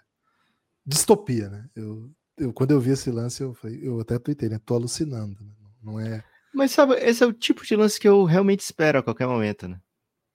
distopia, 0.86 1.50
né? 1.50 1.70
Eu, 1.76 2.10
eu 2.38 2.54
quando 2.54 2.72
eu 2.72 2.80
vi 2.80 2.92
esse 2.92 3.12
lance, 3.12 3.44
eu 3.44 3.54
falei, 3.54 3.80
eu 3.84 4.00
até 4.00 4.18
tuitei, 4.18 4.50
né? 4.50 4.60
Tô 4.66 4.76
alucinando, 4.76 5.44
né? 5.44 5.52
Não 5.84 6.00
é. 6.00 6.24
Mas 6.54 6.72
sabe, 6.72 6.96
esse 6.96 7.22
é 7.22 7.28
o 7.28 7.34
tipo 7.34 7.66
de 7.66 7.76
lance 7.76 8.00
que 8.00 8.08
eu 8.08 8.24
realmente 8.24 8.62
espero 8.62 9.00
a 9.00 9.04
qualquer 9.04 9.28
momento, 9.28 9.68
né? 9.68 9.80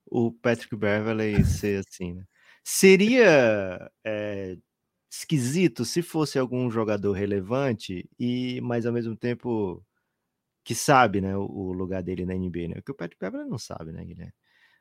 O 0.05 0.31
Patrick 0.31 0.75
Beverly 0.75 1.43
ser 1.45 1.83
assim, 1.85 2.13
né? 2.13 2.25
Seria 2.63 3.91
é, 4.05 4.55
esquisito 5.11 5.83
se 5.83 6.01
fosse 6.03 6.37
algum 6.37 6.69
jogador 6.69 7.13
relevante 7.13 8.07
e, 8.19 8.61
mas 8.61 8.85
ao 8.85 8.93
mesmo 8.93 9.15
tempo 9.15 9.83
que 10.71 10.75
sabe, 10.75 11.19
né, 11.19 11.35
o, 11.35 11.43
o 11.43 11.73
lugar 11.73 12.01
dele 12.01 12.25
na 12.25 12.33
NBA, 12.33 12.69
né? 12.69 12.75
Porque 12.75 12.93
o 12.93 12.95
Patrick 12.95 13.19
Beverly 13.19 13.49
não 13.49 13.57
sabe, 13.57 13.91
né, 13.91 14.05
Guilherme? 14.05 14.31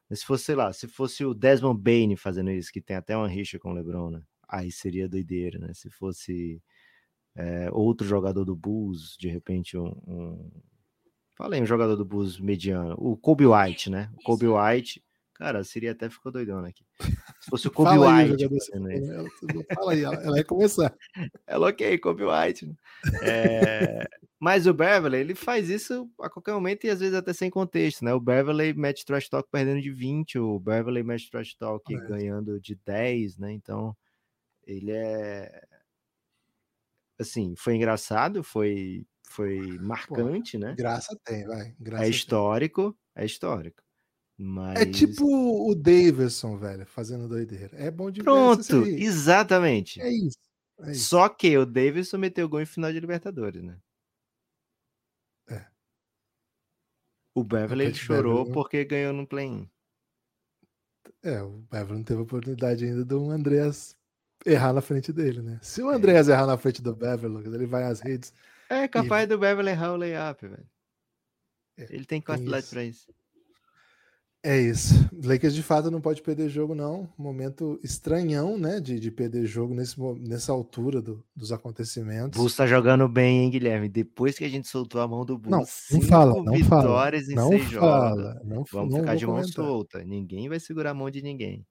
Mas 0.09 0.21
se 0.21 0.27
fosse, 0.27 0.45
sei 0.45 0.55
lá, 0.55 0.73
se 0.73 0.87
fosse 0.87 1.25
o 1.25 1.35
Desmond 1.35 1.83
Bain 1.83 2.15
fazendo 2.15 2.53
isso, 2.53 2.71
que 2.73 2.81
tem 2.81 2.95
até 2.95 3.17
uma 3.17 3.27
rixa 3.27 3.59
com 3.59 3.71
o 3.71 3.75
LeBron, 3.75 4.11
né? 4.11 4.23
Aí 4.49 4.71
seria 4.71 5.09
doideira, 5.09 5.59
né? 5.59 5.75
Se 5.75 5.91
fosse 5.91 6.63
é, 7.35 7.69
outro 7.73 8.07
jogador 8.07 8.45
do 8.45 8.55
Bulls, 8.55 9.17
de 9.19 9.29
repente 9.29 9.77
um, 9.77 9.89
um... 10.07 10.51
Falei, 11.37 11.61
um 11.61 11.67
jogador 11.67 11.97
do 11.97 12.05
Bulls 12.05 12.39
mediano. 12.39 12.95
O 12.97 13.17
Kobe 13.17 13.47
White, 13.47 13.91
né? 13.91 14.13
O 14.15 14.23
Kobe 14.23 14.47
White, 14.47 15.03
cara, 15.41 15.65
seria 15.65 15.93
até 15.93 16.11
ficou 16.11 16.31
doidona 16.31 16.69
aqui. 16.69 16.85
Se 17.41 17.49
fosse 17.49 17.67
o 17.67 17.71
Kobe 17.73 17.89
fala 17.89 18.19
White. 18.19 18.45
Aí, 18.45 19.09
ela, 19.09 19.65
fala 19.75 19.93
aí, 19.93 20.05
ela, 20.05 20.15
ela 20.17 20.33
vai 20.33 20.45
começar. 20.45 20.95
Ela 21.47 21.69
ok, 21.69 21.99
Kobe 21.99 22.25
White. 22.25 22.67
Né? 22.67 22.75
É, 23.23 24.09
mas 24.39 24.67
o 24.67 24.75
Beverly, 24.75 25.17
ele 25.17 25.35
faz 25.35 25.71
isso 25.71 26.11
a 26.21 26.29
qualquer 26.29 26.53
momento 26.53 26.85
e 26.85 26.91
às 26.91 27.01
vezes 27.01 27.15
até 27.15 27.33
sem 27.33 27.49
contexto, 27.49 28.05
né? 28.05 28.13
O 28.13 28.21
Beverly 28.21 28.75
mete 28.75 29.07
trash 29.07 29.31
talk 29.31 29.49
perdendo 29.51 29.81
de 29.81 29.91
20, 29.91 30.39
o 30.39 30.61
Beverly 30.61 31.03
mete 31.03 31.31
trash 31.31 31.55
talk 31.55 31.95
é. 31.95 31.99
ganhando 32.07 32.61
de 32.61 32.75
10, 32.85 33.39
né? 33.39 33.51
Então, 33.53 33.97
ele 34.67 34.93
é 34.93 35.63
assim, 37.19 37.55
foi 37.57 37.77
engraçado, 37.77 38.45
foi 38.45 39.07
foi 39.27 39.79
marcante, 39.79 40.59
Pô, 40.59 40.67
né? 40.67 40.75
Graça 40.77 41.19
tem, 41.25 41.47
vai. 41.47 41.75
Graça 41.81 42.05
é 42.05 42.11
histórico, 42.11 42.97
tem. 43.15 43.23
é 43.23 43.27
histórico. 43.27 43.83
Mas... 44.43 44.81
É 44.81 44.87
tipo 44.87 45.27
o 45.69 45.75
Davidson, 45.75 46.57
velho, 46.57 46.87
fazendo 46.87 47.29
doideira. 47.29 47.77
É 47.77 47.91
bom 47.91 48.11
de 48.11 48.23
Pronto, 48.23 48.87
exatamente. 48.87 50.01
É 50.01 50.11
isso, 50.11 50.39
é 50.81 50.93
isso. 50.93 51.11
Só 51.11 51.29
que 51.29 51.59
o 51.59 51.67
Davidson 51.67 52.17
meteu 52.17 52.49
gol 52.49 52.63
em 52.63 52.67
final 52.67 52.91
de 52.91 52.99
Libertadores, 52.99 53.63
né? 53.63 53.77
O 57.35 57.45
Beverly 57.45 57.95
chorou 57.95 58.39
Beverly... 58.39 58.53
porque 58.55 58.85
ganhou 58.85 59.13
no 59.13 59.27
play-in. 59.27 59.71
É, 61.23 61.43
o 61.43 61.59
Beverly 61.71 61.99
não 61.99 62.03
teve 62.03 62.21
a 62.21 62.23
oportunidade 62.23 62.85
ainda 62.85 63.05
do 63.05 63.31
Andreas 63.31 63.95
errar 64.45 64.73
na 64.73 64.81
frente 64.81 65.13
dele, 65.13 65.43
né? 65.43 65.61
Se 65.63 65.83
o 65.83 65.93
é. 65.93 65.95
Andreas 65.95 66.29
é. 66.29 66.33
errar 66.33 66.47
na 66.47 66.57
frente 66.57 66.81
do 66.81 66.97
Beverly, 66.97 67.47
ele 67.47 67.67
vai 67.67 67.85
às 67.85 68.01
redes. 68.01 68.33
É 68.71 68.89
capaz 68.89 69.25
e... 69.25 69.27
do 69.27 69.39
Beverly 69.39 69.71
errar 69.71 69.93
o 69.93 69.97
layup, 69.97 70.49
velho. 70.49 70.69
É, 71.77 71.95
ele 71.95 72.07
tem 72.07 72.21
capacidade 72.23 72.67
para 72.69 72.85
isso. 72.85 73.07
É 74.43 74.59
isso. 74.59 74.95
Lakers 75.23 75.55
de 75.55 75.63
fato 75.63 75.91
não 75.91 76.01
pode 76.01 76.23
perder 76.23 76.49
jogo, 76.49 76.75
não. 76.75 77.13
Momento 77.19 77.79
estranhão, 77.83 78.57
né? 78.57 78.81
De, 78.81 78.99
de 78.99 79.11
perder 79.11 79.45
jogo 79.45 79.75
nesse, 79.75 80.01
nessa 80.19 80.51
altura 80.51 81.03
do, 81.03 81.23
dos 81.37 81.53
acontecimentos. 81.53 82.39
Bulls 82.39 82.57
tá 82.57 82.67
jogando 82.67 83.07
bem, 83.07 83.45
hein, 83.45 83.51
Guilherme? 83.51 83.87
Depois 83.87 84.39
que 84.39 84.45
a 84.45 84.49
gente 84.49 84.67
soltou 84.67 85.03
a 85.03 85.07
mão 85.07 85.27
do 85.27 85.37
Bulls, 85.37 85.91
não, 85.91 85.99
não 85.99 86.09
fala, 86.09 86.43
não 86.43 86.53
vitórias 86.55 87.27
fala, 87.27 87.33
em 87.33 87.37
não 87.37 87.49
seis 87.49 87.73
fala, 87.73 88.23
jogos. 88.23 88.49
Não, 88.49 88.65
Vamos 88.73 88.95
não 88.95 89.01
ficar 89.01 89.15
de 89.15 89.27
mão 89.27 89.45
solta. 89.45 90.03
Ninguém 90.05 90.49
vai 90.49 90.59
segurar 90.59 90.93
a 90.93 90.95
mão 90.95 91.11
de 91.11 91.21
ninguém. 91.21 91.67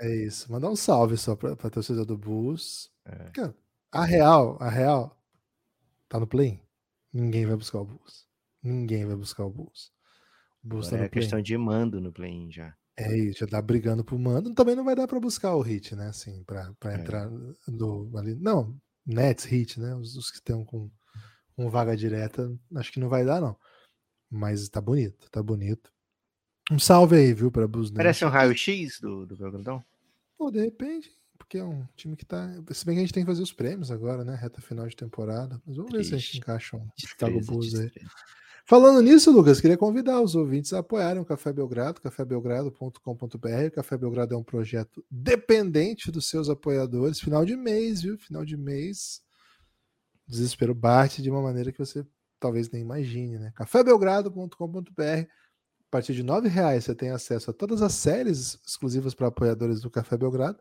É 0.00 0.14
isso. 0.14 0.50
Mandar 0.50 0.70
um 0.70 0.76
salve 0.76 1.18
só 1.18 1.36
pra, 1.36 1.54
pra 1.54 1.68
torcida 1.68 2.02
do 2.02 2.16
Bulls. 2.16 2.90
É. 3.04 3.30
Cara, 3.34 3.54
a 3.92 4.04
real, 4.06 4.56
a 4.58 4.70
real, 4.70 5.14
tá 6.08 6.18
no 6.18 6.26
play. 6.26 6.62
Ninguém 7.12 7.44
vai 7.44 7.56
buscar 7.56 7.80
o 7.80 7.84
Bulls. 7.84 8.26
Ninguém 8.62 9.04
vai 9.04 9.16
buscar 9.16 9.44
o 9.44 9.50
Bulls. 9.50 9.95
Tá 10.68 10.98
é 10.98 11.08
questão 11.08 11.40
de 11.40 11.56
mando 11.56 12.00
no 12.00 12.12
play-in 12.12 12.50
já. 12.50 12.74
É 12.98 13.16
isso, 13.16 13.40
já 13.40 13.46
tá 13.46 13.60
brigando 13.60 14.04
pro 14.04 14.18
mando. 14.18 14.54
Também 14.54 14.74
não 14.74 14.84
vai 14.84 14.96
dar 14.96 15.06
para 15.06 15.20
buscar 15.20 15.54
o 15.54 15.60
hit, 15.60 15.94
né? 15.94 16.08
Assim, 16.08 16.42
para 16.44 16.74
é. 16.84 16.94
entrar 16.94 17.28
do, 17.68 18.10
ali. 18.16 18.34
Não, 18.34 18.74
Nets 19.04 19.44
hit, 19.44 19.78
né? 19.78 19.94
Os, 19.94 20.16
os 20.16 20.30
que 20.30 20.38
estão 20.38 20.64
com, 20.64 20.90
um 21.58 21.68
vaga 21.70 21.96
direta, 21.96 22.52
acho 22.74 22.92
que 22.92 23.00
não 23.00 23.08
vai 23.08 23.24
dar, 23.24 23.40
não. 23.40 23.56
Mas 24.30 24.68
tá 24.68 24.80
bonito, 24.80 25.30
tá 25.30 25.42
bonito. 25.42 25.92
Um 26.70 26.78
salve 26.78 27.16
aí, 27.16 27.32
viu, 27.32 27.50
para 27.50 27.68
Blues 27.68 27.90
Parece 27.90 28.24
um 28.24 28.28
raio-x 28.28 28.98
do, 29.00 29.24
do 29.24 29.36
Belgrandão? 29.36 29.84
Pô, 30.36 30.50
de 30.50 30.60
repente, 30.60 31.10
porque 31.38 31.58
é 31.58 31.64
um 31.64 31.86
time 31.94 32.16
que 32.16 32.24
tá. 32.24 32.50
Se 32.72 32.84
bem 32.84 32.96
que 32.96 33.00
a 33.00 33.04
gente 33.04 33.14
tem 33.14 33.22
que 33.22 33.30
fazer 33.30 33.42
os 33.42 33.52
prêmios 33.52 33.90
agora, 33.90 34.24
né? 34.24 34.34
Reta 34.34 34.60
final 34.60 34.86
de 34.86 34.96
temporada. 34.96 35.60
Mas 35.64 35.76
vamos 35.76 35.92
triste. 35.92 36.02
ver 36.02 36.04
se 36.08 36.14
a 36.14 36.18
gente 36.18 36.38
encaixa 36.38 36.76
um 36.76 36.88
Chicago 36.98 37.40
Bulls 37.40 37.74
aí. 37.74 37.90
Falando 38.68 39.00
nisso, 39.00 39.30
Lucas, 39.30 39.60
queria 39.60 39.78
convidar 39.78 40.20
os 40.20 40.34
ouvintes 40.34 40.72
a 40.72 40.80
apoiarem 40.80 41.22
o 41.22 41.24
Café 41.24 41.52
Belgrado, 41.52 42.00
cafébelgrado.com.br. 42.00 43.66
O 43.68 43.70
Café 43.70 43.96
Belgrado 43.96 44.34
é 44.34 44.36
um 44.36 44.42
projeto 44.42 45.06
dependente 45.08 46.10
dos 46.10 46.28
seus 46.28 46.50
apoiadores. 46.50 47.20
Final 47.20 47.44
de 47.44 47.54
mês, 47.54 48.02
viu? 48.02 48.18
Final 48.18 48.44
de 48.44 48.56
mês. 48.56 49.22
desespero 50.26 50.74
bate 50.74 51.22
de 51.22 51.30
uma 51.30 51.40
maneira 51.40 51.70
que 51.70 51.78
você 51.78 52.04
talvez 52.40 52.68
nem 52.68 52.82
imagine, 52.82 53.38
né? 53.38 53.52
cafébelgrado.com.br. 53.54 55.00
A 55.00 55.88
partir 55.88 56.12
de 56.12 56.22
R$ 56.22 56.48
reais 56.48 56.86
você 56.86 56.94
tem 56.96 57.10
acesso 57.10 57.52
a 57.52 57.54
todas 57.54 57.80
as 57.82 57.92
séries 57.92 58.58
exclusivas 58.66 59.14
para 59.14 59.28
apoiadores 59.28 59.80
do 59.80 59.88
Café 59.88 60.16
Belgrado. 60.16 60.58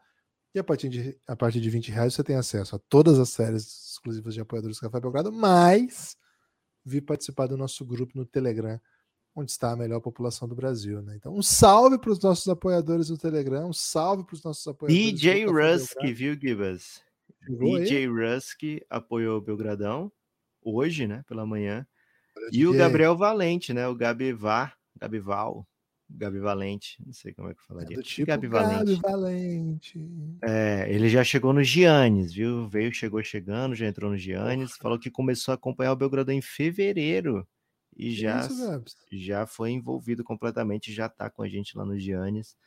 E 0.54 0.60
a 0.60 0.64
partir 0.64 0.90
de, 0.90 1.20
a 1.28 1.36
partir 1.36 1.60
de 1.60 1.72
20 1.72 1.90
reais 1.90 2.14
você 2.14 2.24
tem 2.24 2.36
acesso 2.36 2.76
a 2.76 2.80
todas 2.88 3.18
as 3.18 3.30
séries 3.30 3.94
exclusivas 3.94 4.36
de 4.36 4.42
apoiadores 4.42 4.78
do 4.78 4.82
Café 4.82 5.00
Belgrado, 5.00 5.32
mas 5.32 6.16
vir 6.86 7.02
participar 7.02 7.48
do 7.48 7.58
nosso 7.58 7.84
grupo 7.84 8.14
no 8.16 8.26
Telegram, 8.26 8.80
onde 9.36 9.52
está 9.52 9.72
a 9.72 9.76
melhor 9.76 10.00
população 10.00 10.48
do 10.48 10.56
Brasil. 10.56 11.02
Né? 11.02 11.16
Então, 11.16 11.36
um 11.36 11.42
salve 11.42 11.98
para 11.98 12.12
os 12.12 12.22
nossos 12.22 12.48
apoiadores 12.48 13.08
do 13.08 13.18
Telegram, 13.18 13.70
um 13.70 13.74
salve 13.74 14.24
para 14.24 14.36
os 14.36 14.44
nossos 14.44 14.66
apoiadores. 14.68 15.20
DJ 15.20 15.46
Rusk, 15.46 15.98
viu, 16.14 16.40
Gibas? 16.40 17.02
DJ 17.48 18.08
Rusk 18.08 18.62
apoiou 18.90 19.38
o 19.38 19.42
Belgradão 19.42 20.12
hoje, 20.62 21.08
né, 21.08 21.24
pela 21.28 21.46
manhã. 21.46 21.86
E 22.52 22.66
o 22.66 22.74
Gabriel 22.74 23.16
Valente, 23.16 23.74
né, 23.74 23.88
o 23.88 23.96
Gabi 23.96 24.34
Var, 24.34 24.78
Gabi 26.10 26.40
Val, 26.40 26.56
Gabi 26.58 26.66
Valente, 26.66 26.98
não 27.06 27.14
sei 27.14 27.34
como 27.34 27.50
é 27.50 27.54
que 27.54 27.60
eu 27.60 27.66
falaria. 27.66 28.00
É 28.00 28.02
tipo 28.02 28.28
Gabi 28.28 28.48
Valente. 28.48 28.96
Gabi 28.96 29.02
Valente. 29.02 30.10
É, 30.42 30.86
ele 30.90 31.10
já 31.10 31.24
chegou 31.24 31.54
no 31.54 31.64
Giannis, 31.64 32.34
viu? 32.34 32.68
Veio, 32.68 32.94
chegou 32.94 33.24
chegando, 33.24 33.76
já 33.76 33.88
entrou 33.88 34.12
no 34.12 34.18
Giannis, 34.18 34.78
falou 34.78 35.00
que 35.00 35.10
começou 35.10 35.52
a 35.52 35.56
acompanhar 35.56 35.92
o 35.92 35.96
Belgrado 35.96 36.32
em 36.32 36.42
fevereiro 36.42 37.48
e 37.96 38.12
já, 38.12 38.46
Isso, 38.46 38.84
já 39.12 39.48
foi 39.48 39.72
envolvido 39.72 40.24
completamente, 40.24 40.92
já 40.92 41.08
tá 41.08 41.30
com 41.30 41.42
a 41.42 41.48
gente 41.48 41.78
lá 41.78 41.86
no 41.86 41.98
Giannis. 41.98 42.58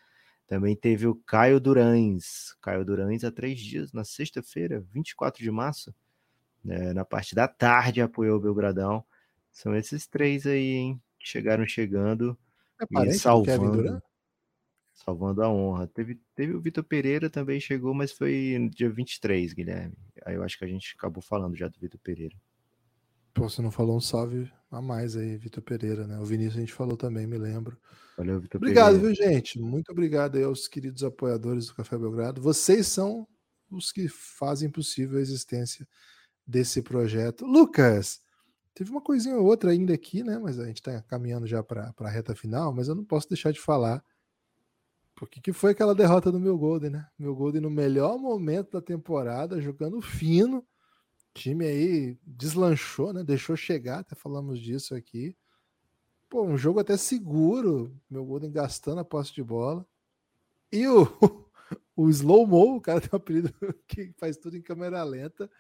Também 0.47 0.74
teve 0.74 1.07
o 1.07 1.14
Caio 1.14 1.61
Durães. 1.61 2.57
Caio 2.62 2.84
Durães 2.84 3.22
há 3.22 3.30
três 3.30 3.61
dias, 3.61 3.93
na 3.93 4.05
sexta-feira, 4.05 4.82
24 4.91 5.43
de 5.43 5.51
março, 5.51 5.95
né, 6.64 6.95
na 6.95 7.05
parte 7.05 7.34
da 7.34 7.47
tarde, 7.47 8.01
apoiou 8.01 8.39
o 8.39 8.41
Belgradão. 8.41 9.05
São 9.53 9.76
esses 9.76 10.07
três 10.07 10.47
aí, 10.47 10.72
hein? 10.72 11.03
Que 11.18 11.28
chegaram 11.28 11.66
chegando. 11.66 12.39
É 12.81 13.12
salvando, 13.12 14.03
salvando 14.93 15.43
a 15.43 15.49
honra. 15.49 15.87
Teve, 15.89 16.20
teve 16.35 16.55
o 16.55 16.61
Vitor 16.61 16.85
Pereira 16.85 17.29
também 17.29 17.61
chegou, 17.61 17.95
mas 17.95 18.12
foi 18.12 18.57
no 18.59 18.70
dia 18.70 18.91
23, 18.91 19.53
Guilherme. 19.53 19.97
Aí 20.24 20.35
eu 20.35 20.43
acho 20.43 20.59
que 20.59 20.64
a 20.64 20.68
gente 20.68 20.95
acabou 20.97 21.22
falando 21.22 21.57
já 21.57 21.68
do 21.68 21.79
Vitor 21.79 22.01
Pereira. 22.01 22.37
Pô, 23.35 23.49
você 23.49 23.62
não 23.62 23.70
falou 23.70 23.97
um 23.97 24.01
salve 24.01 24.51
a 24.70 24.83
mais 24.83 25.16
aí, 25.16 25.37
Vitor 25.37 25.62
Pereira, 25.62 26.07
né? 26.07 26.18
O 26.18 26.24
Vinícius 26.24 26.57
a 26.57 26.61
gente 26.61 26.72
falou 26.72 26.97
também, 26.97 27.26
me 27.26 27.39
lembro. 27.39 27.79
Valeu, 28.16 28.41
Vitor 28.41 28.59
Obrigado, 28.59 28.97
Pereira. 28.97 29.14
viu, 29.14 29.14
gente? 29.14 29.61
Muito 29.61 29.93
obrigado 29.93 30.37
aí 30.37 30.43
aos 30.43 30.66
queridos 30.66 31.05
apoiadores 31.05 31.66
do 31.66 31.74
Café 31.74 31.97
Belgrado. 31.97 32.41
Vocês 32.41 32.87
são 32.89 33.26
os 33.70 33.93
que 33.93 34.09
fazem 34.09 34.70
possível 34.70 35.18
a 35.18 35.22
existência 35.22 35.87
desse 36.47 36.83
projeto. 36.83 37.45
Lucas, 37.47 38.20
Teve 38.79 38.93
uma 38.93 39.01
coisinha 39.01 39.37
ou 39.37 39.45
outra 39.45 39.72
ainda 39.72 39.93
aqui, 39.93 40.22
né? 40.22 40.39
Mas 40.39 40.57
a 40.61 40.64
gente 40.64 40.76
está 40.76 41.03
caminhando 41.03 41.49
já 41.49 41.64
para 41.64 41.93
a 41.99 42.09
reta 42.09 42.33
final, 42.33 42.72
mas 42.72 42.87
eu 42.87 42.95
não 42.95 43.05
posso 43.05 43.29
deixar 43.29 43.51
de 43.51 43.61
falar. 43.61 44.05
Porque 45.16 45.41
que 45.41 45.53
foi 45.53 45.72
aquela 45.72 45.97
derrota 45.97 46.31
do 46.31 46.39
meu 46.39 46.57
Golden, 46.57 46.91
né? 46.91 47.09
Meu 47.18 47.35
Golden 47.35 47.62
no 47.62 47.70
melhor 47.70 48.16
momento 48.16 48.70
da 48.70 48.81
temporada, 48.81 49.61
jogando 49.61 50.01
fino. 50.01 50.59
O 50.59 50.64
time 51.35 51.66
aí 51.66 52.16
deslanchou, 52.24 53.12
né? 53.12 53.24
Deixou 53.24 53.57
chegar, 53.57 53.99
até 53.99 54.14
falamos 54.14 54.61
disso 54.61 54.95
aqui. 54.95 55.37
Pô, 56.29 56.45
um 56.45 56.57
jogo 56.57 56.79
até 56.79 56.97
seguro. 56.97 57.93
Meu 58.09 58.24
Golden 58.24 58.53
gastando 58.53 59.01
a 59.01 59.05
posse 59.05 59.35
de 59.35 59.43
bola. 59.43 59.85
E 60.70 60.87
o, 60.87 61.03
o 61.97 62.09
Slow 62.09 62.47
Mo, 62.47 62.76
o 62.76 62.81
cara 62.81 63.01
tem 63.01 63.11
um 63.12 63.16
apelido 63.16 63.53
que 63.89 64.12
faz 64.18 64.37
tudo 64.37 64.57
em 64.57 64.62
câmera 64.62 65.03
lenta 65.03 65.51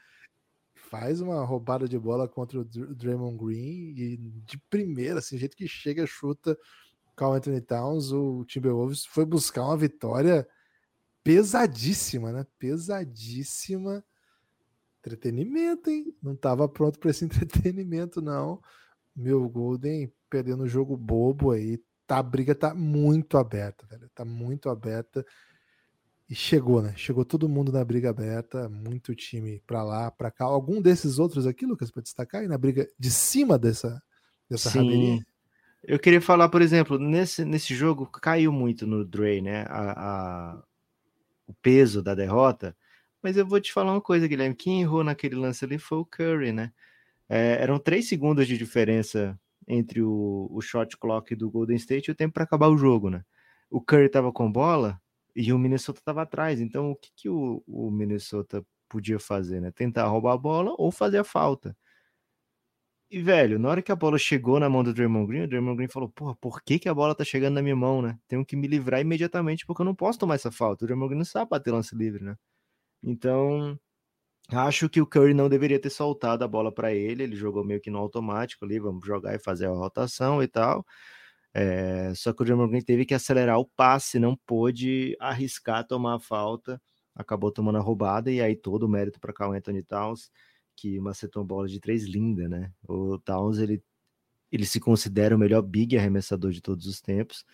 faz 0.90 1.20
uma 1.20 1.44
roubada 1.44 1.88
de 1.88 1.98
bola 1.98 2.28
contra 2.28 2.60
o 2.60 2.64
Draymond 2.64 3.36
Green 3.36 3.94
e 3.96 4.16
de 4.16 4.58
primeira, 4.70 5.18
assim, 5.18 5.38
jeito 5.38 5.56
que 5.56 5.68
chega, 5.68 6.06
chuta 6.06 6.56
Carl 7.18 7.34
Anthony 7.34 7.60
Towns, 7.60 8.12
o 8.12 8.44
Timberwolves 8.44 9.04
foi 9.04 9.24
buscar 9.24 9.64
uma 9.64 9.76
vitória 9.76 10.48
pesadíssima, 11.24 12.32
né? 12.32 12.46
Pesadíssima. 12.58 14.04
Entretenimento, 15.00 15.90
hein? 15.90 16.16
Não 16.22 16.34
estava 16.34 16.68
pronto 16.68 16.98
para 17.00 17.10
esse 17.10 17.24
entretenimento, 17.26 18.22
não. 18.22 18.62
Meu 19.16 19.48
Golden 19.48 20.12
perdendo 20.30 20.62
o 20.62 20.68
jogo 20.68 20.96
bobo 20.96 21.50
aí. 21.50 21.82
Tá, 22.06 22.18
a 22.18 22.22
briga 22.22 22.54
tá 22.54 22.72
muito 22.72 23.36
aberta, 23.36 23.84
velho. 23.86 24.08
Tá 24.14 24.24
muito 24.24 24.70
aberta. 24.70 25.26
E 26.28 26.34
chegou, 26.34 26.82
né? 26.82 26.92
Chegou 26.96 27.24
todo 27.24 27.48
mundo 27.48 27.72
na 27.72 27.82
briga 27.82 28.10
aberta, 28.10 28.68
muito 28.68 29.14
time 29.14 29.62
para 29.66 29.82
lá, 29.82 30.10
para 30.10 30.30
cá. 30.30 30.44
Algum 30.44 30.82
desses 30.82 31.18
outros 31.18 31.46
aqui, 31.46 31.64
Lucas, 31.64 31.90
para 31.90 32.02
destacar 32.02 32.42
aí 32.42 32.48
na 32.48 32.58
briga 32.58 32.86
de 32.98 33.10
cima 33.10 33.58
dessa 33.58 34.02
dessa 34.48 34.70
Sim. 34.70 35.22
Eu 35.82 35.98
queria 35.98 36.20
falar, 36.20 36.48
por 36.48 36.60
exemplo, 36.60 36.98
nesse, 36.98 37.44
nesse 37.44 37.74
jogo 37.74 38.06
caiu 38.06 38.52
muito 38.52 38.86
no 38.86 39.04
Dre, 39.04 39.40
né? 39.40 39.64
A, 39.68 39.92
a, 40.52 40.62
o 41.46 41.54
peso 41.62 42.02
da 42.02 42.14
derrota. 42.14 42.76
Mas 43.22 43.36
eu 43.36 43.46
vou 43.46 43.60
te 43.60 43.72
falar 43.72 43.92
uma 43.92 44.00
coisa, 44.00 44.26
Guilherme. 44.26 44.54
Quem 44.54 44.82
errou 44.82 45.04
naquele 45.04 45.34
lance 45.34 45.64
ali 45.64 45.78
foi 45.78 45.98
o 45.98 46.04
Curry, 46.04 46.52
né? 46.52 46.72
É, 47.28 47.62
eram 47.62 47.78
três 47.78 48.08
segundos 48.08 48.46
de 48.46 48.56
diferença 48.56 49.38
entre 49.66 50.02
o, 50.02 50.48
o 50.50 50.60
shot 50.60 50.96
clock 50.96 51.34
do 51.34 51.50
Golden 51.50 51.76
State 51.76 52.08
e 52.08 52.12
o 52.12 52.14
tempo 52.14 52.34
para 52.34 52.44
acabar 52.44 52.68
o 52.68 52.78
jogo, 52.78 53.10
né? 53.10 53.22
O 53.70 53.80
Curry 53.80 54.06
estava 54.06 54.32
com 54.32 54.50
bola, 54.50 55.00
e 55.38 55.52
o 55.52 55.58
Minnesota 55.58 56.00
estava 56.00 56.22
atrás. 56.22 56.60
Então, 56.60 56.90
o 56.90 56.96
que, 56.96 57.10
que 57.14 57.28
o, 57.28 57.62
o, 57.66 57.90
Minnesota 57.92 58.64
podia 58.88 59.20
fazer, 59.20 59.60
né? 59.60 59.70
Tentar 59.70 60.06
roubar 60.08 60.34
a 60.34 60.36
bola 60.36 60.74
ou 60.76 60.90
fazer 60.90 61.18
a 61.18 61.24
falta. 61.24 61.76
E, 63.10 63.22
velho, 63.22 63.58
na 63.58 63.68
hora 63.70 63.80
que 63.82 63.92
a 63.92 63.96
bola 63.96 64.18
chegou 64.18 64.58
na 64.58 64.68
mão 64.68 64.82
do 64.82 64.92
Draymond 64.92 65.26
Green, 65.28 65.42
o 65.44 65.48
Draymond 65.48 65.76
Green 65.76 65.88
falou, 65.88 66.08
porra, 66.10 66.34
por 66.36 66.60
que, 66.62 66.78
que 66.78 66.88
a 66.88 66.94
bola 66.94 67.14
tá 67.14 67.24
chegando 67.24 67.54
na 67.54 67.62
minha 67.62 67.76
mão, 67.76 68.02
né? 68.02 68.18
Tenho 68.26 68.44
que 68.44 68.56
me 68.56 68.66
livrar 68.66 69.00
imediatamente, 69.00 69.64
porque 69.64 69.80
eu 69.80 69.86
não 69.86 69.94
posso 69.94 70.18
tomar 70.18 70.34
essa 70.34 70.50
falta. 70.50 70.84
O 70.84 70.88
Draymond 70.88 71.10
Green 71.10 71.18
não 71.18 71.24
sabe 71.24 71.48
bater 71.50 71.72
lance 71.72 71.94
livre, 71.94 72.24
né? 72.24 72.36
Então, 73.02 73.78
acho 74.50 74.88
que 74.88 75.00
o 75.00 75.06
Curry 75.06 75.34
não 75.34 75.48
deveria 75.48 75.80
ter 75.80 75.90
soltado 75.90 76.44
a 76.44 76.48
bola 76.48 76.72
para 76.72 76.92
ele, 76.94 77.22
ele 77.24 77.36
jogou 77.36 77.64
meio 77.64 77.80
que 77.80 77.90
no 77.90 77.98
automático 77.98 78.64
ali, 78.64 78.80
vamos 78.80 79.06
jogar 79.06 79.34
e 79.34 79.38
fazer 79.38 79.66
a 79.66 79.70
rotação 79.70 80.42
e 80.42 80.48
tal. 80.48 80.84
É, 81.54 82.12
só 82.14 82.32
que 82.32 82.42
o 82.42 82.44
Draymond 82.44 82.70
Green 82.70 82.82
teve 82.82 83.04
que 83.04 83.14
acelerar 83.14 83.58
o 83.58 83.64
passe, 83.64 84.18
não 84.18 84.36
pôde 84.36 85.16
arriscar 85.18 85.86
tomar 85.86 86.16
a 86.16 86.20
falta, 86.20 86.80
acabou 87.14 87.50
tomando 87.50 87.78
a 87.78 87.80
roubada, 87.80 88.30
e 88.30 88.40
aí 88.40 88.54
todo 88.54 88.84
o 88.84 88.88
mérito 88.88 89.18
para 89.20 89.32
Carl 89.32 89.52
Anthony 89.52 89.82
Towns, 89.82 90.30
que 90.76 91.00
macetou 91.00 91.42
uma 91.42 91.48
bola 91.48 91.68
de 91.68 91.80
três 91.80 92.04
linda, 92.04 92.48
né? 92.48 92.72
O 92.88 93.18
Towns, 93.18 93.58
ele, 93.58 93.82
ele 94.52 94.66
se 94.66 94.78
considera 94.80 95.34
o 95.34 95.38
melhor 95.38 95.62
big 95.62 95.96
arremessador 95.96 96.52
de 96.52 96.60
todos 96.62 96.86
os 96.86 97.00
tempos, 97.00 97.44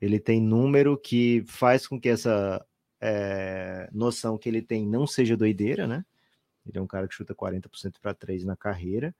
ele 0.00 0.20
tem 0.20 0.40
número 0.40 0.98
que 0.98 1.44
faz 1.46 1.86
com 1.86 1.98
que 2.00 2.08
essa 2.08 2.64
é, 3.00 3.88
noção 3.92 4.36
que 4.38 4.48
ele 4.48 4.62
tem 4.62 4.86
não 4.86 5.06
seja 5.06 5.36
doideira, 5.36 5.86
né? 5.86 6.04
Ele 6.66 6.78
é 6.78 6.82
um 6.82 6.86
cara 6.86 7.06
que 7.06 7.14
chuta 7.14 7.34
40% 7.34 8.00
para 8.00 8.14
três 8.14 8.44
na 8.44 8.56
carreira, 8.56 9.14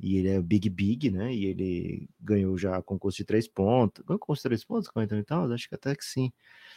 e 0.00 0.16
ele 0.16 0.28
é 0.28 0.40
Big 0.40 0.68
Big, 0.70 1.10
né? 1.10 1.34
E 1.34 1.46
ele 1.46 2.08
ganhou 2.20 2.56
já 2.56 2.80
concurso 2.82 3.18
de 3.18 3.24
três 3.24 3.48
pontos. 3.48 4.04
Ganhou 4.06 4.18
concurso 4.18 4.42
de 4.42 4.48
três 4.48 4.64
pontos 4.64 4.88
com 4.88 5.00
o 5.00 5.02
Anthony 5.02 5.24
Towns? 5.24 5.50
Acho 5.50 5.68
que 5.68 5.74
até 5.74 5.94
que 5.94 6.04
sim. 6.04 6.32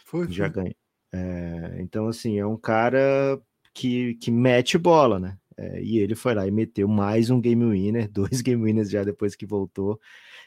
Foi, 0.06 0.30
já 0.32 0.48
ganhou. 0.48 0.76
É, 1.14 1.78
então, 1.80 2.08
assim, 2.08 2.40
é 2.40 2.46
um 2.46 2.58
cara 2.58 3.40
que, 3.74 4.16
que 4.16 4.32
mete 4.32 4.78
bola, 4.78 5.20
né? 5.20 5.38
É, 5.58 5.82
e 5.84 6.00
ele 6.00 6.16
foi 6.16 6.34
lá 6.34 6.48
e 6.48 6.52
meteu 6.52 6.88
mais 6.88 7.30
um 7.30 7.40
game 7.40 7.64
winner, 7.64 8.10
dois 8.12 8.42
game 8.42 8.64
winners 8.64 8.90
já 8.90 9.04
depois 9.04 9.36
que 9.36 9.46
voltou. 9.46 10.00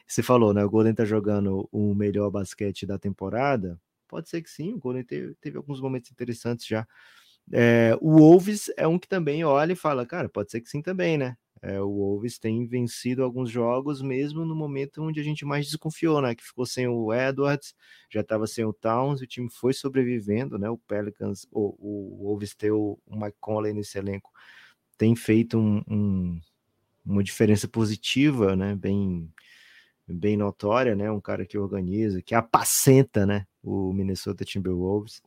Você 0.06 0.22
falou, 0.22 0.52
né? 0.52 0.64
O 0.64 0.70
Golden 0.70 0.94
tá 0.94 1.04
jogando 1.04 1.68
o 1.70 1.94
melhor 1.94 2.30
basquete 2.30 2.86
da 2.86 2.98
temporada. 2.98 3.80
Pode 4.08 4.28
ser 4.28 4.42
que 4.42 4.50
sim, 4.50 4.74
o 4.74 4.78
Golden 4.78 5.04
teve, 5.04 5.34
teve 5.40 5.56
alguns 5.56 5.80
momentos 5.80 6.10
interessantes 6.10 6.66
já. 6.66 6.86
É, 7.52 7.96
o 8.00 8.18
Wolves 8.18 8.70
é 8.76 8.86
um 8.86 8.98
que 8.98 9.08
também 9.08 9.44
olha 9.44 9.72
e 9.72 9.76
fala, 9.76 10.06
cara, 10.06 10.28
pode 10.28 10.50
ser 10.50 10.60
que 10.60 10.68
sim 10.68 10.82
também, 10.82 11.18
né? 11.18 11.36
É, 11.66 11.80
o 11.80 11.88
Wolves 11.88 12.38
tem 12.38 12.66
vencido 12.66 13.24
alguns 13.24 13.50
jogos, 13.50 14.02
mesmo 14.02 14.44
no 14.44 14.54
momento 14.54 15.02
onde 15.02 15.18
a 15.18 15.22
gente 15.22 15.46
mais 15.46 15.64
desconfiou, 15.64 16.20
né? 16.20 16.34
Que 16.34 16.44
ficou 16.44 16.66
sem 16.66 16.86
o 16.86 17.10
Edwards, 17.10 17.74
já 18.10 18.20
estava 18.20 18.46
sem 18.46 18.66
o 18.66 18.72
Towns, 18.72 19.22
o 19.22 19.26
time 19.26 19.48
foi 19.50 19.72
sobrevivendo, 19.72 20.58
né? 20.58 20.68
O 20.68 20.76
Pelicans, 20.76 21.46
o, 21.50 21.74
o 21.78 22.24
Wolves 22.24 22.54
ter 22.54 22.70
o, 22.70 22.98
Mike 23.08 23.38
Conley 23.40 23.72
nesse 23.72 23.96
elenco, 23.96 24.30
tem 24.98 25.16
feito 25.16 25.56
um, 25.58 25.82
um, 25.88 26.40
uma 27.02 27.24
diferença 27.24 27.66
positiva, 27.66 28.54
né? 28.54 28.74
Bem, 28.76 29.32
bem 30.06 30.36
notória, 30.36 30.94
né? 30.94 31.10
Um 31.10 31.20
cara 31.20 31.46
que 31.46 31.56
organiza, 31.56 32.20
que 32.20 32.34
apacenta, 32.34 33.24
né? 33.24 33.46
O 33.62 33.90
Minnesota 33.90 34.44
Timberwolves. 34.44 35.22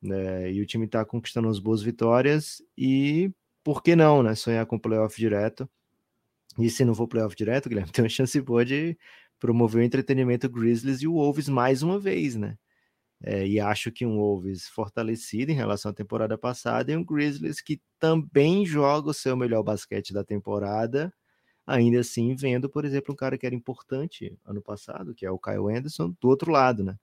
Né? 0.00 0.52
E 0.52 0.60
o 0.60 0.66
time 0.66 0.86
está 0.86 1.04
conquistando 1.04 1.48
as 1.48 1.58
boas 1.58 1.82
vitórias 1.82 2.62
e 2.78 3.32
por 3.64 3.82
que 3.82 3.96
não, 3.96 4.22
né? 4.22 4.34
Sonhar 4.34 4.66
com 4.66 4.78
playoff 4.78 5.16
direto. 5.16 5.68
E 6.58 6.68
se 6.70 6.84
não 6.84 6.94
for 6.94 7.08
playoff 7.08 7.34
direto, 7.34 7.68
Guilherme, 7.68 7.90
tem 7.92 8.04
uma 8.04 8.08
chance 8.08 8.40
boa 8.40 8.64
de 8.64 8.96
promover 9.38 9.82
o 9.82 9.84
entretenimento 9.84 10.48
Grizzlies 10.48 11.02
e 11.02 11.08
o 11.08 11.14
Wolves 11.14 11.48
mais 11.48 11.82
uma 11.82 11.98
vez, 11.98 12.36
né? 12.36 12.56
É, 13.24 13.46
e 13.46 13.60
acho 13.60 13.92
que 13.92 14.04
um 14.04 14.16
Wolves 14.16 14.68
fortalecido 14.68 15.52
em 15.52 15.54
relação 15.54 15.92
à 15.92 15.94
temporada 15.94 16.36
passada 16.36 16.90
e 16.92 16.96
um 16.96 17.04
Grizzlies 17.04 17.60
que 17.60 17.80
também 17.98 18.66
joga 18.66 19.10
o 19.10 19.14
seu 19.14 19.36
melhor 19.36 19.62
basquete 19.62 20.12
da 20.12 20.24
temporada, 20.24 21.12
ainda 21.66 22.00
assim 22.00 22.34
vendo, 22.34 22.68
por 22.68 22.84
exemplo, 22.84 23.12
um 23.14 23.16
cara 23.16 23.38
que 23.38 23.46
era 23.46 23.54
importante 23.54 24.36
ano 24.44 24.60
passado, 24.62 25.14
que 25.14 25.24
é 25.24 25.30
o 25.30 25.38
Kyle 25.38 25.68
Anderson, 25.74 26.14
do 26.20 26.28
outro 26.28 26.50
lado, 26.50 26.84
né? 26.84 26.98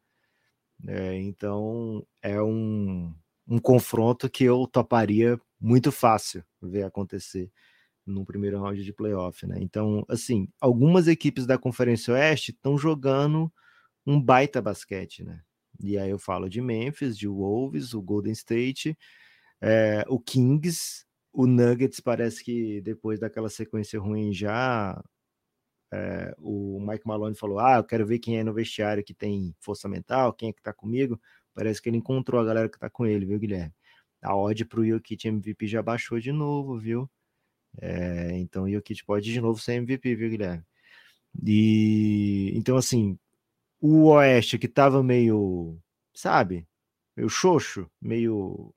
É, 0.88 1.16
então 1.16 2.06
é 2.22 2.42
um, 2.42 3.14
um 3.50 3.60
confronto 3.60 4.30
que 4.30 4.46
eu 4.46 4.68
toparia 4.68 5.40
muito 5.62 5.92
fácil 5.92 6.44
ver 6.62 6.84
acontecer 6.84 7.52
no 8.06 8.26
primeiro 8.26 8.60
round 8.62 8.84
de 8.84 8.94
playoff, 8.94 9.46
né? 9.48 9.58
Então, 9.62 10.06
assim, 10.10 10.48
algumas 10.62 11.08
equipes 11.08 11.46
da 11.48 11.58
Conferência 11.58 12.14
Oeste 12.14 12.52
estão 12.52 12.78
jogando 12.78 13.52
um 14.06 14.22
baita 14.22 14.62
basquete, 14.62 15.24
né? 15.24 15.42
E 15.82 15.98
aí 15.98 16.10
eu 16.12 16.20
falo 16.20 16.50
de 16.50 16.62
Memphis, 16.62 17.18
de 17.18 17.28
Wolves, 17.28 17.94
o 17.94 18.02
Golden 18.02 18.34
State, 18.34 18.98
é, 19.62 20.06
o 20.10 20.20
Kings, 20.20 21.06
o 21.34 21.48
Nuggets 21.48 22.00
parece 22.00 22.44
que 22.44 22.82
depois 22.82 23.20
daquela 23.20 23.50
sequência 23.50 24.00
ruim 24.00 24.34
já 24.34 25.02
é, 25.92 26.34
o 26.38 26.80
Mike 26.80 27.06
Malone 27.08 27.36
falou: 27.36 27.60
Ah, 27.60 27.78
eu 27.78 27.84
quero 27.84 28.06
ver 28.06 28.20
quem 28.20 28.38
é 28.40 28.44
no 28.44 28.54
vestiário 28.54 29.04
que 29.04 29.14
tem 29.14 29.56
força 29.60 29.88
mental, 29.90 30.34
quem 30.34 30.50
é 30.50 30.54
que 30.54 30.62
tá 30.62 30.74
comigo. 30.74 31.20
Parece 31.60 31.82
que 31.82 31.90
ele 31.90 31.98
encontrou 31.98 32.40
a 32.40 32.46
galera 32.46 32.70
que 32.70 32.80
tá 32.80 32.90
com 32.90 33.06
ele, 33.06 33.26
viu, 33.26 33.38
Guilherme? 33.38 33.74
A 34.22 34.34
odd 34.34 34.64
pro 34.64 34.86
Jokic 34.88 35.28
MVP 35.28 35.68
já 35.68 35.84
baixou 35.84 36.18
de 36.18 36.32
novo, 36.32 36.80
viu? 36.80 37.12
É, 37.82 38.38
então 38.38 38.64
o 38.64 38.72
Jokic 38.72 39.04
pode 39.04 39.30
de 39.30 39.42
novo 39.42 39.60
ser 39.60 39.74
MVP, 39.74 40.16
viu, 40.16 40.30
Guilherme? 40.30 40.64
E 41.46 42.54
então, 42.56 42.78
assim, 42.78 43.20
o 43.82 44.06
Oeste 44.06 44.58
que 44.58 44.70
tava 44.70 45.04
meio, 45.04 45.78
sabe, 46.14 46.66
meio 47.18 47.28
xoxo, 47.28 47.92
meio. 48.02 48.74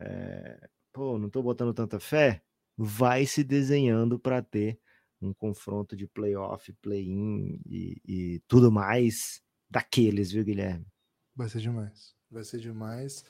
É, 0.00 0.68
pô, 0.92 1.16
não 1.16 1.30
tô 1.30 1.44
botando 1.44 1.72
tanta 1.72 2.00
fé, 2.00 2.42
vai 2.76 3.24
se 3.24 3.44
desenhando 3.44 4.18
para 4.18 4.42
ter 4.42 4.80
um 5.22 5.32
confronto 5.32 5.96
de 5.96 6.08
playoff, 6.08 6.72
play-in 6.82 7.60
e, 7.66 8.02
e, 8.04 8.42
tudo 8.48 8.72
mais 8.72 9.40
daqueles, 9.70 10.32
viu, 10.32 10.44
Guilherme? 10.44 10.86
Vai 11.34 11.48
ser 11.48 11.60
demais. 11.60 12.14
Vai 12.30 12.44
ser 12.44 12.58
demais. 12.58 13.24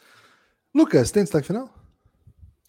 Lucas, 0.75 1.11
tem 1.11 1.23
destaque 1.23 1.47
final? 1.47 1.73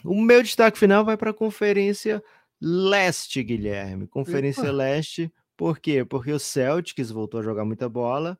O 0.04 0.20
meu 0.20 0.42
destaque 0.42 0.78
final 0.78 1.06
vai 1.06 1.16
para 1.16 1.32
a 1.32 1.34
Conferência 1.34 2.24
Leste, 2.60 3.44
Guilherme. 3.44 4.08
Conferência 4.08 4.64
Epa. 4.64 4.72
Leste, 4.72 5.34
por 5.56 5.80
quê? 5.80 6.04
Porque 6.06 6.32
o 6.32 6.40
Celtics 6.40 7.12
voltou 7.12 7.40
a 7.40 7.44
jogar 7.44 7.66
muita 7.66 7.88
bola. 7.88 8.40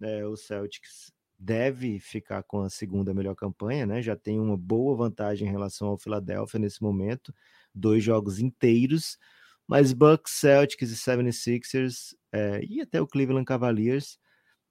É, 0.00 0.26
o 0.26 0.36
Celtics 0.36 1.12
deve 1.38 1.98
ficar 1.98 2.42
com 2.42 2.62
a 2.62 2.70
segunda 2.70 3.12
melhor 3.12 3.34
campanha, 3.34 3.84
né? 3.84 4.00
Já 4.00 4.16
tem 4.16 4.40
uma 4.40 4.56
boa 4.56 4.96
vantagem 4.96 5.46
em 5.46 5.50
relação 5.50 5.88
ao 5.88 5.98
Philadelphia 5.98 6.58
nesse 6.58 6.82
momento. 6.82 7.34
Dois 7.74 8.02
jogos 8.02 8.38
inteiros. 8.38 9.18
Mas 9.66 9.92
Bucks, 9.92 10.32
Celtics 10.32 10.90
e 10.90 10.94
76ers 10.94 12.14
é, 12.32 12.60
e 12.64 12.80
até 12.80 13.00
o 13.00 13.06
Cleveland 13.06 13.46
Cavaliers, 13.46 14.18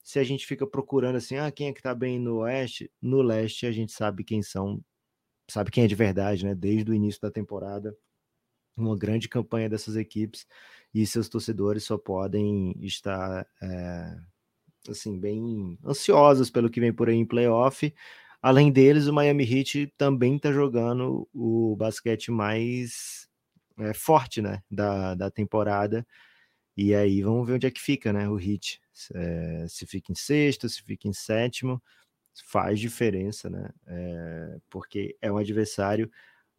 se 0.04 0.20
a 0.20 0.24
gente 0.24 0.46
fica 0.46 0.68
procurando 0.68 1.16
assim, 1.16 1.38
ah, 1.38 1.52
quem 1.52 1.70
é 1.70 1.74
que 1.74 1.82
tá 1.82 1.96
bem 1.96 2.20
no 2.20 2.40
oeste, 2.40 2.92
no 3.02 3.22
leste 3.22 3.66
a 3.66 3.72
gente 3.72 3.94
sabe 3.94 4.24
quem 4.24 4.42
são, 4.44 4.84
sabe 5.50 5.72
quem 5.72 5.86
é 5.86 5.88
de 5.88 5.96
verdade, 5.96 6.46
né? 6.46 6.54
Desde 6.54 6.92
o 6.92 6.94
início 6.94 7.22
da 7.22 7.32
temporada, 7.32 7.96
uma 8.76 8.98
grande 8.98 9.30
campanha 9.30 9.70
dessas 9.70 9.96
equipes 9.96 10.46
e 10.94 11.06
seus 11.08 11.30
torcedores 11.30 11.84
só 11.86 11.98
podem 11.98 12.76
estar 12.82 13.48
é, 13.62 14.18
assim 14.90 15.20
bem 15.20 15.78
ansiosos 15.86 16.50
pelo 16.50 16.70
que 16.70 16.80
vem 16.80 16.94
por 16.94 17.10
aí 17.10 17.16
em 17.16 17.26
playoff. 17.26 17.94
Além 18.42 18.72
deles, 18.72 19.08
o 19.08 19.14
Miami 19.14 19.46
Heat 19.46 19.94
também 19.98 20.36
está 20.36 20.52
jogando 20.52 21.28
o 21.34 21.76
basquete 21.78 22.30
mais 22.30 23.30
é, 23.80 23.94
forte, 23.94 24.42
né, 24.42 24.62
da, 24.70 25.16
da 25.16 25.32
temporada. 25.32 26.06
E 26.76 26.94
aí 26.94 27.22
vamos 27.22 27.48
ver 27.48 27.54
onde 27.54 27.68
é 27.68 27.72
que 27.72 27.82
fica, 27.82 28.12
né, 28.12 28.28
o 28.30 28.36
Hit. 28.36 28.83
É, 29.16 29.66
se 29.68 29.86
fica 29.86 30.12
em 30.12 30.16
sexto, 30.16 30.70
se 30.70 30.82
fica 30.82 31.08
em 31.08 31.14
sétimo, 31.14 31.82
faz 32.46 32.80
diferença, 32.80 33.50
né? 33.50 33.70
É, 33.88 34.58
porque 34.70 35.18
é 35.22 35.32
um 35.32 35.38
adversário, 35.38 36.10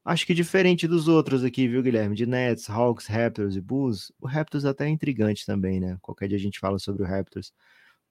acho 0.05 0.26
que 0.26 0.35
diferente 0.35 0.87
dos 0.87 1.09
outros 1.09 1.45
aqui, 1.45 1.68
viu, 1.68 1.82
Guilherme? 1.82 2.16
De 2.16 2.26
Nets, 2.26 2.68
Hawks, 2.70 3.07
Raptors 3.07 3.57
e 3.57 3.61
Bulls. 3.61 4.12
O 4.20 4.26
Raptors 4.26 4.64
até 4.64 4.87
é 4.87 4.89
intrigante 4.89 5.47
também, 5.47 5.80
né? 5.80 5.99
Qualquer 6.03 6.28
dia 6.28 6.37
a 6.39 6.41
gente 6.41 6.59
fala 6.59 6.78
sobre 6.78 7.03
o 7.03 7.07
Raptors. 7.07 7.53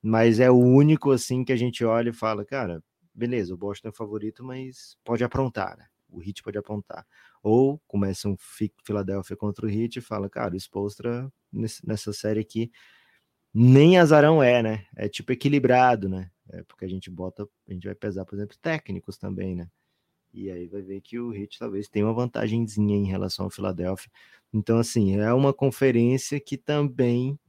Mas 0.02 0.40
é 0.40 0.52
o 0.52 0.58
único, 0.58 1.12
assim, 1.12 1.44
que 1.46 1.54
a 1.54 1.56
gente 1.56 1.84
olha 1.86 2.10
e 2.10 2.14
fala, 2.14 2.46
cara, 2.46 2.84
beleza, 3.14 3.54
o 3.54 3.58
Boston 3.58 3.90
é 3.90 3.92
favorito, 3.92 4.44
mas 4.44 4.98
pode 5.04 5.24
aprontar, 5.24 5.78
né? 5.78 5.86
O 6.10 6.20
Hit 6.20 6.44
pode 6.44 6.58
apontar. 6.58 7.06
Ou 7.42 7.80
começa 7.88 8.30
um 8.30 8.36
Philadelphia 8.86 9.36
contra 9.38 9.66
o 9.66 9.70
Heat 9.70 10.00
e 10.00 10.02
fala, 10.02 10.30
cara, 10.30 10.54
o 10.54 10.58
Spolstra 10.58 11.32
nessa 11.84 12.14
série 12.14 12.40
aqui 12.40 12.72
nem 13.54 13.98
azarão 13.98 14.42
é, 14.42 14.64
né? 14.64 14.86
É 14.96 15.08
tipo 15.08 15.32
equilibrado, 15.32 16.10
né? 16.10 16.32
É 16.50 16.64
porque 16.64 16.86
a 16.86 16.88
gente 16.88 17.10
bota, 17.10 17.48
a 17.68 17.74
gente 17.74 17.86
vai 17.86 17.96
pesar, 17.96 18.26
por 18.26 18.36
exemplo, 18.36 18.58
técnicos 18.62 19.18
também, 19.18 19.56
né? 19.56 19.70
E 20.34 20.50
aí 20.50 20.68
vai 20.68 20.82
ver 20.82 21.02
que 21.02 21.20
o 21.20 21.34
Heat 21.34 21.60
talvez 21.60 21.88
tenha 21.88 22.06
uma 22.06 22.14
vantagemzinha 22.14 22.96
em 22.96 23.06
relação 23.06 23.46
ao 23.46 23.52
Philadelphia. 23.52 24.12
Então, 24.52 24.80
assim, 24.80 25.20
é 25.20 25.32
uma 25.34 25.54
conferência 25.54 26.40
que 26.40 26.58
também 26.58 27.40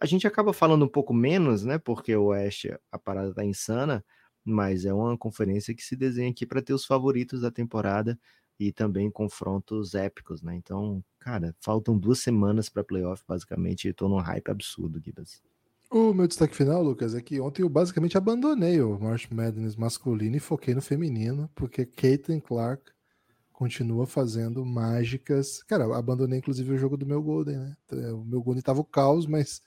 a 0.00 0.06
gente 0.06 0.26
acaba 0.26 0.52
falando 0.52 0.84
um 0.84 0.88
pouco 0.88 1.12
menos, 1.12 1.64
né? 1.64 1.78
Porque 1.78 2.14
o 2.14 2.26
Oeste, 2.26 2.76
a 2.92 2.98
parada 2.98 3.34
tá 3.34 3.44
insana, 3.44 4.04
mas 4.44 4.84
é 4.84 4.92
uma 4.92 5.16
conferência 5.16 5.74
que 5.74 5.82
se 5.82 5.96
desenha 5.96 6.30
aqui 6.30 6.46
para 6.46 6.62
ter 6.62 6.72
os 6.72 6.84
favoritos 6.84 7.40
da 7.40 7.50
temporada 7.50 8.18
e 8.58 8.72
também 8.72 9.10
confrontos 9.10 9.94
épicos, 9.94 10.42
né? 10.42 10.54
Então, 10.54 11.02
cara, 11.18 11.54
faltam 11.60 11.96
duas 11.96 12.18
semanas 12.18 12.68
para 12.68 12.82
playoff, 12.82 13.22
basicamente, 13.26 13.88
e 13.88 13.92
tô 13.92 14.08
num 14.08 14.18
hype 14.18 14.50
absurdo, 14.50 15.00
Gibas. 15.00 15.42
O 15.90 16.12
meu 16.12 16.26
destaque 16.26 16.54
final, 16.54 16.82
Lucas, 16.82 17.14
é 17.14 17.22
que 17.22 17.40
ontem 17.40 17.62
eu 17.62 17.68
basicamente 17.68 18.18
abandonei 18.18 18.80
o 18.82 18.98
March 18.98 19.30
Madness 19.30 19.74
masculino 19.74 20.36
e 20.36 20.40
foquei 20.40 20.74
no 20.74 20.82
feminino, 20.82 21.48
porque 21.54 21.86
Caitlin 21.86 22.40
Clark 22.40 22.92
continua 23.52 24.06
fazendo 24.06 24.64
mágicas. 24.66 25.62
Cara, 25.62 25.84
abandonei 25.96 26.38
inclusive 26.38 26.74
o 26.74 26.78
jogo 26.78 26.96
do 26.96 27.06
meu 27.06 27.22
Golden, 27.22 27.56
né? 27.56 27.76
O 28.12 28.22
meu 28.24 28.42
Golden 28.42 28.62
tava 28.62 28.80
o 28.80 28.84
caos, 28.84 29.26
mas 29.26 29.62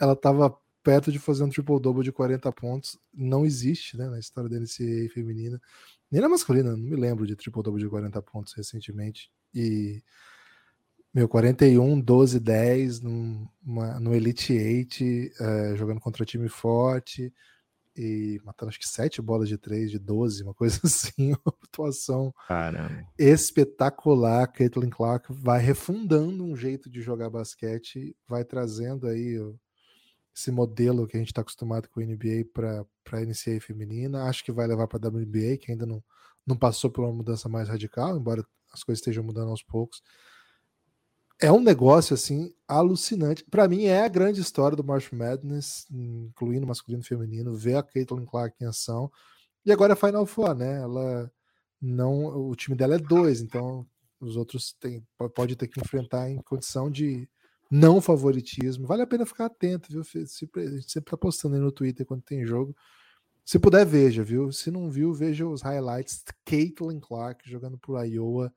ela 0.00 0.16
tava 0.16 0.56
perto 0.82 1.12
de 1.12 1.18
fazer 1.18 1.44
um 1.44 1.48
triple-double 1.48 2.02
de 2.02 2.10
40 2.10 2.50
pontos. 2.52 2.98
Não 3.12 3.44
existe, 3.44 3.96
né, 3.96 4.08
na 4.08 4.18
história 4.18 4.48
da 4.48 4.56
NCAA 4.56 5.10
feminina. 5.12 5.60
Nem 6.10 6.20
na 6.20 6.28
masculina, 6.28 6.70
não 6.70 6.78
me 6.78 6.96
lembro 6.96 7.26
de 7.26 7.34
triple-double 7.34 7.82
de 7.82 7.88
40 7.88 8.22
pontos 8.22 8.52
recentemente. 8.54 9.30
E 9.54 10.02
meu 11.12 11.28
41, 11.28 12.00
12, 12.00 12.38
10 12.38 13.00
numa, 13.00 13.98
no 13.98 14.14
Elite 14.14 14.52
8, 14.52 15.02
uh, 15.02 15.44
eh, 15.44 15.76
jogando 15.76 16.00
contra 16.00 16.26
time 16.26 16.48
forte 16.48 17.32
e 17.96 18.38
matando 18.44 18.68
acho 18.68 18.78
que 18.78 18.86
7 18.86 19.22
bolas 19.22 19.48
de 19.48 19.56
3, 19.56 19.90
de 19.90 19.98
12, 19.98 20.42
uma 20.42 20.52
coisa 20.52 20.78
assim. 20.84 21.32
Uma 21.32 21.54
atuação 21.64 22.32
Caramba. 22.46 23.06
espetacular. 23.18 24.46
Caitlin 24.48 24.90
Clark 24.90 25.32
vai 25.32 25.60
refundando 25.60 26.44
um 26.44 26.54
jeito 26.54 26.90
de 26.90 27.00
jogar 27.00 27.30
basquete, 27.30 28.14
vai 28.28 28.44
trazendo 28.44 29.06
aí 29.06 29.38
esse 30.36 30.50
modelo 30.50 31.06
que 31.06 31.16
a 31.16 31.18
gente 31.18 31.30
está 31.30 31.40
acostumado 31.40 31.88
com 31.88 31.98
o 31.98 32.04
NBA 32.04 32.44
para 32.52 32.84
a 33.12 33.20
NCAA 33.20 33.58
feminina. 33.58 34.24
Acho 34.24 34.44
que 34.44 34.52
vai 34.52 34.66
levar 34.66 34.86
para 34.86 35.08
a 35.08 35.10
WNBA, 35.10 35.56
que 35.58 35.72
ainda 35.72 35.86
não, 35.86 36.04
não 36.46 36.54
passou 36.54 36.90
por 36.90 37.02
uma 37.02 37.12
mudança 37.12 37.48
mais 37.48 37.68
radical, 37.68 38.18
embora 38.18 38.46
as 38.70 38.84
coisas 38.84 39.00
estejam 39.00 39.24
mudando 39.24 39.48
aos 39.48 39.62
poucos. 39.62 40.02
É 41.40 41.50
um 41.50 41.60
negócio 41.60 42.12
assim 42.12 42.54
alucinante. 42.68 43.44
Para 43.44 43.66
mim 43.66 43.84
é 43.84 44.02
a 44.04 44.08
grande 44.08 44.40
história 44.40 44.76
do 44.76 44.84
March 44.84 45.10
Madness, 45.10 45.86
incluindo 45.90 46.66
masculino 46.66 47.02
e 47.02 47.06
feminino, 47.06 47.54
ver 47.56 47.76
a 47.76 47.82
Caitlin 47.82 48.26
Clark 48.26 48.56
em 48.60 48.66
ação. 48.66 49.10
E 49.64 49.72
agora 49.72 49.94
é 49.94 49.96
Final 49.96 50.26
Four, 50.26 50.54
né? 50.54 50.82
Ela 50.82 51.32
não, 51.80 52.48
o 52.48 52.54
time 52.54 52.76
dela 52.76 52.96
é 52.96 52.98
dois, 52.98 53.40
então 53.40 53.86
os 54.20 54.36
outros 54.36 54.74
tem, 54.74 55.06
pode 55.34 55.56
ter 55.56 55.68
que 55.68 55.80
enfrentar 55.80 56.30
em 56.30 56.40
condição 56.42 56.90
de 56.90 57.28
não 57.70 58.00
favoritismo. 58.00 58.86
Vale 58.86 59.02
a 59.02 59.06
pena 59.06 59.26
ficar 59.26 59.46
atento, 59.46 59.90
viu? 59.90 60.00
a 60.00 60.70
gente 60.70 60.92
sempre 60.92 61.10
tá 61.10 61.16
postando 61.16 61.54
aí 61.54 61.60
no 61.60 61.72
Twitter 61.72 62.06
quando 62.06 62.22
tem 62.22 62.44
jogo. 62.44 62.74
Se 63.44 63.58
puder, 63.58 63.86
veja, 63.86 64.24
viu? 64.24 64.50
Se 64.50 64.70
não 64.70 64.90
viu, 64.90 65.12
veja 65.12 65.46
os 65.46 65.62
highlights. 65.62 66.24
Caitlin 66.44 66.98
Clark 66.98 67.48
jogando 67.48 67.78
por 67.78 68.04
Iowa. 68.04 68.52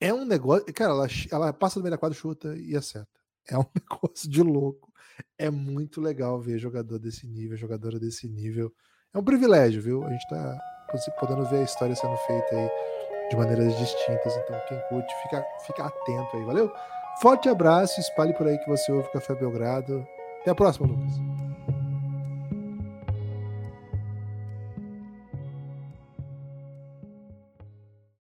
É 0.00 0.12
um 0.12 0.24
negócio. 0.24 0.72
Cara, 0.72 0.92
ela, 0.92 1.06
ela 1.30 1.52
passa 1.52 1.78
do 1.78 1.82
meio 1.82 1.90
da 1.90 1.98
quadra, 1.98 2.16
chuta 2.16 2.56
e 2.56 2.74
acerta. 2.74 3.08
É 3.48 3.58
um 3.58 3.64
negócio 3.78 4.28
de 4.28 4.42
louco. 4.42 4.90
É 5.38 5.50
muito 5.50 6.00
legal 6.00 6.40
ver 6.40 6.58
jogador 6.58 6.98
desse 6.98 7.26
nível, 7.26 7.56
jogadora 7.56 7.98
desse 7.98 8.28
nível. 8.28 8.72
É 9.12 9.18
um 9.18 9.24
privilégio, 9.24 9.82
viu? 9.82 10.04
A 10.04 10.10
gente 10.10 10.28
tá 10.28 10.58
podendo 11.18 11.44
ver 11.44 11.58
a 11.58 11.64
história 11.64 11.94
sendo 11.94 12.16
feita 12.18 12.56
aí 12.56 12.70
de 13.30 13.36
maneiras 13.36 13.76
distintas. 13.78 14.36
Então, 14.36 14.60
quem 14.68 14.80
curte, 14.88 15.12
fica, 15.22 15.44
fica 15.66 15.84
atento 15.84 16.36
aí, 16.36 16.44
valeu? 16.44 16.72
Forte 17.20 17.48
abraço, 17.48 18.00
espalhe 18.00 18.34
por 18.34 18.46
aí 18.46 18.58
que 18.58 18.68
você 18.68 18.92
ouve 18.92 19.10
Café 19.10 19.34
Belgrado. 19.34 20.06
Até 20.40 20.50
a 20.50 20.54
próxima, 20.54 20.86
Lucas. 20.86 21.35